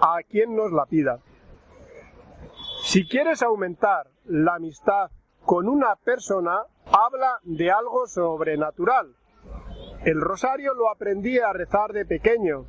a 0.00 0.18
quien 0.28 0.54
nos 0.54 0.72
la 0.72 0.84
pida. 0.84 1.20
Si 2.82 3.08
quieres 3.08 3.42
aumentar 3.42 4.08
la 4.24 4.56
amistad 4.56 5.10
con 5.44 5.68
una 5.68 5.96
persona, 5.96 6.64
habla 6.92 7.40
de 7.44 7.70
algo 7.70 8.06
sobrenatural. 8.06 9.14
El 10.06 10.20
rosario 10.20 10.72
lo 10.72 10.88
aprendí 10.88 11.40
a 11.40 11.52
rezar 11.52 11.92
de 11.92 12.06
pequeño. 12.06 12.66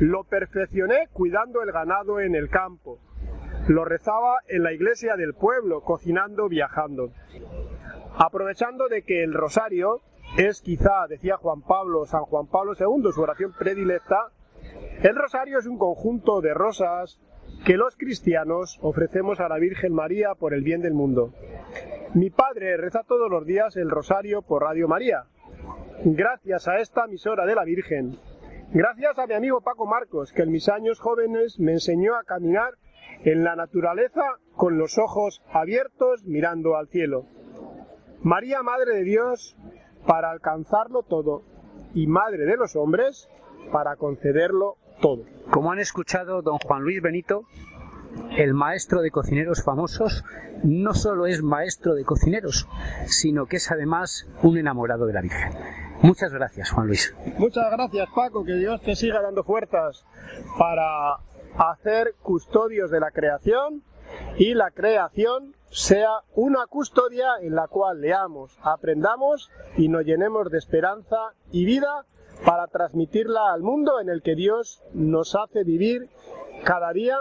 Lo 0.00 0.24
perfeccioné 0.24 1.08
cuidando 1.14 1.62
el 1.62 1.72
ganado 1.72 2.20
en 2.20 2.34
el 2.34 2.50
campo. 2.50 2.98
Lo 3.68 3.86
rezaba 3.86 4.36
en 4.48 4.62
la 4.62 4.74
iglesia 4.74 5.16
del 5.16 5.32
pueblo, 5.32 5.80
cocinando, 5.80 6.46
viajando. 6.46 7.10
Aprovechando 8.18 8.88
de 8.88 9.00
que 9.00 9.24
el 9.24 9.32
rosario 9.32 10.02
es 10.36 10.60
quizá, 10.60 11.06
decía 11.08 11.38
Juan 11.38 11.62
Pablo, 11.62 12.04
San 12.04 12.24
Juan 12.24 12.48
Pablo 12.48 12.74
II, 12.78 13.12
su 13.14 13.22
oración 13.22 13.54
predilecta, 13.58 14.28
el 15.02 15.16
rosario 15.16 15.60
es 15.60 15.66
un 15.66 15.78
conjunto 15.78 16.42
de 16.42 16.52
rosas 16.52 17.18
que 17.64 17.78
los 17.78 17.96
cristianos 17.96 18.78
ofrecemos 18.82 19.40
a 19.40 19.48
la 19.48 19.56
Virgen 19.56 19.94
María 19.94 20.34
por 20.34 20.52
el 20.52 20.62
bien 20.62 20.82
del 20.82 20.92
mundo. 20.92 21.32
Mi 22.12 22.28
padre 22.28 22.76
reza 22.76 23.04
todos 23.08 23.30
los 23.30 23.46
días 23.46 23.74
el 23.76 23.88
rosario 23.88 24.42
por 24.42 24.64
Radio 24.64 24.86
María. 24.86 25.24
Gracias 26.04 26.68
a 26.68 26.78
esta 26.78 27.04
emisora 27.06 27.46
de 27.46 27.54
la 27.54 27.64
Virgen, 27.64 28.18
gracias 28.72 29.18
a 29.18 29.26
mi 29.26 29.34
amigo 29.34 29.60
Paco 29.60 29.86
Marcos, 29.86 30.32
que 30.32 30.42
en 30.42 30.50
mis 30.50 30.68
años 30.68 31.00
jóvenes 31.00 31.58
me 31.58 31.72
enseñó 31.72 32.16
a 32.16 32.24
caminar 32.24 32.74
en 33.24 33.42
la 33.44 33.56
naturaleza 33.56 34.22
con 34.54 34.76
los 34.76 34.98
ojos 34.98 35.42
abiertos 35.50 36.24
mirando 36.24 36.76
al 36.76 36.88
cielo. 36.88 37.26
María, 38.22 38.62
Madre 38.62 38.94
de 38.94 39.04
Dios, 39.04 39.56
para 40.06 40.30
alcanzarlo 40.30 41.02
todo, 41.02 41.42
y 41.94 42.06
Madre 42.06 42.44
de 42.44 42.56
los 42.56 42.76
hombres, 42.76 43.28
para 43.72 43.96
concederlo 43.96 44.76
todo. 45.00 45.24
Como 45.50 45.72
han 45.72 45.78
escuchado, 45.78 46.42
don 46.42 46.58
Juan 46.58 46.82
Luis 46.82 47.00
Benito 47.00 47.44
el 48.36 48.54
maestro 48.54 49.00
de 49.00 49.10
cocineros 49.10 49.62
famosos, 49.62 50.24
no 50.62 50.94
solo 50.94 51.26
es 51.26 51.42
maestro 51.42 51.94
de 51.94 52.04
cocineros, 52.04 52.68
sino 53.06 53.46
que 53.46 53.56
es 53.56 53.70
además 53.70 54.26
un 54.42 54.58
enamorado 54.58 55.06
de 55.06 55.12
la 55.12 55.20
Virgen. 55.20 55.52
Muchas 56.02 56.32
gracias, 56.32 56.70
Juan 56.70 56.86
Luis. 56.86 57.14
Muchas 57.38 57.70
gracias, 57.70 58.08
Paco. 58.14 58.44
Que 58.44 58.54
Dios 58.54 58.82
te 58.82 58.96
siga 58.96 59.22
dando 59.22 59.44
fuerzas 59.44 60.04
para 60.58 61.16
hacer 61.56 62.14
custodios 62.22 62.90
de 62.90 63.00
la 63.00 63.10
creación 63.10 63.82
y 64.36 64.54
la 64.54 64.70
creación 64.70 65.54
sea 65.70 66.20
una 66.34 66.66
custodia 66.66 67.26
en 67.40 67.54
la 67.54 67.68
cual 67.68 68.00
leamos, 68.00 68.56
aprendamos 68.62 69.50
y 69.76 69.88
nos 69.88 70.04
llenemos 70.04 70.50
de 70.50 70.58
esperanza 70.58 71.16
y 71.50 71.64
vida 71.64 72.04
para 72.44 72.66
transmitirla 72.66 73.52
al 73.52 73.62
mundo 73.62 74.00
en 74.00 74.08
el 74.08 74.22
que 74.22 74.34
Dios 74.34 74.82
nos 74.92 75.34
hace 75.34 75.64
vivir 75.64 76.10
cada 76.64 76.92
día 76.92 77.18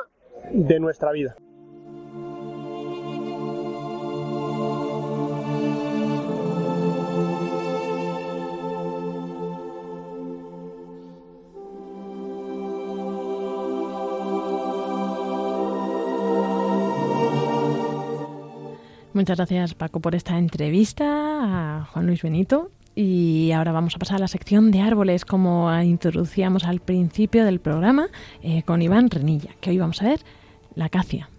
de 0.52 0.80
nuestra 0.80 1.12
vida. 1.12 1.36
Muchas 19.14 19.38
gracias 19.38 19.76
Paco 19.76 20.00
por 20.00 20.16
esta 20.16 20.38
entrevista 20.38 21.06
a 21.80 21.86
Juan 21.86 22.08
Luis 22.08 22.24
Benito. 22.24 22.72
Y 22.96 23.52
ahora 23.52 23.72
vamos 23.72 23.96
a 23.96 24.00
pasar 24.00 24.18
a 24.18 24.20
la 24.20 24.28
sección 24.28 24.72
de 24.72 24.82
árboles, 24.82 25.26
como 25.26 25.74
introducíamos 25.82 26.64
al 26.64 26.80
principio 26.80 27.44
del 27.46 27.60
programa 27.60 28.08
eh, 28.42 28.64
con 28.64 28.82
Iván 28.82 29.10
Renilla, 29.10 29.52
que 29.60 29.72
hoy 29.72 29.80
vamos 29.80 30.02
a 30.02 30.06
ver 30.06 30.20
la 30.76 30.86
acacia. 30.86 31.30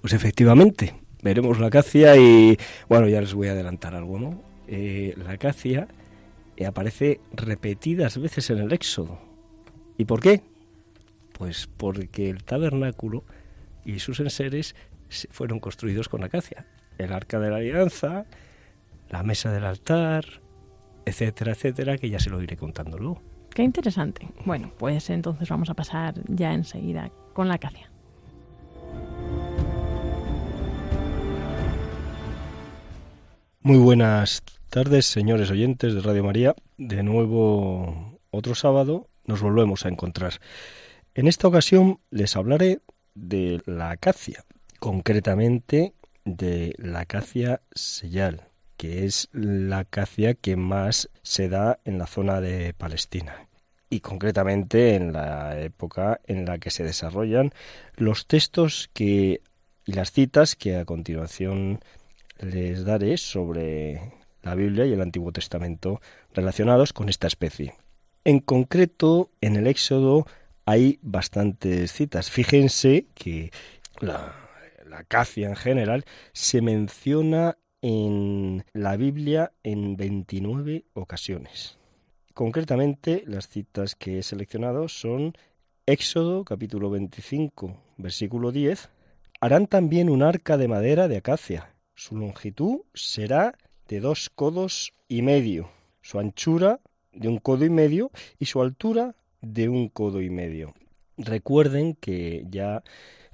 Pues 0.00 0.12
efectivamente, 0.12 0.94
veremos 1.22 1.58
la 1.58 1.66
acacia 1.66 2.16
y 2.16 2.56
bueno, 2.88 3.08
ya 3.08 3.20
les 3.20 3.34
voy 3.34 3.48
a 3.48 3.52
adelantar 3.52 3.94
algo, 3.94 4.18
¿no? 4.18 4.42
Eh, 4.68 5.14
la 5.16 5.32
acacia 5.32 5.88
eh, 6.56 6.66
aparece 6.66 7.20
repetidas 7.32 8.18
veces 8.18 8.50
en 8.50 8.58
el 8.58 8.72
Éxodo. 8.72 9.18
¿Y 9.98 10.04
por 10.04 10.20
qué? 10.20 10.42
Pues 11.32 11.68
porque 11.76 12.30
el 12.30 12.44
tabernáculo 12.44 13.24
y 13.84 13.98
sus 13.98 14.20
enseres 14.20 14.76
fueron 15.30 15.58
construidos 15.58 16.08
con 16.08 16.22
acacia 16.22 16.64
el 16.98 17.12
arca 17.12 17.38
de 17.38 17.50
la 17.50 17.56
alianza, 17.56 18.26
la 19.10 19.22
mesa 19.22 19.52
del 19.52 19.64
altar, 19.64 20.24
etcétera, 21.04 21.52
etcétera, 21.52 21.98
que 21.98 22.10
ya 22.10 22.18
se 22.18 22.30
lo 22.30 22.42
iré 22.42 22.56
contando 22.56 22.98
luego. 22.98 23.22
Qué 23.54 23.62
interesante. 23.62 24.28
Bueno, 24.44 24.72
pues 24.78 25.10
entonces 25.10 25.48
vamos 25.48 25.68
a 25.68 25.74
pasar 25.74 26.14
ya 26.28 26.52
enseguida 26.52 27.10
con 27.34 27.48
la 27.48 27.54
acacia. 27.54 27.90
Muy 33.60 33.78
buenas 33.78 34.42
tardes, 34.70 35.06
señores 35.06 35.50
oyentes 35.50 35.94
de 35.94 36.00
Radio 36.00 36.24
María. 36.24 36.54
De 36.78 37.02
nuevo, 37.02 38.18
otro 38.30 38.54
sábado, 38.54 39.08
nos 39.26 39.40
volvemos 39.40 39.86
a 39.86 39.88
encontrar. 39.88 40.34
En 41.14 41.28
esta 41.28 41.46
ocasión 41.46 42.00
les 42.10 42.34
hablaré 42.34 42.80
de 43.14 43.62
la 43.66 43.90
acacia, 43.90 44.44
concretamente 44.80 45.92
de 46.24 46.74
la 46.78 47.00
acacia 47.00 47.60
sellal, 47.74 48.48
que 48.76 49.04
es 49.04 49.28
la 49.32 49.80
acacia 49.80 50.34
que 50.34 50.56
más 50.56 51.08
se 51.22 51.48
da 51.48 51.80
en 51.84 51.98
la 51.98 52.06
zona 52.06 52.40
de 52.40 52.74
Palestina 52.74 53.48
y 53.90 54.00
concretamente 54.00 54.94
en 54.94 55.12
la 55.12 55.60
época 55.60 56.20
en 56.26 56.46
la 56.46 56.58
que 56.58 56.70
se 56.70 56.84
desarrollan 56.84 57.52
los 57.96 58.26
textos 58.26 58.90
que 58.92 59.42
y 59.84 59.92
las 59.92 60.12
citas 60.12 60.54
que 60.54 60.76
a 60.76 60.84
continuación 60.84 61.80
les 62.38 62.84
daré 62.84 63.16
sobre 63.16 64.00
la 64.42 64.54
Biblia 64.54 64.86
y 64.86 64.92
el 64.92 65.00
Antiguo 65.00 65.32
Testamento 65.32 66.00
relacionados 66.32 66.92
con 66.92 67.08
esta 67.08 67.26
especie. 67.26 67.74
En 68.24 68.38
concreto, 68.38 69.32
en 69.40 69.56
el 69.56 69.66
Éxodo 69.66 70.24
hay 70.64 71.00
bastantes 71.02 71.92
citas. 71.92 72.30
Fíjense 72.30 73.06
que 73.14 73.50
la 73.98 74.42
la 74.92 74.98
acacia 74.98 75.48
en 75.48 75.56
general, 75.56 76.04
se 76.32 76.60
menciona 76.60 77.56
en 77.82 78.64
la 78.72 78.96
Biblia 78.96 79.52
en 79.62 79.96
29 79.96 80.84
ocasiones. 80.94 81.78
Concretamente, 82.32 83.24
las 83.26 83.48
citas 83.48 83.94
que 83.94 84.18
he 84.18 84.22
seleccionado 84.22 84.88
son 84.88 85.34
Éxodo 85.84 86.44
capítulo 86.44 86.90
25, 86.90 87.76
versículo 87.98 88.52
10. 88.52 88.88
Harán 89.40 89.66
también 89.66 90.08
un 90.08 90.22
arca 90.22 90.56
de 90.56 90.68
madera 90.68 91.08
de 91.08 91.16
acacia. 91.16 91.74
Su 91.94 92.16
longitud 92.16 92.82
será 92.94 93.58
de 93.88 94.00
dos 94.00 94.30
codos 94.30 94.94
y 95.08 95.22
medio, 95.22 95.68
su 96.00 96.20
anchura 96.20 96.80
de 97.12 97.28
un 97.28 97.38
codo 97.38 97.64
y 97.64 97.70
medio 97.70 98.10
y 98.38 98.46
su 98.46 98.62
altura 98.62 99.14
de 99.40 99.68
un 99.68 99.88
codo 99.88 100.22
y 100.22 100.30
medio. 100.30 100.72
Recuerden 101.18 101.94
que 101.94 102.46
ya 102.48 102.82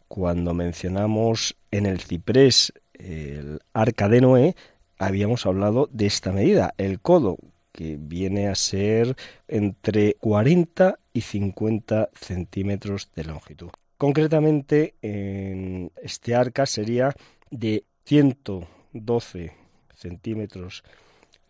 cuando 0.09 0.55
mencionamos 0.55 1.55
en 1.71 1.87
el 1.87 2.01
ciprés 2.01 2.73
el 2.99 3.61
arca 3.73 4.09
de 4.09 4.21
Noé, 4.21 4.57
habíamos 4.99 5.47
hablado 5.47 5.89
de 5.93 6.07
esta 6.07 6.33
medida, 6.33 6.75
el 6.79 7.01
codo, 7.01 7.39
que 7.73 7.97
viene 7.99 8.49
a 8.49 8.55
ser 8.55 9.17
entre 9.47 10.15
40 10.15 10.99
y 11.13 11.21
50 11.21 12.11
centímetros 12.15 13.11
de 13.15 13.25
longitud. 13.25 13.71
Concretamente, 13.97 14.95
en 15.03 15.93
este 16.03 16.35
arca 16.35 16.67
sería 16.67 17.15
de 17.51 17.85
112 18.05 19.53
centímetros 19.95 20.83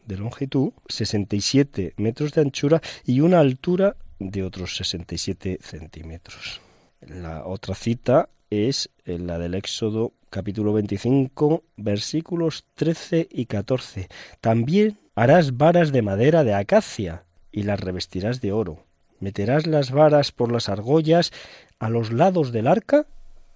de 0.05 0.17
longitud, 0.17 0.73
67 0.89 1.95
metros 1.97 2.33
de 2.33 2.41
anchura 2.41 2.81
y 3.05 3.21
una 3.21 3.41
altura 3.41 3.97
de 4.19 4.43
otros 4.43 4.77
67 4.77 5.59
centímetros. 5.61 6.61
La 7.01 7.47
otra 7.47 7.75
cita 7.75 8.29
es 8.51 8.91
la 9.05 9.39
del 9.39 9.55
Éxodo 9.55 10.13
capítulo 10.31 10.73
25 10.73 11.65
versículos 11.77 12.65
13 12.75 13.29
y 13.31 13.47
14. 13.47 14.09
También 14.41 14.99
harás 15.15 15.57
varas 15.57 15.93
de 15.93 16.03
madera 16.03 16.45
de 16.45 16.55
acacia 16.55 17.25
y 17.53 17.63
las 17.63 17.81
revestirás 17.81 18.41
de 18.41 18.53
oro. 18.53 18.85
Meterás 19.21 19.67
las 19.67 19.91
varas 19.91 20.33
por 20.33 20.53
las 20.53 20.69
argollas 20.69 21.33
a 21.79 21.89
los 21.89 22.13
lados 22.13 22.53
del 22.53 22.67
arca 22.67 23.07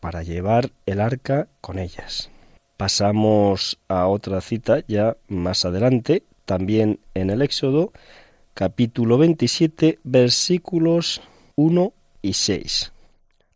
para 0.00 0.22
llevar 0.22 0.72
el 0.86 1.00
arca 1.00 1.48
con 1.60 1.78
ellas. 1.78 2.30
Pasamos 2.76 3.78
a 3.86 4.08
otra 4.08 4.40
cita 4.40 4.82
ya 4.88 5.16
más 5.28 5.64
adelante, 5.64 6.24
también 6.44 6.98
en 7.14 7.30
el 7.30 7.42
Éxodo, 7.42 7.92
capítulo 8.54 9.18
27, 9.18 10.00
versículos 10.02 11.22
1 11.54 11.92
y 12.22 12.32
6. 12.32 12.92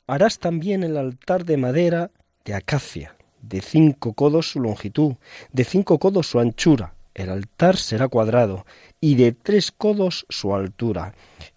Harás 0.06 0.38
también 0.38 0.84
el 0.84 0.96
altar 0.96 1.44
de 1.44 1.56
madera 1.56 2.12
de 2.44 2.54
acacia, 2.54 3.16
de 3.42 3.60
cinco 3.60 4.12
codos 4.12 4.50
su 4.50 4.60
longitud, 4.60 5.14
de 5.52 5.64
cinco 5.64 5.98
codos 5.98 6.28
su 6.28 6.38
anchura. 6.38 6.94
El 7.12 7.28
altar 7.28 7.76
será 7.76 8.06
cuadrado 8.06 8.66
y 9.00 9.16
de 9.16 9.32
tres 9.32 9.72
codos 9.72 10.24
su 10.28 10.54
altura. 10.54 11.14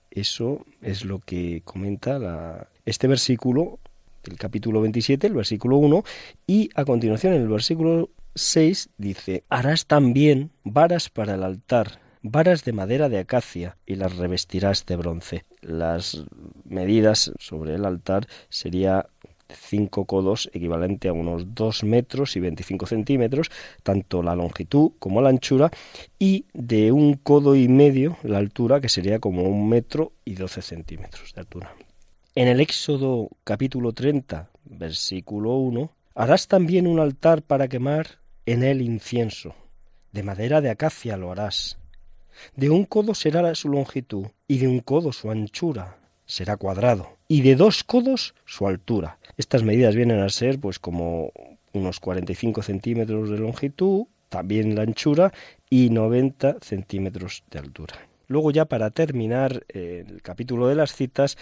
Eso 0.09 0.65
es 0.81 1.05
lo 1.05 1.19
que 1.19 1.61
comenta 1.63 2.67
este 2.85 3.07
versículo 3.07 3.79
del 4.23 4.37
capítulo 4.37 4.81
27, 4.81 5.27
el 5.27 5.33
versículo 5.33 5.77
1, 5.77 6.03
y 6.47 6.69
a 6.73 6.85
continuación 6.85 7.33
en 7.33 7.43
el 7.43 7.47
versículo 7.47 8.09
6 8.33 8.89
dice, 8.97 9.43
harás 9.49 9.85
también 9.85 10.51
varas 10.63 11.09
para 11.09 11.35
el 11.35 11.43
altar 11.43 11.99
varas 12.21 12.65
de 12.65 12.73
madera 12.73 13.09
de 13.09 13.19
acacia 13.19 13.77
y 13.85 13.95
las 13.95 14.17
revestirás 14.17 14.85
de 14.85 14.95
bronce. 14.95 15.45
Las 15.61 16.23
medidas 16.69 17.31
sobre 17.39 17.75
el 17.75 17.85
altar 17.85 18.27
sería 18.49 19.05
cinco 19.53 20.05
codos, 20.05 20.49
equivalente 20.53 21.07
a 21.07 21.13
unos 21.13 21.55
dos 21.55 21.83
metros 21.83 22.35
y 22.35 22.39
25 22.39 22.85
centímetros, 22.85 23.49
tanto 23.83 24.21
la 24.21 24.35
longitud 24.35 24.91
como 24.99 25.21
la 25.21 25.29
anchura, 25.29 25.71
y 26.17 26.45
de 26.53 26.91
un 26.91 27.15
codo 27.15 27.55
y 27.55 27.67
medio 27.67 28.17
la 28.23 28.37
altura, 28.37 28.79
que 28.81 28.89
sería 28.89 29.19
como 29.19 29.43
un 29.43 29.69
metro 29.69 30.13
y 30.25 30.35
12 30.35 30.61
centímetros 30.61 31.33
de 31.33 31.41
altura. 31.41 31.73
En 32.35 32.47
el 32.47 32.59
Éxodo 32.59 33.29
capítulo 33.43 33.91
30, 33.91 34.49
versículo 34.65 35.55
1, 35.55 35.91
harás 36.15 36.47
también 36.47 36.87
un 36.87 36.99
altar 36.99 37.41
para 37.41 37.67
quemar 37.67 38.19
en 38.45 38.63
él 38.63 38.81
incienso. 38.81 39.55
De 40.11 40.23
madera 40.23 40.61
de 40.61 40.69
acacia 40.69 41.17
lo 41.17 41.31
harás, 41.31 41.77
de 42.55 42.69
un 42.69 42.85
codo 42.85 43.13
será 43.13 43.53
su 43.55 43.69
longitud, 43.69 44.27
y 44.47 44.57
de 44.57 44.67
un 44.67 44.79
codo 44.79 45.11
su 45.11 45.29
anchura 45.29 45.98
será 46.29 46.57
cuadrado, 46.57 47.17
y 47.27 47.41
de 47.41 47.55
dos 47.55 47.83
codos 47.83 48.35
su 48.45 48.67
altura. 48.67 49.17
Estas 49.35 49.63
medidas 49.63 49.95
vienen 49.95 50.19
a 50.19 50.29
ser 50.29 50.59
pues 50.59 50.77
como 50.77 51.31
unos 51.73 51.99
45 51.99 52.61
centímetros 52.61 53.31
de 53.31 53.39
longitud, 53.39 54.05
también 54.29 54.75
la 54.75 54.83
anchura, 54.83 55.33
y 55.71 55.89
90 55.89 56.57
centímetros 56.61 57.43
de 57.49 57.59
altura. 57.59 57.95
Luego 58.27 58.51
ya 58.51 58.65
para 58.65 58.91
terminar 58.91 59.65
eh, 59.69 60.05
el 60.07 60.21
capítulo 60.21 60.67
de 60.67 60.75
las 60.75 60.93
citas, 60.93 61.35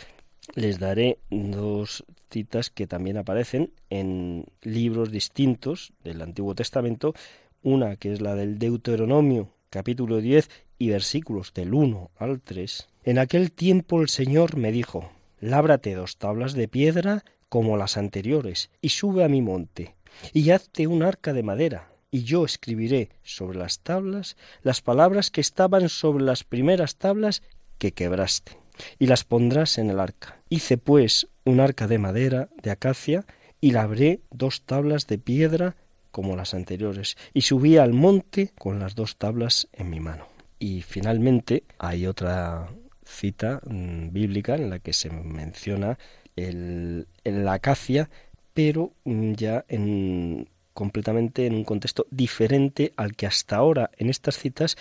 les 0.55 0.79
daré 0.79 1.17
dos 1.29 2.05
citas 2.31 2.69
que 2.69 2.88
también 2.88 3.17
aparecen 3.17 3.73
en 3.89 4.45
libros 4.61 5.11
distintos 5.11 5.91
del 6.05 6.21
Antiguo 6.21 6.55
Testamento, 6.55 7.13
una 7.61 7.97
que 7.97 8.13
es 8.13 8.21
la 8.21 8.35
del 8.35 8.57
Deuteronomio 8.57 9.49
capítulo 9.69 10.21
10 10.21 10.49
y 10.79 10.89
versículos 10.89 11.53
del 11.53 11.73
1 11.73 12.11
al 12.17 12.39
3. 12.39 12.88
En 13.08 13.20
aquel 13.20 13.53
tiempo 13.53 14.01
el 14.01 14.10
Señor 14.10 14.58
me 14.58 14.70
dijo, 14.70 15.10
lábrate 15.39 15.95
dos 15.95 16.18
tablas 16.18 16.51
de 16.51 16.68
piedra 16.68 17.24
como 17.47 17.78
las 17.78 17.95
anteriores, 17.95 18.70
y 18.82 18.89
sube 18.89 19.24
a 19.24 19.30
mi 19.30 19.41
monte, 19.41 19.95
y 20.34 20.49
hazte 20.49 20.88
un 20.88 21.03
arca 21.03 21.32
de 21.32 21.41
madera, 21.41 21.89
y 22.12 22.24
yo 22.24 22.43
escribiré 22.43 23.12
sobre 23.24 23.60
las 23.60 23.80
tablas 23.80 24.36
las 24.62 24.82
palabras 24.82 25.32
que 25.32 25.39
estaban 25.39 25.88
sobre 25.88 26.26
las 26.26 26.43
primeras 26.43 26.97
tablas 26.97 27.43
que 27.78 27.93
quebraste, 27.93 28.58
y 28.99 29.08
las 29.08 29.24
pondrás 29.24 29.78
en 29.78 29.89
el 29.89 30.01
arca. 30.01 30.41
Hice 30.49 30.78
pues 30.78 31.30
un 31.45 31.62
arca 31.62 31.88
de 31.88 31.99
madera 31.99 32.49
de 32.62 32.72
acacia, 32.72 33.26
y 33.62 33.72
labré 33.72 34.20
dos 34.32 34.64
tablas 34.64 35.08
de 35.08 35.18
piedra 35.18 35.78
como 36.12 36.36
las 36.36 36.53
anteriores, 36.53 37.16
y 37.34 37.43
subí 37.43 37.78
al 37.78 37.93
monte 37.93 38.51
con 38.60 38.80
las 38.80 38.95
dos 38.95 39.16
tablas 39.16 39.70
en 39.72 39.91
mi 39.91 40.01
mano. 40.01 40.28
Y 40.60 40.82
finalmente 40.82 41.64
hay 41.78 42.05
otra 42.05 42.68
cita 43.08 43.62
mm, 43.66 44.12
bíblica 44.12 44.55
en 44.55 44.70
la 44.70 44.80
que 44.80 44.93
se 44.93 45.10
menciona 45.10 45.97
el, 46.36 47.08
la 47.24 47.53
acacia, 47.53 48.10
pero 48.53 48.93
mm, 49.05 49.34
ya 49.34 49.66
en, 49.68 50.49
completamente 50.74 51.45
en 51.45 51.55
un 51.55 51.64
contexto 51.64 52.05
diferente 52.12 52.93
al 52.97 53.16
que 53.16 53.26
hasta 53.26 53.55
ahora 53.55 53.89
en 53.97 54.10
estas 54.10 54.38
citas 54.38 54.78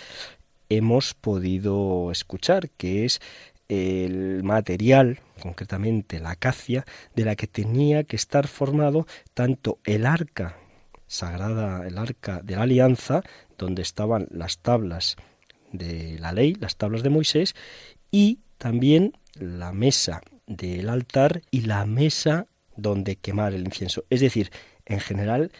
hemos 0.69 1.13
podido 1.13 2.11
escuchar, 2.11 2.69
que 2.69 3.05
es 3.05 3.21
el 3.69 4.43
material, 4.43 5.19
concretamente 5.41 6.19
la 6.19 6.31
acacia, 6.31 6.85
de 7.15 7.25
la 7.25 7.35
que 7.35 7.47
tenía 7.47 8.03
que 8.03 8.15
estar 8.15 8.47
formado 8.47 9.07
tanto 9.33 9.79
el 9.83 10.05
arca 10.05 10.57
sagrada, 11.07 11.87
el 11.87 11.97
arca 11.97 12.41
de 12.43 12.55
la 12.55 12.63
alianza, 12.63 13.23
donde 13.57 13.81
estaban 13.81 14.27
las 14.29 14.59
tablas 14.59 15.15
de 15.71 16.17
la 16.19 16.31
ley, 16.31 16.55
las 16.55 16.75
tablas 16.77 17.03
de 17.03 17.09
Moisés, 17.09 17.55
y 18.17 18.39
también 18.57 19.13
la 19.35 19.71
mesa 19.71 20.21
del 20.47 20.89
altar 20.89 21.43
y 21.51 21.61
la 21.61 21.85
mesa 21.85 22.47
donde 22.75 23.15
quemar 23.15 23.53
el 23.53 23.63
incienso. 23.63 24.05
Es 24.09 24.21
decir, 24.21 24.49
en 24.87 24.99
general, 24.99 25.51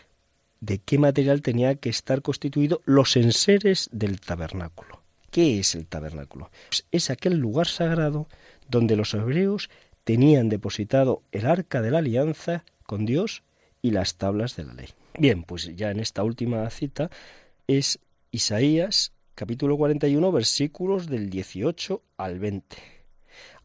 de 0.59 0.79
qué 0.79 0.97
material 0.97 1.43
tenía 1.43 1.75
que 1.75 1.89
estar 1.89 2.23
constituido 2.23 2.81
los 2.85 3.15
enseres 3.15 3.89
del 3.91 4.19
tabernáculo. 4.19 5.03
¿Qué 5.29 5.59
es 5.59 5.75
el 5.75 5.85
tabernáculo? 5.85 6.49
Pues 6.69 6.87
es 6.91 7.11
aquel 7.11 7.37
lugar 7.37 7.67
sagrado 7.67 8.27
donde 8.67 8.95
los 8.95 9.13
hebreos 9.13 9.69
tenían 10.03 10.49
depositado 10.49 11.21
el 11.31 11.45
arca 11.45 11.83
de 11.83 11.91
la 11.91 11.99
alianza 11.99 12.63
con 12.87 13.05
Dios 13.05 13.43
y 13.83 13.91
las 13.91 14.15
tablas 14.15 14.55
de 14.55 14.65
la 14.65 14.73
ley. 14.73 14.87
Bien, 15.19 15.43
pues 15.43 15.75
ya 15.75 15.91
en 15.91 15.99
esta 15.99 16.23
última 16.23 16.67
cita 16.71 17.11
es 17.67 17.99
Isaías 18.31 19.11
capítulo 19.37 19.77
41 19.77 20.31
versículos 20.31 21.05
del 21.05 21.29
18 21.29 22.01
al 22.17 22.39
20. 22.39 22.75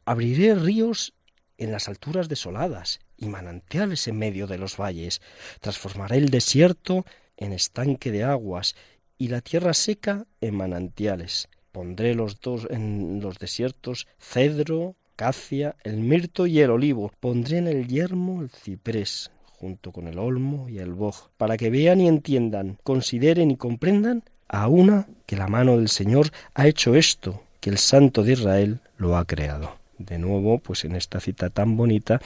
Abriré 0.05 0.55
ríos 0.55 1.15
en 1.57 1.73
las 1.73 1.89
alturas 1.89 2.29
desoladas 2.29 3.01
y 3.17 3.29
manantiales 3.29 4.07
en 4.07 4.19
medio 4.19 4.47
de 4.47 4.59
los 4.59 4.77
valles. 4.77 5.23
Transformaré 5.61 6.19
el 6.19 6.29
desierto 6.29 7.07
en 7.39 7.55
estanque 7.55 8.13
de 8.13 8.23
aguas 8.23 8.77
y 9.17 9.29
la 9.29 9.41
tierra 9.41 9.73
seca 9.73 10.27
en 10.43 10.57
manantiales. 10.57 11.49
Pondré 11.73 12.15
los 12.15 12.43
dos 12.43 12.69
en 12.69 13.21
los 13.23 13.39
desiertos 13.39 14.07
cedro, 14.19 14.95
cacia, 15.17 15.77
el 15.85 16.01
mirto 16.01 16.47
y 16.47 16.61
el 16.61 16.69
olivo. 16.69 17.11
Pondré 17.19 17.57
en 17.57 17.69
el 17.69 17.89
yermo 17.89 18.43
el 18.43 18.51
ciprés, 18.51 19.31
junto 19.47 19.91
con 19.91 20.07
el 20.07 20.19
olmo 20.19 20.69
y 20.69 20.81
el 20.81 20.93
boj, 20.93 21.31
para 21.39 21.57
que 21.57 21.71
vean 21.71 22.03
y 22.03 22.09
entiendan, 22.09 22.77
consideren 22.83 23.51
y 23.51 23.57
comprendan 23.57 24.23
a 24.53 24.69
una 24.69 25.09
que 25.27 25.37
la 25.37 25.49
mano 25.49 25.77
del 25.77 25.89
Señor 25.89 26.31
ha 26.55 26.69
hecho 26.69 26.95
esto, 26.95 27.43
que 27.61 27.71
el 27.71 27.79
Santo 27.79 28.23
de 28.23 28.35
Israel 28.35 28.81
lo 28.99 29.17
ha 29.17 29.25
creado. 29.25 29.77
De 29.99 30.19
nuevo, 30.19 30.59
pues 30.59 30.85
en 30.85 30.95
esta 30.95 31.21
cita 31.21 31.51
tan 31.51 31.77
bonita 31.77 32.21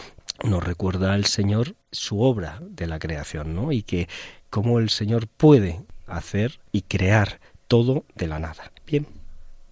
nos 0.45 0.62
recuerda 0.62 1.14
al 1.14 1.24
Señor 1.24 1.74
su 1.91 2.20
obra 2.20 2.61
de 2.68 2.87
la 2.87 2.99
creación, 2.99 3.55
¿no? 3.55 3.72
Y 3.72 3.83
que 3.83 4.09
cómo 4.51 4.79
el 4.79 4.91
Señor 4.91 5.29
puede 5.29 5.81
hacer 6.07 6.59
y 6.72 6.83
crear 6.83 7.41
todo 7.68 8.05
de 8.14 8.27
la 8.27 8.39
nada. 8.39 8.72
Bien, 8.87 9.07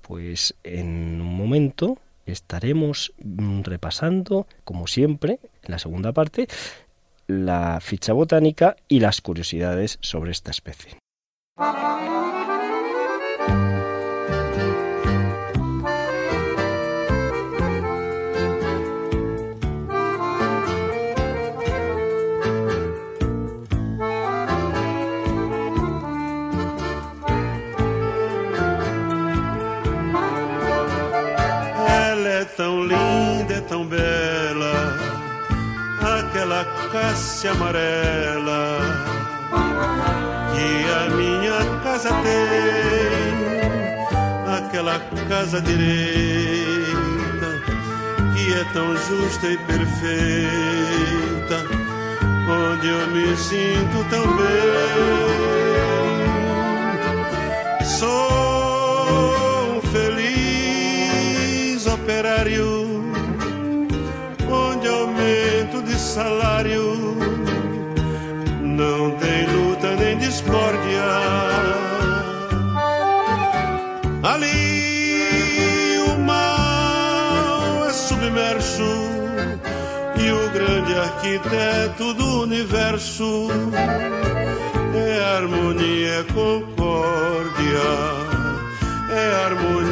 pues 0.02 0.54
en 0.62 1.20
un 1.20 1.36
momento 1.36 1.98
estaremos 2.26 3.12
mm, 3.22 3.62
repasando, 3.62 4.46
como 4.64 4.86
siempre, 4.86 5.40
en 5.62 5.70
la 5.70 5.78
segunda 5.78 6.12
parte, 6.12 6.48
la 7.26 7.80
ficha 7.80 8.12
botánica 8.12 8.76
y 8.88 9.00
las 9.00 9.20
curiosidades 9.20 9.98
sobre 10.00 10.30
esta 10.30 10.50
especie. 10.50 10.98
Direita 45.60 47.50
que 48.34 48.52
é 48.52 48.64
tão 48.72 48.96
justa 48.96 49.46
e 49.46 49.56
perfeita, 49.58 50.04
onde 52.48 52.88
eu 52.88 53.06
me 53.08 53.36
sinto 53.36 54.04
tão 54.10 54.26
bem. 54.36 54.54
Sou 57.84 59.76
um 59.76 59.80
feliz 59.92 61.86
operário 61.86 62.84
salário. 66.14 67.16
Não 68.62 69.10
tem 69.18 69.46
luta 69.46 69.96
nem 69.96 70.16
discórdia. 70.18 71.02
Ali 74.22 74.63
grande 80.64 80.94
arquiteto 80.94 82.14
do 82.14 82.42
universo 82.42 83.48
é 84.94 85.36
harmonia, 85.36 86.20
é 86.20 86.24
concórdia. 86.32 87.84
É 89.10 89.44
harmonia, 89.44 89.83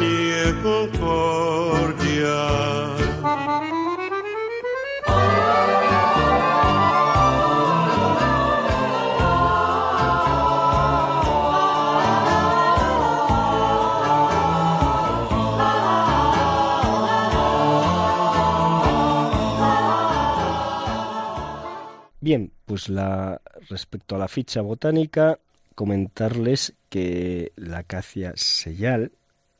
pues 22.73 22.89
la, 22.89 23.39
respecto 23.69 24.15
a 24.15 24.17
la 24.17 24.27
ficha 24.27 24.61
botánica, 24.61 25.37
comentarles 25.75 26.73
que 26.89 27.51
la 27.55 27.77
acacia 27.77 28.33
sellal 28.35 29.11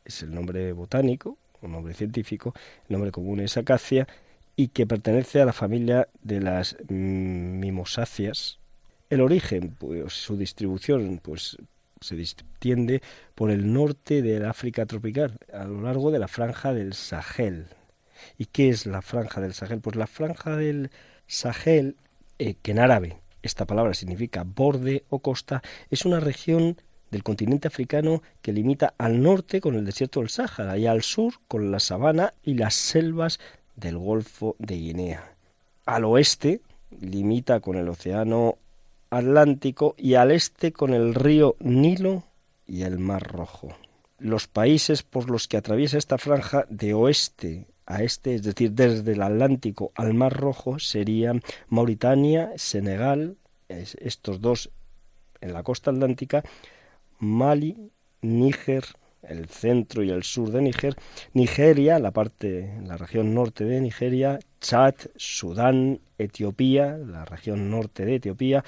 es 0.04 0.24
el 0.24 0.34
nombre 0.34 0.74
botánico, 0.74 1.38
o 1.62 1.68
nombre 1.68 1.94
científico, 1.94 2.56
el 2.90 2.94
nombre 2.94 3.12
común 3.12 3.40
es 3.42 3.56
acacia, 3.56 4.08
y 4.56 4.70
que 4.70 4.88
pertenece 4.88 5.40
a 5.40 5.46
la 5.46 5.54
familia 5.54 6.08
de 6.24 6.42
las 6.42 6.76
mimosáceas. 6.90 8.58
El 9.12 9.22
origen, 9.22 9.76
pues 9.78 10.14
su 10.14 10.36
distribución, 10.36 11.20
pues 11.22 11.56
se 12.02 12.20
extiende 12.20 13.04
por 13.36 13.52
el 13.52 13.72
norte 13.72 14.24
del 14.24 14.46
África 14.46 14.88
tropical, 14.88 15.38
a 15.54 15.66
lo 15.66 15.84
largo 15.84 16.10
de 16.10 16.18
la 16.18 16.28
franja 16.28 16.74
del 16.74 16.96
Sahel. 16.96 17.68
¿Y 18.40 18.46
qué 18.46 18.70
es 18.70 18.88
la 18.88 19.04
franja 19.04 19.40
del 19.40 19.54
Sahel? 19.54 19.82
Pues 19.82 19.98
la 19.98 20.08
franja 20.08 20.56
del 20.56 20.90
Sahel 21.28 21.96
eh, 22.44 22.56
que 22.62 22.72
en 22.72 22.80
árabe 22.80 23.22
esta 23.42 23.66
palabra 23.66 23.94
significa 23.94 24.44
borde 24.44 25.06
o 25.10 25.20
costa, 25.20 25.62
es 25.90 26.04
una 26.04 26.20
región 26.20 26.76
del 27.10 27.24
continente 27.24 27.70
africano 27.70 28.22
que 28.42 28.52
limita 28.52 28.96
al 28.98 29.22
norte 29.22 29.62
con 29.62 29.76
el 29.76 29.86
desierto 29.86 30.20
del 30.20 30.28
Sáhara 30.28 30.78
y 30.78 30.86
al 30.86 31.04
sur 31.04 31.36
con 31.48 31.72
la 31.72 31.80
sabana 31.80 32.34
y 32.44 32.56
las 32.56 32.74
selvas 32.74 33.40
del 33.78 33.98
Golfo 33.98 34.58
de 34.60 34.76
Guinea. 34.76 35.36
Al 35.86 36.04
oeste 36.04 36.60
limita 37.00 37.62
con 37.62 37.78
el 37.78 37.88
Océano 37.88 38.58
Atlántico 39.10 39.96
y 39.98 40.16
al 40.16 40.32
este 40.32 40.74
con 40.74 40.94
el 40.94 41.16
río 41.16 41.56
Nilo 41.60 42.24
y 42.68 42.82
el 42.82 43.00
Mar 43.00 43.24
Rojo. 43.24 43.70
Los 44.20 44.48
países 44.48 45.02
por 45.04 45.30
los 45.30 45.48
que 45.48 45.56
atraviesa 45.56 45.98
esta 45.98 46.18
franja 46.18 46.66
de 46.70 46.94
oeste 46.94 47.68
a 47.86 48.04
este, 48.04 48.36
es 48.36 48.44
decir, 48.44 48.72
desde 48.72 49.14
el 49.14 49.22
Atlántico 49.22 49.92
al 49.96 50.14
Mar 50.14 50.34
Rojo, 50.34 50.80
serían 50.80 51.42
Mauritania, 51.70 52.52
Senegal, 52.56 53.38
estos 53.68 54.42
dos 54.42 54.70
en 55.42 55.54
la 55.54 55.64
costa 55.64 55.92
atlántica, 55.92 56.44
Mali, 57.20 57.92
Níger, 58.22 58.86
el 59.24 59.48
centro 59.48 60.04
y 60.04 60.10
el 60.10 60.24
sur 60.24 60.52
de 60.52 60.62
Níger, 60.62 60.96
Nigeria, 61.34 62.00
la 62.00 62.12
parte, 62.12 62.80
la 62.86 62.98
región 62.98 63.34
norte 63.34 63.66
de 63.66 63.82
Nigeria, 63.82 64.40
Chad, 64.60 64.96
Sudán, 65.16 66.00
Etiopía, 66.18 66.98
la 66.98 67.26
región 67.26 67.70
norte 67.70 68.06
de 68.06 68.16
Etiopía, 68.16 68.64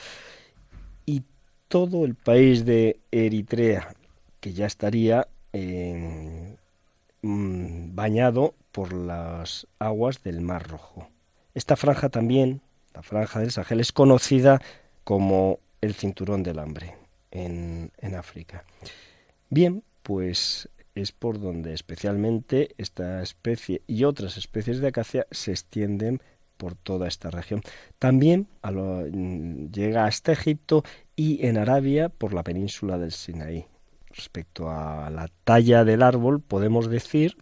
y 1.06 1.24
todo 1.68 2.06
el 2.06 2.16
país 2.16 2.66
de 2.66 3.00
Eritrea, 3.12 3.96
que 4.40 4.54
ya 4.54 4.66
estaría 4.66 5.28
mm, 5.54 6.56
bañado 7.96 8.56
por 8.76 8.92
las 8.92 9.68
aguas 9.80 10.22
del 10.22 10.42
Mar 10.42 10.68
Rojo. 10.68 11.08
Esta 11.54 11.78
franja 11.78 12.10
también, 12.10 12.60
la 12.94 13.04
franja 13.04 13.40
del 13.40 13.52
Sahel, 13.52 13.80
es 13.80 13.94
conocida 13.94 14.62
como 15.06 15.60
el 15.80 15.94
cinturón 15.94 16.44
del 16.44 16.60
hambre 16.60 16.98
en, 17.32 17.90
África. 18.18 18.66
Bien, 19.50 19.82
pues 20.04 20.68
es 20.94 21.14
por 21.14 21.40
donde 21.40 21.74
especialmente 21.74 22.76
esta 22.78 23.24
especie 23.24 23.82
y 23.88 24.04
otras 24.04 24.36
especies 24.36 24.80
de 24.80 24.90
acacia 24.90 25.26
se 25.32 25.52
extienden 25.52 26.22
por 26.58 26.76
toda 26.76 27.08
esta 27.08 27.32
región. 27.32 27.62
También 27.98 28.50
llega 29.72 30.04
hasta 30.04 30.34
Egipto 30.34 30.84
y 31.16 31.46
en 31.46 31.58
Arabia 31.58 32.10
por 32.10 32.34
la 32.34 32.44
península 32.44 32.98
del 32.98 33.14
Sinaí. 33.14 33.68
Respecto 34.10 34.70
a 34.70 35.10
la 35.10 35.30
talla 35.46 35.86
del 35.86 36.04
árbol, 36.04 36.42
podemos 36.42 36.90
decir 36.90 37.38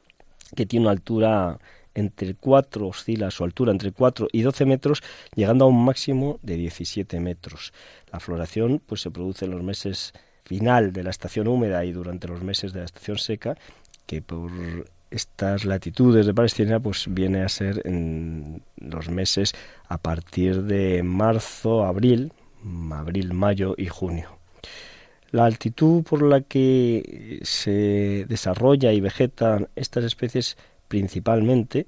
que 0.56 0.66
tiene 0.66 0.86
una 0.86 0.92
altura 0.92 1.60
entre 1.96 2.34
4, 2.36 2.88
oscila 2.88 3.32
su 3.32 3.44
altura 3.44 3.72
entre 3.72 3.92
4 3.92 4.28
y 4.32 4.42
12 4.42 4.66
metros, 4.66 5.04
llegando 5.36 5.66
a 5.66 5.68
un 5.68 5.86
máximo 5.86 6.40
de 6.42 6.58
17 6.58 7.20
metros. 7.20 7.74
La 8.12 8.20
floración 8.20 8.82
pues, 8.86 9.02
se 9.02 9.12
produce 9.12 9.46
en 9.46 9.52
los 9.52 9.64
meses 9.64 10.14
final 10.44 10.92
de 10.92 11.04
la 11.04 11.10
estación 11.10 11.48
húmeda 11.48 11.86
y 11.86 11.92
durante 11.92 12.28
los 12.28 12.42
meses 12.42 12.74
de 12.74 12.80
la 12.80 12.86
estación 12.86 13.18
seca, 13.18 13.58
que 14.06 14.22
por 14.22 14.52
estas 15.12 15.64
latitudes 15.64 16.26
de 16.26 16.34
Palestina 16.34 16.80
pues 16.80 17.06
viene 17.08 17.44
a 17.44 17.50
ser 17.50 17.82
en 17.86 18.64
los 18.78 19.10
meses 19.10 19.54
a 19.88 20.00
partir 20.00 20.64
de 20.64 21.04
marzo, 21.04 21.86
abril, 21.86 22.34
abril, 22.92 23.34
mayo 23.34 23.76
y 23.78 23.88
junio. 23.88 24.40
La 25.34 25.46
altitud 25.46 26.04
por 26.04 26.22
la 26.22 26.42
que 26.42 27.40
se 27.42 28.26
desarrolla 28.30 28.94
y 28.94 29.02
vegetan 29.02 29.68
estas 29.76 30.04
especies 30.04 30.58
principalmente, 30.88 31.88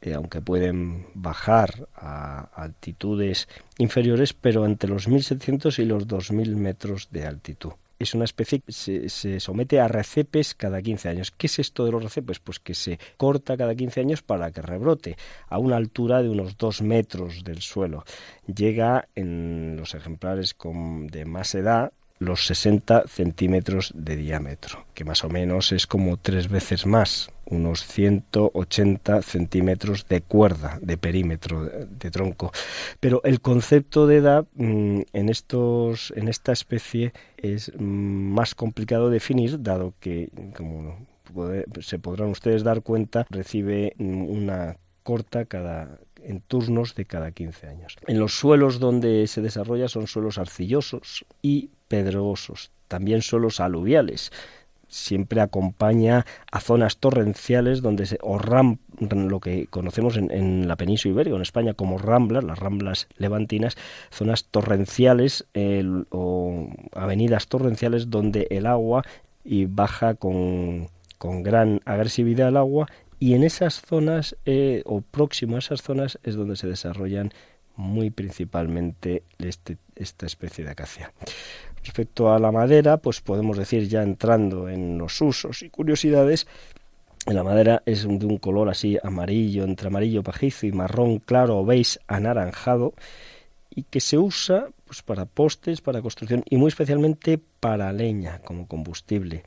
eh, 0.00 0.14
aunque 0.14 0.40
pueden 0.40 1.08
bajar 1.12 1.88
a 1.96 2.50
altitudes 2.54 3.48
inferiores, 3.78 4.32
pero 4.32 4.64
entre 4.64 4.90
los 4.90 5.08
1700 5.08 5.76
y 5.80 5.86
los 5.86 6.06
2000 6.06 6.54
metros 6.54 7.08
de 7.10 7.26
altitud 7.26 7.72
es 7.98 8.14
una 8.14 8.24
especie 8.24 8.60
que 8.60 8.72
se, 8.72 9.40
somete 9.40 9.80
a 9.80 9.88
recepes 9.88 10.54
cada 10.54 10.80
15 10.80 11.08
años. 11.08 11.30
¿Qué 11.30 11.46
es 11.48 11.58
esto 11.58 11.84
de 11.84 11.92
los 11.92 12.02
recepes? 12.02 12.38
Pues 12.38 12.60
que 12.60 12.74
se 12.74 12.98
corta 13.16 13.56
cada 13.56 13.74
15 13.74 14.00
años 14.00 14.22
para 14.22 14.50
que 14.50 14.62
rebrote 14.62 15.16
a 15.48 15.58
una 15.58 15.76
altura 15.76 16.22
de 16.22 16.28
unos 16.28 16.56
2 16.58 16.82
metros 16.82 17.42
del 17.42 17.60
suelo. 17.60 18.04
Llega 18.46 19.08
en 19.14 19.76
los 19.76 19.94
ejemplares 19.94 20.54
con, 20.54 21.06
de 21.06 21.24
más 21.24 21.54
edad 21.54 21.92
los 22.24 22.46
60 22.46 23.04
centímetros 23.06 23.92
de 23.94 24.16
diámetro, 24.16 24.86
que 24.94 25.04
más 25.04 25.24
o 25.24 25.28
menos 25.28 25.72
es 25.72 25.86
como 25.86 26.16
tres 26.16 26.48
veces 26.48 26.86
más, 26.86 27.30
unos 27.46 27.84
180 27.86 29.22
centímetros 29.22 30.06
de 30.08 30.20
cuerda, 30.22 30.78
de 30.80 30.96
perímetro, 30.96 31.64
de, 31.64 32.10
tronco. 32.10 32.52
Pero 33.00 33.20
el 33.24 33.40
concepto 33.40 34.06
de 34.06 34.16
edad 34.16 34.46
mm, 34.54 35.00
en, 35.12 35.28
estos, 35.28 36.12
en 36.16 36.28
esta 36.28 36.52
especie 36.52 37.12
es 37.36 37.72
mm, 37.76 37.82
más 37.82 38.54
complicado 38.54 39.08
de 39.08 39.14
definir, 39.14 39.62
dado 39.62 39.94
que, 40.00 40.30
como 40.56 41.06
se 41.80 41.98
podrán 41.98 42.28
ustedes 42.28 42.62
dar 42.62 42.82
cuenta, 42.82 43.26
recibe 43.30 43.94
mm, 43.98 44.22
una 44.24 44.76
corta 45.02 45.44
cada 45.44 45.98
en 46.24 46.40
turnos 46.40 46.94
de 46.94 47.04
cada 47.04 47.30
15 47.30 47.66
años. 47.68 47.96
En 48.06 48.18
los 48.18 48.38
suelos 48.38 48.80
donde 48.80 49.26
se 49.26 49.42
desarrolla 49.42 49.88
son 49.88 50.06
suelos 50.06 50.38
arcillosos 50.38 51.24
y 51.42 51.70
también 52.88 53.22
suelos 53.22 53.60
aluviales. 53.60 54.32
Siempre 54.88 55.40
acompaña 55.40 56.24
a 56.52 56.60
zonas 56.60 56.98
torrenciales 56.98 57.82
donde 57.82 58.06
se, 58.06 58.18
o 58.22 58.38
ram, 58.38 58.78
lo 59.10 59.40
que 59.40 59.66
conocemos 59.66 60.16
en, 60.16 60.68
la 60.68 60.76
península 60.76 61.14
ibérica, 61.14 61.36
en 61.36 61.42
España, 61.42 61.74
como 61.74 61.98
ramblas, 61.98 62.44
las 62.44 62.58
ramblas 62.58 63.08
levantinas, 63.16 63.76
zonas 64.10 64.44
torrenciales 64.44 65.46
o 66.10 66.68
avenidas 66.94 67.48
torrenciales 67.48 68.10
donde 68.10 68.46
el 68.50 68.66
agua 68.66 69.02
y 69.44 69.66
baja 69.66 70.14
con, 70.14 70.88
con 71.18 71.42
gran 71.42 71.80
agresividad 71.84 72.48
el 72.48 72.56
agua 72.56 72.86
y 73.18 73.34
en 73.34 73.44
esas 73.44 73.80
zonas 73.80 74.36
eh, 74.44 74.82
o 74.84 75.00
próximo 75.00 75.56
a 75.56 75.60
esas 75.60 75.82
zonas 75.82 76.18
es 76.24 76.36
donde 76.36 76.56
se 76.56 76.66
desarrollan 76.66 77.32
muy 77.76 78.10
principalmente 78.10 79.22
este, 79.38 79.78
esta 79.96 80.26
especie 80.26 80.64
de 80.64 80.70
acacia. 80.70 81.12
Respecto 81.82 82.32
a 82.32 82.38
la 82.38 82.50
madera, 82.50 82.96
pues 82.96 83.20
podemos 83.20 83.58
decir 83.58 83.88
ya 83.88 84.02
entrando 84.02 84.68
en 84.68 84.98
los 84.98 85.20
usos 85.20 85.62
y 85.62 85.70
curiosidades, 85.70 86.46
la 87.26 87.42
madera 87.42 87.82
es 87.86 88.02
de 88.06 88.26
un 88.26 88.38
color 88.38 88.68
así 88.68 88.98
amarillo, 89.02 89.64
entre 89.64 89.88
amarillo 89.88 90.22
pajizo 90.22 90.66
y 90.66 90.72
marrón 90.72 91.18
claro 91.18 91.58
o 91.58 91.64
beige 91.64 91.98
anaranjado 92.06 92.94
y 93.70 93.84
que 93.84 94.00
se 94.00 94.18
usa 94.18 94.68
pues 94.84 95.02
para 95.02 95.24
postes, 95.24 95.80
para 95.80 96.02
construcción 96.02 96.44
y 96.48 96.56
muy 96.56 96.68
especialmente 96.68 97.40
para 97.60 97.92
leña 97.92 98.40
como 98.40 98.68
combustible. 98.68 99.42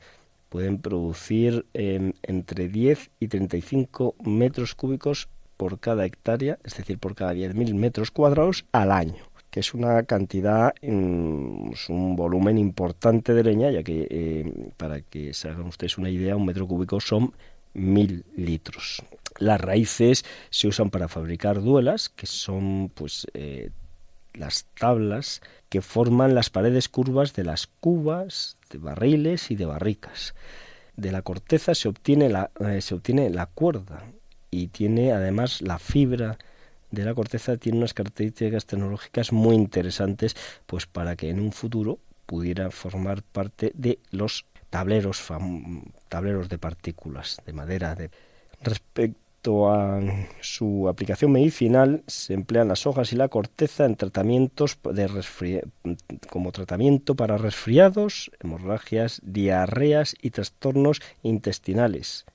Pueden 0.48 0.78
producir 0.78 1.66
em, 1.74 2.12
entre 2.22 2.68
10 2.68 3.10
y 3.20 3.28
35 3.28 4.16
metros 4.24 4.74
cúbicos 4.74 5.28
por 5.58 5.78
cada 5.78 6.06
hectárea, 6.06 6.58
es 6.64 6.74
decir, 6.76 6.98
por 6.98 7.14
cada 7.14 7.34
10.000 7.34 7.74
metros 7.74 8.10
cuadrados 8.10 8.64
al 8.72 8.92
año 8.92 9.28
que 9.50 9.60
es 9.60 9.72
una 9.72 10.02
cantidad, 10.02 10.74
mm, 10.82 11.72
es 11.72 11.88
un 11.88 12.16
volumen 12.16 12.58
importante 12.58 13.32
de 13.32 13.44
leña, 13.44 13.70
ya 13.70 13.82
que 13.82 14.06
eh, 14.10 14.70
para 14.76 15.00
que 15.00 15.32
se 15.32 15.48
hagan 15.48 15.66
ustedes 15.66 15.96
una 15.96 16.10
idea, 16.10 16.36
un 16.36 16.44
metro 16.44 16.66
cúbico 16.66 17.00
son 17.00 17.32
mil 17.74 18.24
litros. 18.36 19.02
Las 19.38 19.60
raíces 19.60 20.24
se 20.50 20.68
usan 20.68 20.90
para 20.90 21.08
fabricar 21.08 21.62
duelas, 21.62 22.08
que 22.08 22.26
son 22.26 22.90
pues 22.94 23.26
eh, 23.34 23.70
las 24.34 24.66
tablas 24.78 25.40
que 25.68 25.80
forman 25.80 26.34
las 26.34 26.50
paredes 26.50 26.88
curvas 26.88 27.34
de 27.34 27.44
las 27.44 27.66
cubas, 27.66 28.56
de 28.70 28.78
barriles 28.78 29.50
y 29.50 29.56
de 29.56 29.66
barricas. 29.66 30.34
De 30.96 31.12
la 31.12 31.22
corteza 31.22 31.74
se 31.74 31.88
obtiene 31.88 32.28
la, 32.28 32.50
eh, 32.60 32.80
se 32.80 32.94
obtiene 32.94 33.30
la 33.30 33.46
cuerda 33.46 34.04
y 34.50 34.68
tiene 34.68 35.12
además 35.12 35.62
la 35.62 35.78
fibra 35.78 36.38
de 36.90 37.04
la 37.04 37.14
corteza 37.14 37.56
tiene 37.56 37.78
unas 37.78 37.94
características 37.94 38.66
tecnológicas 38.66 39.32
muy 39.32 39.54
interesantes 39.54 40.36
pues 40.66 40.86
para 40.86 41.16
que 41.16 41.30
en 41.30 41.40
un 41.40 41.52
futuro 41.52 41.98
pudiera 42.26 42.70
formar 42.70 43.22
parte 43.22 43.72
de 43.74 43.98
los 44.10 44.44
tableros 44.70 45.22
tableros 46.08 46.48
de 46.48 46.58
partículas 46.58 47.38
de 47.46 47.52
madera. 47.52 47.94
De 47.94 48.10
respecto 48.62 49.70
a 49.70 50.00
su 50.40 50.88
aplicación 50.88 51.32
medicinal 51.32 52.02
se 52.06 52.34
emplean 52.34 52.68
las 52.68 52.86
hojas 52.86 53.12
y 53.12 53.16
la 53.16 53.28
corteza 53.28 53.84
en 53.84 53.96
tratamientos 53.96 54.78
de 54.92 55.64
como 56.28 56.52
tratamiento 56.52 57.14
para 57.14 57.38
resfriados, 57.38 58.30
hemorragias, 58.40 59.20
diarreas 59.24 60.16
y 60.20 60.30
trastornos 60.30 61.00
intestinales, 61.22 62.26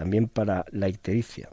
también 0.00 0.28
para 0.28 0.64
la 0.70 0.88
ictericia. 0.88 1.50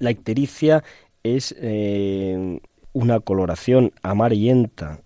La 0.00 0.10
ictericia 0.10 0.82
es 1.22 1.54
eh, 1.60 2.58
una 2.92 3.20
coloración 3.20 3.92
amarillenta 4.02 5.00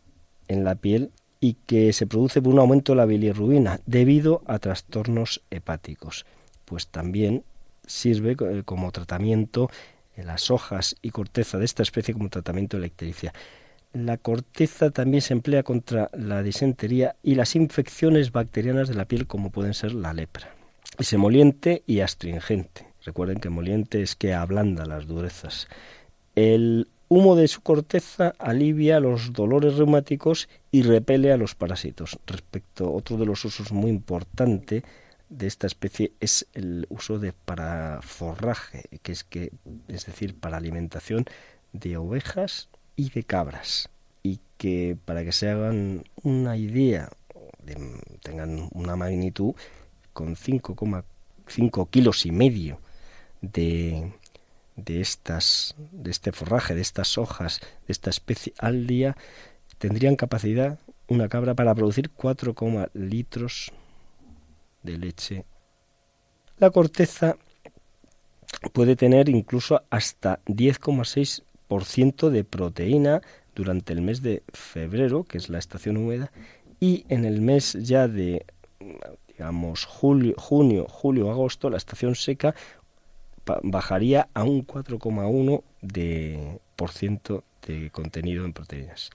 en 0.48 0.64
la 0.64 0.74
piel 0.74 1.11
y 1.38 1.59
que 1.66 1.92
se 1.92 2.07
produce 2.07 2.40
por 2.40 2.54
un 2.54 2.61
aumento 2.61 2.92
de 2.92 2.96
la 2.96 3.04
bilirrubina 3.04 3.80
debido 3.84 4.40
a 4.46 4.59
trastornos 4.59 5.42
hepáticos. 5.50 6.24
Pues 6.64 6.88
también 6.88 7.44
sirve 7.86 8.38
eh, 8.40 8.62
como 8.64 8.90
tratamiento 8.90 9.68
en 10.16 10.26
las 10.26 10.50
hojas 10.50 10.96
y 11.02 11.11
corteza 11.11 11.59
de 11.59 11.66
esta 11.66 11.82
especie 11.82 12.14
como 12.14 12.30
tratamiento 12.30 12.78
de 12.78 12.80
la 12.80 12.86
ictericia. 12.86 13.34
La 13.92 14.16
corteza 14.16 14.88
también 14.88 15.20
se 15.20 15.34
emplea 15.34 15.62
contra 15.62 16.09
la 16.14 16.42
disentería 16.42 17.16
y 17.22 17.34
las 17.34 17.54
infecciones 17.54 18.32
bacterianas 18.32 18.88
de 18.88 18.94
la 18.94 19.04
piel 19.04 19.26
como 19.26 19.50
pueden 19.50 19.74
ser 19.74 19.92
la 19.92 20.14
lepra. 20.14 20.57
Es 20.99 21.12
emoliente 21.12 21.82
y 21.86 22.01
astringente 22.01 22.86
Recuerden 23.07 23.38
que 23.38 23.51
moliente 23.51 24.03
es 24.03 24.16
que 24.16 24.34
ablanda 24.34 24.84
las 24.84 25.07
durezas. 25.07 25.68
El 26.34 26.88
humo 27.09 27.36
de 27.36 27.47
su 27.47 27.61
corteza 27.61 28.34
alivia 28.40 28.99
los 28.99 29.32
dolores 29.32 29.76
reumáticos 29.76 30.49
y 30.72 30.82
repele 30.82 31.32
a 31.32 31.36
los 31.36 31.55
parásitos. 31.55 32.18
Respecto 32.26 32.92
otro 32.92 33.16
de 33.16 33.24
los 33.24 33.44
usos 33.44 33.70
muy 33.70 33.90
importante 33.90 34.82
de 35.28 35.47
esta 35.47 35.68
especie 35.68 36.12
es 36.18 36.49
el 36.53 36.86
uso 36.90 37.20
de 37.20 37.32
para 37.32 38.01
forraje, 38.03 38.82
que 39.05 39.12
es 39.12 39.22
que 39.22 39.53
es 39.86 40.07
decir, 40.07 40.34
para 40.34 40.57
alimentación 40.57 41.26
de 41.72 41.97
ovejas 41.97 42.68
y 42.97 43.11
de 43.11 43.22
cabras 43.22 43.88
y 44.24 44.40
que 44.57 44.97
para 45.05 45.24
que 45.24 45.30
se 45.30 45.49
hagan 45.49 46.03
una 46.24 46.57
idea, 46.57 47.09
tengan 48.22 48.68
una 48.72 48.97
magnitud 48.97 49.55
con 50.16 50.34
5,5 50.34 51.90
kilos 51.90 52.24
y 52.24 52.30
medio 52.30 52.80
de, 53.42 54.14
de 54.76 55.02
estas 55.02 55.76
de 55.92 56.10
este 56.10 56.32
forraje, 56.32 56.74
de 56.74 56.80
estas 56.80 57.18
hojas, 57.18 57.60
de 57.86 57.92
esta 57.92 58.08
especie 58.08 58.54
al 58.58 58.86
día, 58.86 59.14
tendrían 59.76 60.16
capacidad 60.16 60.78
una 61.06 61.28
cabra 61.28 61.52
para 61.54 61.74
producir 61.74 62.08
4, 62.08 62.54
litros 62.94 63.72
de 64.82 64.96
leche. 64.96 65.44
La 66.56 66.70
corteza 66.70 67.36
puede 68.72 68.96
tener 68.96 69.28
incluso 69.28 69.82
hasta 69.90 70.40
10,6% 70.46 72.30
de 72.30 72.42
proteína 72.42 73.20
durante 73.54 73.92
el 73.92 74.00
mes 74.00 74.22
de 74.22 74.42
febrero, 74.54 75.24
que 75.24 75.36
es 75.36 75.50
la 75.50 75.58
estación 75.58 75.98
húmeda, 75.98 76.32
y 76.80 77.04
en 77.10 77.26
el 77.26 77.42
mes 77.42 77.74
ya 77.74 78.08
de 78.08 78.46
digamos 79.37 79.84
julio, 79.84 80.34
junio, 80.39 80.87
julio, 80.89 81.30
agosto, 81.30 81.68
la 81.68 81.76
estación 81.76 82.14
seca 82.14 82.55
bajaría 83.62 84.28
a 84.34 84.45
un 84.45 84.66
4,1 84.66 85.62
de 85.82 86.59
por 86.74 86.91
ciento 86.91 87.45
de 87.66 87.91
contenido 87.91 88.45
en 88.45 88.53
proteínas. 88.53 89.11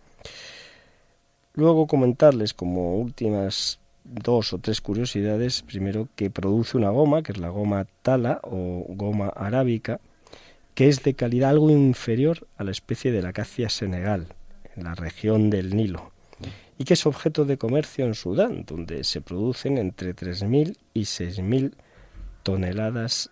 Luego 1.53 1.87
comentarles 1.87 2.53
como 2.53 2.97
últimas 2.97 3.79
dos 4.03 4.53
o 4.53 4.57
tres 4.59 4.79
curiosidades. 4.81 5.63
Primero, 5.63 6.07
que 6.15 6.29
produce 6.29 6.77
una 6.77 6.89
goma, 6.89 7.23
que 7.23 7.33
es 7.33 7.37
la 7.37 7.49
goma 7.49 7.85
tala 8.01 8.39
o 8.43 8.85
goma 8.89 9.27
arábica, 9.27 9.99
que 10.75 10.87
es 10.87 11.03
de 11.03 11.13
calidad 11.13 11.49
algo 11.49 11.69
inferior 11.69 12.47
a 12.57 12.63
la 12.63 12.71
especie 12.71 13.11
de 13.11 13.21
la 13.21 13.29
acacia 13.29 13.69
senegal, 13.69 14.27
en 14.75 14.85
la 14.85 14.95
región 14.95 15.49
del 15.49 15.75
Nilo, 15.75 16.11
y 16.81 16.83
que 16.83 16.95
es 16.95 17.05
objeto 17.05 17.45
de 17.45 17.59
comercio 17.59 18.05
en 18.05 18.15
Sudán, 18.15 18.65
donde 18.65 19.03
se 19.03 19.21
producen 19.21 19.77
entre 19.77 20.15
3.000 20.15 20.75
y 20.95 21.01
6.000 21.01 21.73
toneladas 22.41 23.29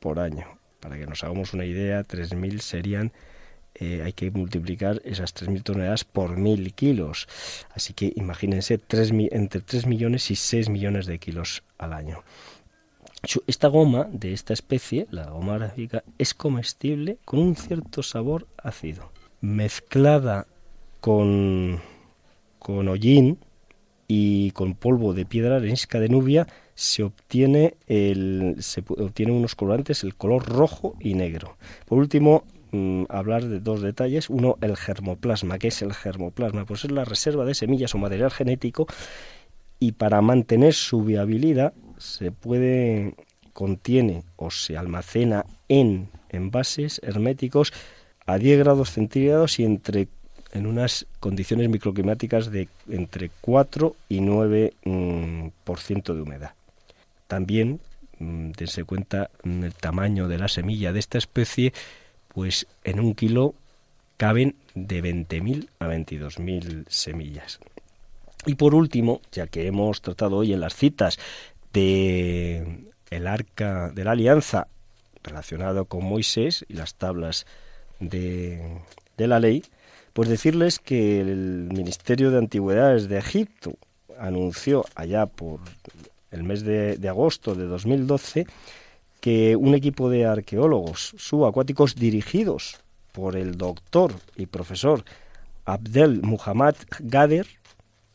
por 0.00 0.18
año. 0.18 0.46
Para 0.80 0.96
que 0.96 1.04
nos 1.04 1.22
hagamos 1.22 1.52
una 1.52 1.66
idea, 1.66 2.06
3.000 2.08 2.58
serían 2.60 3.12
eh, 3.74 4.00
hay 4.02 4.14
que 4.14 4.30
multiplicar 4.30 5.02
esas 5.04 5.34
3.000 5.34 5.62
toneladas 5.62 6.04
por 6.04 6.38
1.000 6.38 6.72
kilos. 6.72 7.28
Así 7.74 7.92
que 7.92 8.14
imagínense 8.16 8.80
entre 8.88 9.60
3 9.60 9.86
millones 9.86 10.30
y 10.30 10.36
6 10.36 10.70
millones 10.70 11.04
de 11.04 11.18
kilos 11.18 11.64
al 11.76 11.92
año. 11.92 12.24
Esta 13.46 13.68
goma 13.68 14.08
de 14.10 14.32
esta 14.32 14.54
especie, 14.54 15.06
la 15.10 15.28
goma 15.28 15.56
arábica, 15.56 16.02
es 16.16 16.32
comestible 16.32 17.18
con 17.26 17.40
un 17.40 17.56
cierto 17.56 18.02
sabor 18.02 18.46
ácido. 18.56 19.12
Mezclada 19.42 20.46
con, 21.02 21.82
con 22.66 22.88
hollín 22.88 23.38
y 24.08 24.50
con 24.52 24.74
polvo 24.74 25.14
de 25.14 25.24
piedra 25.24 25.56
arenisca 25.56 26.00
de 26.00 26.08
Nubia, 26.08 26.46
se 26.74 27.04
obtiene, 27.04 27.74
el, 27.86 28.56
se 28.58 28.82
obtiene 28.86 29.32
unos 29.32 29.54
colorantes 29.54 30.02
el 30.04 30.16
color 30.16 30.46
rojo 30.46 30.94
y 31.00 31.14
negro. 31.14 31.56
Por 31.86 31.98
último, 31.98 32.44
Mm, 32.72 33.04
hablar 33.08 33.44
de 33.44 33.60
dos 33.60 33.80
detalles. 33.80 34.28
Uno, 34.28 34.56
el 34.60 34.76
germoplasma. 34.76 35.58
¿Qué 35.58 35.68
es 35.68 35.82
el 35.82 35.94
germoplasma? 35.94 36.64
Pues 36.66 36.84
es 36.84 36.90
la 36.90 37.04
reserva 37.04 37.44
de 37.44 37.54
semillas 37.54 37.94
o 37.94 37.98
material 37.98 38.30
genético 38.30 38.86
y 39.78 39.92
para 39.92 40.20
mantener 40.20 40.74
su 40.74 41.02
viabilidad 41.02 41.72
se 41.98 42.32
puede, 42.32 43.14
contiene 43.52 44.24
o 44.36 44.50
se 44.50 44.76
almacena 44.76 45.46
en 45.68 46.08
envases 46.28 47.00
herméticos 47.02 47.72
a 48.26 48.38
10 48.38 48.58
grados 48.58 48.90
centígrados 48.90 49.58
y 49.60 49.64
entre 49.64 50.08
en 50.56 50.66
unas 50.66 51.06
condiciones 51.20 51.68
microclimáticas 51.68 52.50
de 52.50 52.68
entre 52.88 53.30
4 53.40 53.94
y 54.08 54.20
9% 54.20 54.72
mm, 54.84 55.48
por 55.64 55.80
ciento 55.80 56.14
de 56.14 56.22
humedad. 56.22 56.52
También, 57.26 57.80
mm, 58.18 58.52
dense 58.52 58.84
cuenta 58.84 59.30
el 59.44 59.74
tamaño 59.74 60.28
de 60.28 60.38
la 60.38 60.48
semilla 60.48 60.92
de 60.92 60.98
esta 60.98 61.18
especie, 61.18 61.72
pues 62.28 62.66
en 62.84 63.00
un 63.00 63.14
kilo 63.14 63.54
caben 64.16 64.56
de 64.74 65.02
20.000 65.02 65.68
a 65.78 65.86
22.000 65.88 66.86
semillas. 66.88 67.60
Y 68.46 68.54
por 68.54 68.74
último, 68.74 69.20
ya 69.32 69.46
que 69.46 69.66
hemos 69.66 70.00
tratado 70.00 70.36
hoy 70.36 70.52
en 70.52 70.60
las 70.60 70.74
citas 70.74 71.18
de 71.72 72.84
el 73.10 73.26
arca 73.26 73.90
de 73.90 74.04
la 74.04 74.12
alianza 74.12 74.68
relacionado 75.22 75.84
con 75.84 76.04
Moisés 76.04 76.64
y 76.68 76.74
las 76.74 76.94
tablas 76.94 77.46
de, 78.00 78.80
de 79.16 79.26
la 79.26 79.40
ley, 79.40 79.64
pues 80.16 80.30
decirles 80.30 80.78
que 80.78 81.20
el 81.20 81.68
Ministerio 81.70 82.30
de 82.30 82.38
Antigüedades 82.38 83.06
de 83.06 83.18
Egipto 83.18 83.74
anunció 84.18 84.86
allá 84.94 85.26
por 85.26 85.60
el 86.30 86.42
mes 86.42 86.62
de, 86.62 86.96
de 86.96 87.08
agosto 87.10 87.54
de 87.54 87.66
2012 87.66 88.46
que 89.20 89.56
un 89.56 89.74
equipo 89.74 90.08
de 90.08 90.24
arqueólogos 90.24 91.12
subacuáticos 91.18 91.96
dirigidos 91.96 92.80
por 93.12 93.36
el 93.36 93.58
doctor 93.58 94.14
y 94.36 94.46
profesor 94.46 95.04
Abdel 95.66 96.22
Muhammad 96.22 96.76
Gader, 96.98 97.46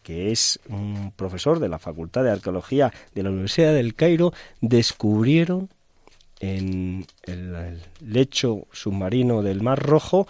que 0.01 0.31
es 0.31 0.59
un 0.69 1.13
profesor 1.15 1.59
de 1.59 1.69
la 1.69 1.77
Facultad 1.77 2.23
de 2.23 2.31
Arqueología 2.31 2.91
de 3.13 3.21
la 3.21 3.29
Universidad 3.29 3.75
del 3.75 3.93
Cairo, 3.93 4.33
descubrieron 4.59 5.69
en 6.39 7.05
el 7.27 7.79
lecho 7.99 8.65
submarino 8.71 9.43
del 9.43 9.61
Mar 9.61 9.77
Rojo 9.77 10.25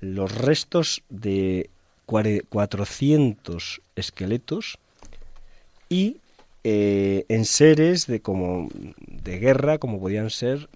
los 0.00 0.34
restos 0.34 1.02
de 1.08 1.70
400 2.06 3.82
esqueletos 3.96 4.78
y 5.88 6.18
eh, 6.64 7.24
en 7.28 7.44
seres 7.44 8.06
de 8.06 8.20
como 8.20 8.68
de 8.72 9.38
guerra 9.38 9.78
como 9.78 10.00
podían 10.00 10.30
ser 10.30 10.68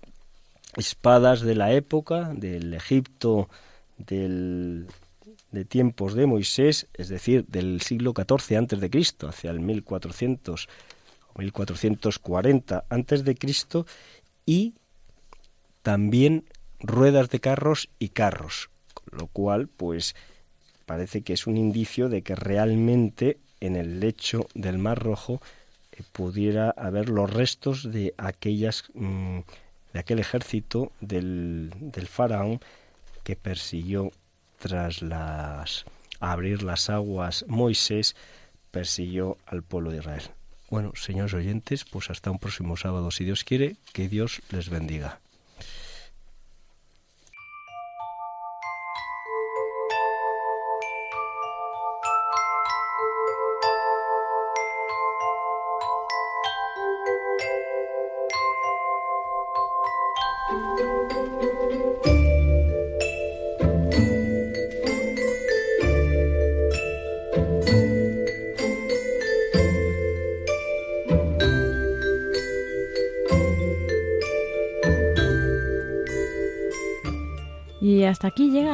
espadas 0.76 1.40
de 1.40 1.54
la 1.54 1.72
época 1.72 2.32
del 2.34 2.74
Egipto 2.74 3.48
del, 3.98 4.86
de 5.52 5.64
tiempos 5.64 6.14
de 6.14 6.26
Moisés, 6.26 6.88
es 6.94 7.08
decir, 7.08 7.44
del 7.46 7.80
siglo 7.82 8.14
XIV 8.16 8.56
antes 8.56 8.80
de 8.80 8.90
Cristo, 8.90 9.28
hacia 9.28 9.50
el 9.50 9.60
1400 9.60 10.68
o 11.34 11.38
1440 11.38 12.84
antes 12.88 13.24
de 13.24 13.34
Cristo 13.34 13.86
y 14.46 14.74
también 15.82 16.44
ruedas 16.80 17.28
de 17.30 17.40
carros 17.40 17.88
y 17.98 18.08
carros, 18.08 18.70
lo 19.12 19.26
cual 19.28 19.68
pues 19.68 20.14
parece 20.86 21.22
que 21.22 21.32
es 21.32 21.46
un 21.46 21.56
indicio 21.56 22.08
de 22.08 22.22
que 22.22 22.34
realmente 22.34 23.38
en 23.60 23.76
el 23.76 24.00
lecho 24.00 24.48
del 24.54 24.78
Mar 24.78 24.98
Rojo 24.98 25.40
pudiera 26.12 26.70
haber 26.70 27.08
los 27.08 27.32
restos 27.32 27.92
de 27.92 28.14
aquellas 28.18 28.84
mm, 28.94 29.38
de 29.92 30.00
aquel 30.00 30.18
ejército 30.18 30.90
del, 31.00 31.72
del 31.78 32.06
faraón 32.06 32.60
que 33.22 33.36
persiguió 33.36 34.10
tras 34.58 35.02
las 35.02 35.84
abrir 36.18 36.62
las 36.62 36.88
aguas 36.88 37.44
Moisés 37.48 38.16
persiguió 38.70 39.36
al 39.46 39.62
pueblo 39.62 39.90
de 39.90 39.98
Israel. 39.98 40.22
Bueno, 40.70 40.92
señores 40.94 41.34
oyentes, 41.34 41.84
pues 41.84 42.08
hasta 42.10 42.30
un 42.30 42.38
próximo 42.38 42.78
sábado, 42.78 43.10
si 43.10 43.24
Dios 43.24 43.44
quiere, 43.44 43.76
que 43.92 44.08
Dios 44.08 44.40
les 44.50 44.70
bendiga. 44.70 45.20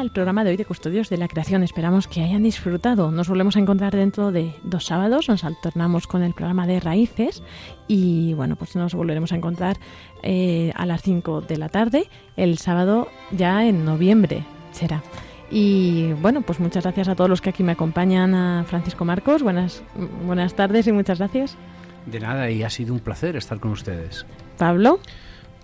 El 0.08 0.12
programa 0.12 0.42
de 0.42 0.50
hoy 0.50 0.56
de 0.56 0.64
Custodios 0.64 1.10
de 1.10 1.18
la 1.18 1.28
Creación. 1.28 1.62
Esperamos 1.62 2.08
que 2.08 2.22
hayan 2.22 2.42
disfrutado. 2.42 3.10
Nos 3.10 3.28
volvemos 3.28 3.56
a 3.56 3.58
encontrar 3.58 3.94
dentro 3.94 4.32
de 4.32 4.54
dos 4.62 4.86
sábados. 4.86 5.28
Nos 5.28 5.44
alternamos 5.44 6.06
con 6.06 6.22
el 6.22 6.32
programa 6.32 6.66
de 6.66 6.80
Raíces 6.80 7.42
y 7.88 8.32
bueno, 8.32 8.56
pues 8.56 8.74
nos 8.74 8.94
volveremos 8.94 9.32
a 9.32 9.36
encontrar 9.36 9.76
eh, 10.22 10.72
a 10.76 10.86
las 10.86 11.02
5 11.02 11.42
de 11.42 11.58
la 11.58 11.68
tarde 11.68 12.08
el 12.38 12.56
sábado 12.56 13.08
ya 13.32 13.66
en 13.66 13.84
noviembre 13.84 14.44
será. 14.72 15.02
Y 15.50 16.14
bueno, 16.14 16.40
pues 16.40 16.58
muchas 16.58 16.84
gracias 16.84 17.08
a 17.08 17.14
todos 17.14 17.28
los 17.28 17.42
que 17.42 17.50
aquí 17.50 17.62
me 17.62 17.72
acompañan, 17.72 18.34
a 18.34 18.64
Francisco 18.64 19.04
Marcos. 19.04 19.42
Buenas, 19.42 19.82
buenas 20.24 20.54
tardes 20.54 20.86
y 20.86 20.92
muchas 20.92 21.18
gracias. 21.18 21.58
De 22.06 22.18
nada, 22.18 22.50
y 22.50 22.62
ha 22.62 22.70
sido 22.70 22.94
un 22.94 23.00
placer 23.00 23.36
estar 23.36 23.60
con 23.60 23.72
ustedes. 23.72 24.24
Pablo. 24.56 25.00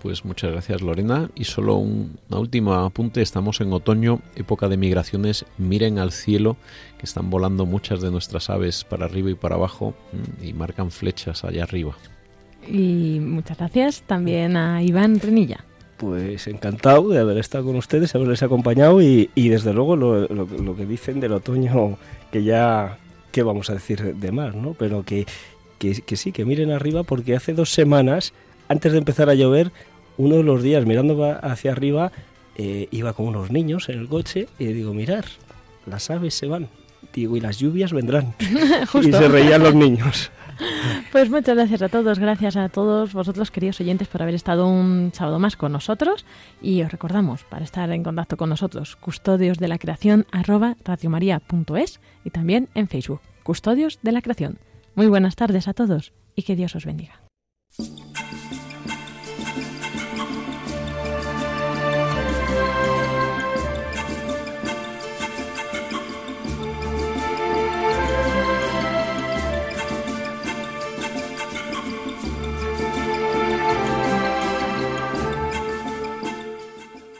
Pues 0.04 0.22
muchas 0.26 0.52
gracias 0.52 0.82
Lorena. 0.82 1.30
Y 1.34 1.44
solo 1.44 1.76
un, 1.76 2.18
una 2.28 2.38
última 2.38 2.84
apunte, 2.84 3.22
estamos 3.22 3.62
en 3.62 3.72
otoño, 3.72 4.20
época 4.36 4.68
de 4.68 4.76
migraciones, 4.76 5.46
miren 5.56 5.98
al 5.98 6.12
cielo, 6.12 6.58
que 6.98 7.06
están 7.06 7.30
volando 7.30 7.64
muchas 7.64 8.02
de 8.02 8.10
nuestras 8.10 8.50
aves 8.50 8.84
para 8.84 9.06
arriba 9.06 9.30
y 9.30 9.34
para 9.34 9.54
abajo 9.54 9.94
y 10.42 10.52
marcan 10.52 10.90
flechas 10.90 11.42
allá 11.42 11.62
arriba. 11.62 11.94
Y 12.68 13.18
muchas 13.18 13.56
gracias 13.56 14.02
también 14.02 14.58
a 14.58 14.82
Iván 14.82 15.20
Renilla. 15.20 15.64
Pues 15.96 16.48
encantado 16.48 17.08
de 17.08 17.20
haber 17.20 17.38
estado 17.38 17.64
con 17.64 17.76
ustedes, 17.76 18.14
haberles 18.14 18.42
acompañado 18.42 19.00
y, 19.00 19.30
desde 19.34 19.72
luego 19.72 19.96
lo, 19.96 20.28
lo, 20.28 20.76
que 20.76 20.84
dicen 20.84 21.18
del 21.18 21.32
otoño, 21.32 21.96
que 22.30 22.44
ya, 22.44 22.98
¿qué 23.32 23.42
vamos 23.42 23.70
a 23.70 23.72
decir 23.72 24.16
de 24.16 24.32
más? 24.32 24.54
¿no? 24.54 24.74
Pero 24.74 25.02
que, 25.02 25.24
que, 25.78 26.02
que 26.02 26.16
sí, 26.16 26.30
que 26.30 26.44
miren 26.44 26.72
arriba 26.72 27.04
porque 27.04 27.34
hace 27.34 27.54
dos 27.54 27.72
semanas, 27.72 28.34
antes 28.68 28.92
de 28.92 28.98
empezar 28.98 29.30
a 29.30 29.34
llover, 29.34 29.72
uno 30.16 30.36
de 30.36 30.42
los 30.42 30.62
días 30.62 30.86
mirando 30.86 31.38
hacia 31.42 31.72
arriba, 31.72 32.12
eh, 32.56 32.88
iba 32.90 33.12
con 33.12 33.26
unos 33.26 33.50
niños 33.50 33.88
en 33.88 33.98
el 33.98 34.08
coche 34.08 34.48
y 34.58 34.66
digo, 34.66 34.94
mirar, 34.94 35.24
las 35.86 36.10
aves 36.10 36.34
se 36.34 36.46
van. 36.46 36.68
Digo, 37.12 37.36
y 37.36 37.40
las 37.40 37.58
lluvias 37.58 37.92
vendrán. 37.92 38.34
y 39.02 39.12
se 39.12 39.28
reían 39.28 39.62
los 39.62 39.74
niños. 39.74 40.30
Pues 41.10 41.30
muchas 41.30 41.56
gracias 41.56 41.82
a 41.82 41.88
todos, 41.88 42.18
gracias 42.18 42.56
a 42.56 42.68
todos 42.68 43.12
vosotros, 43.12 43.50
queridos 43.50 43.80
oyentes, 43.80 44.08
por 44.08 44.22
haber 44.22 44.34
estado 44.34 44.66
un 44.68 45.10
sábado 45.12 45.38
más 45.38 45.56
con 45.56 45.72
nosotros. 45.72 46.24
Y 46.62 46.82
os 46.82 46.90
recordamos, 46.90 47.44
para 47.44 47.64
estar 47.64 47.90
en 47.90 48.02
contacto 48.02 48.36
con 48.36 48.50
nosotros, 48.50 48.96
custodios 48.96 49.58
de 49.58 49.68
la 49.68 49.78
creación 49.78 50.26
arroba 50.32 50.76
radiomaria.es 50.84 52.00
y 52.24 52.30
también 52.30 52.68
en 52.74 52.88
Facebook, 52.88 53.20
Custodios 53.42 53.98
de 54.02 54.12
la 54.12 54.22
Creación. 54.22 54.58
Muy 54.94 55.06
buenas 55.06 55.36
tardes 55.36 55.68
a 55.68 55.74
todos 55.74 56.12
y 56.34 56.42
que 56.42 56.56
Dios 56.56 56.74
os 56.74 56.84
bendiga. 56.84 57.20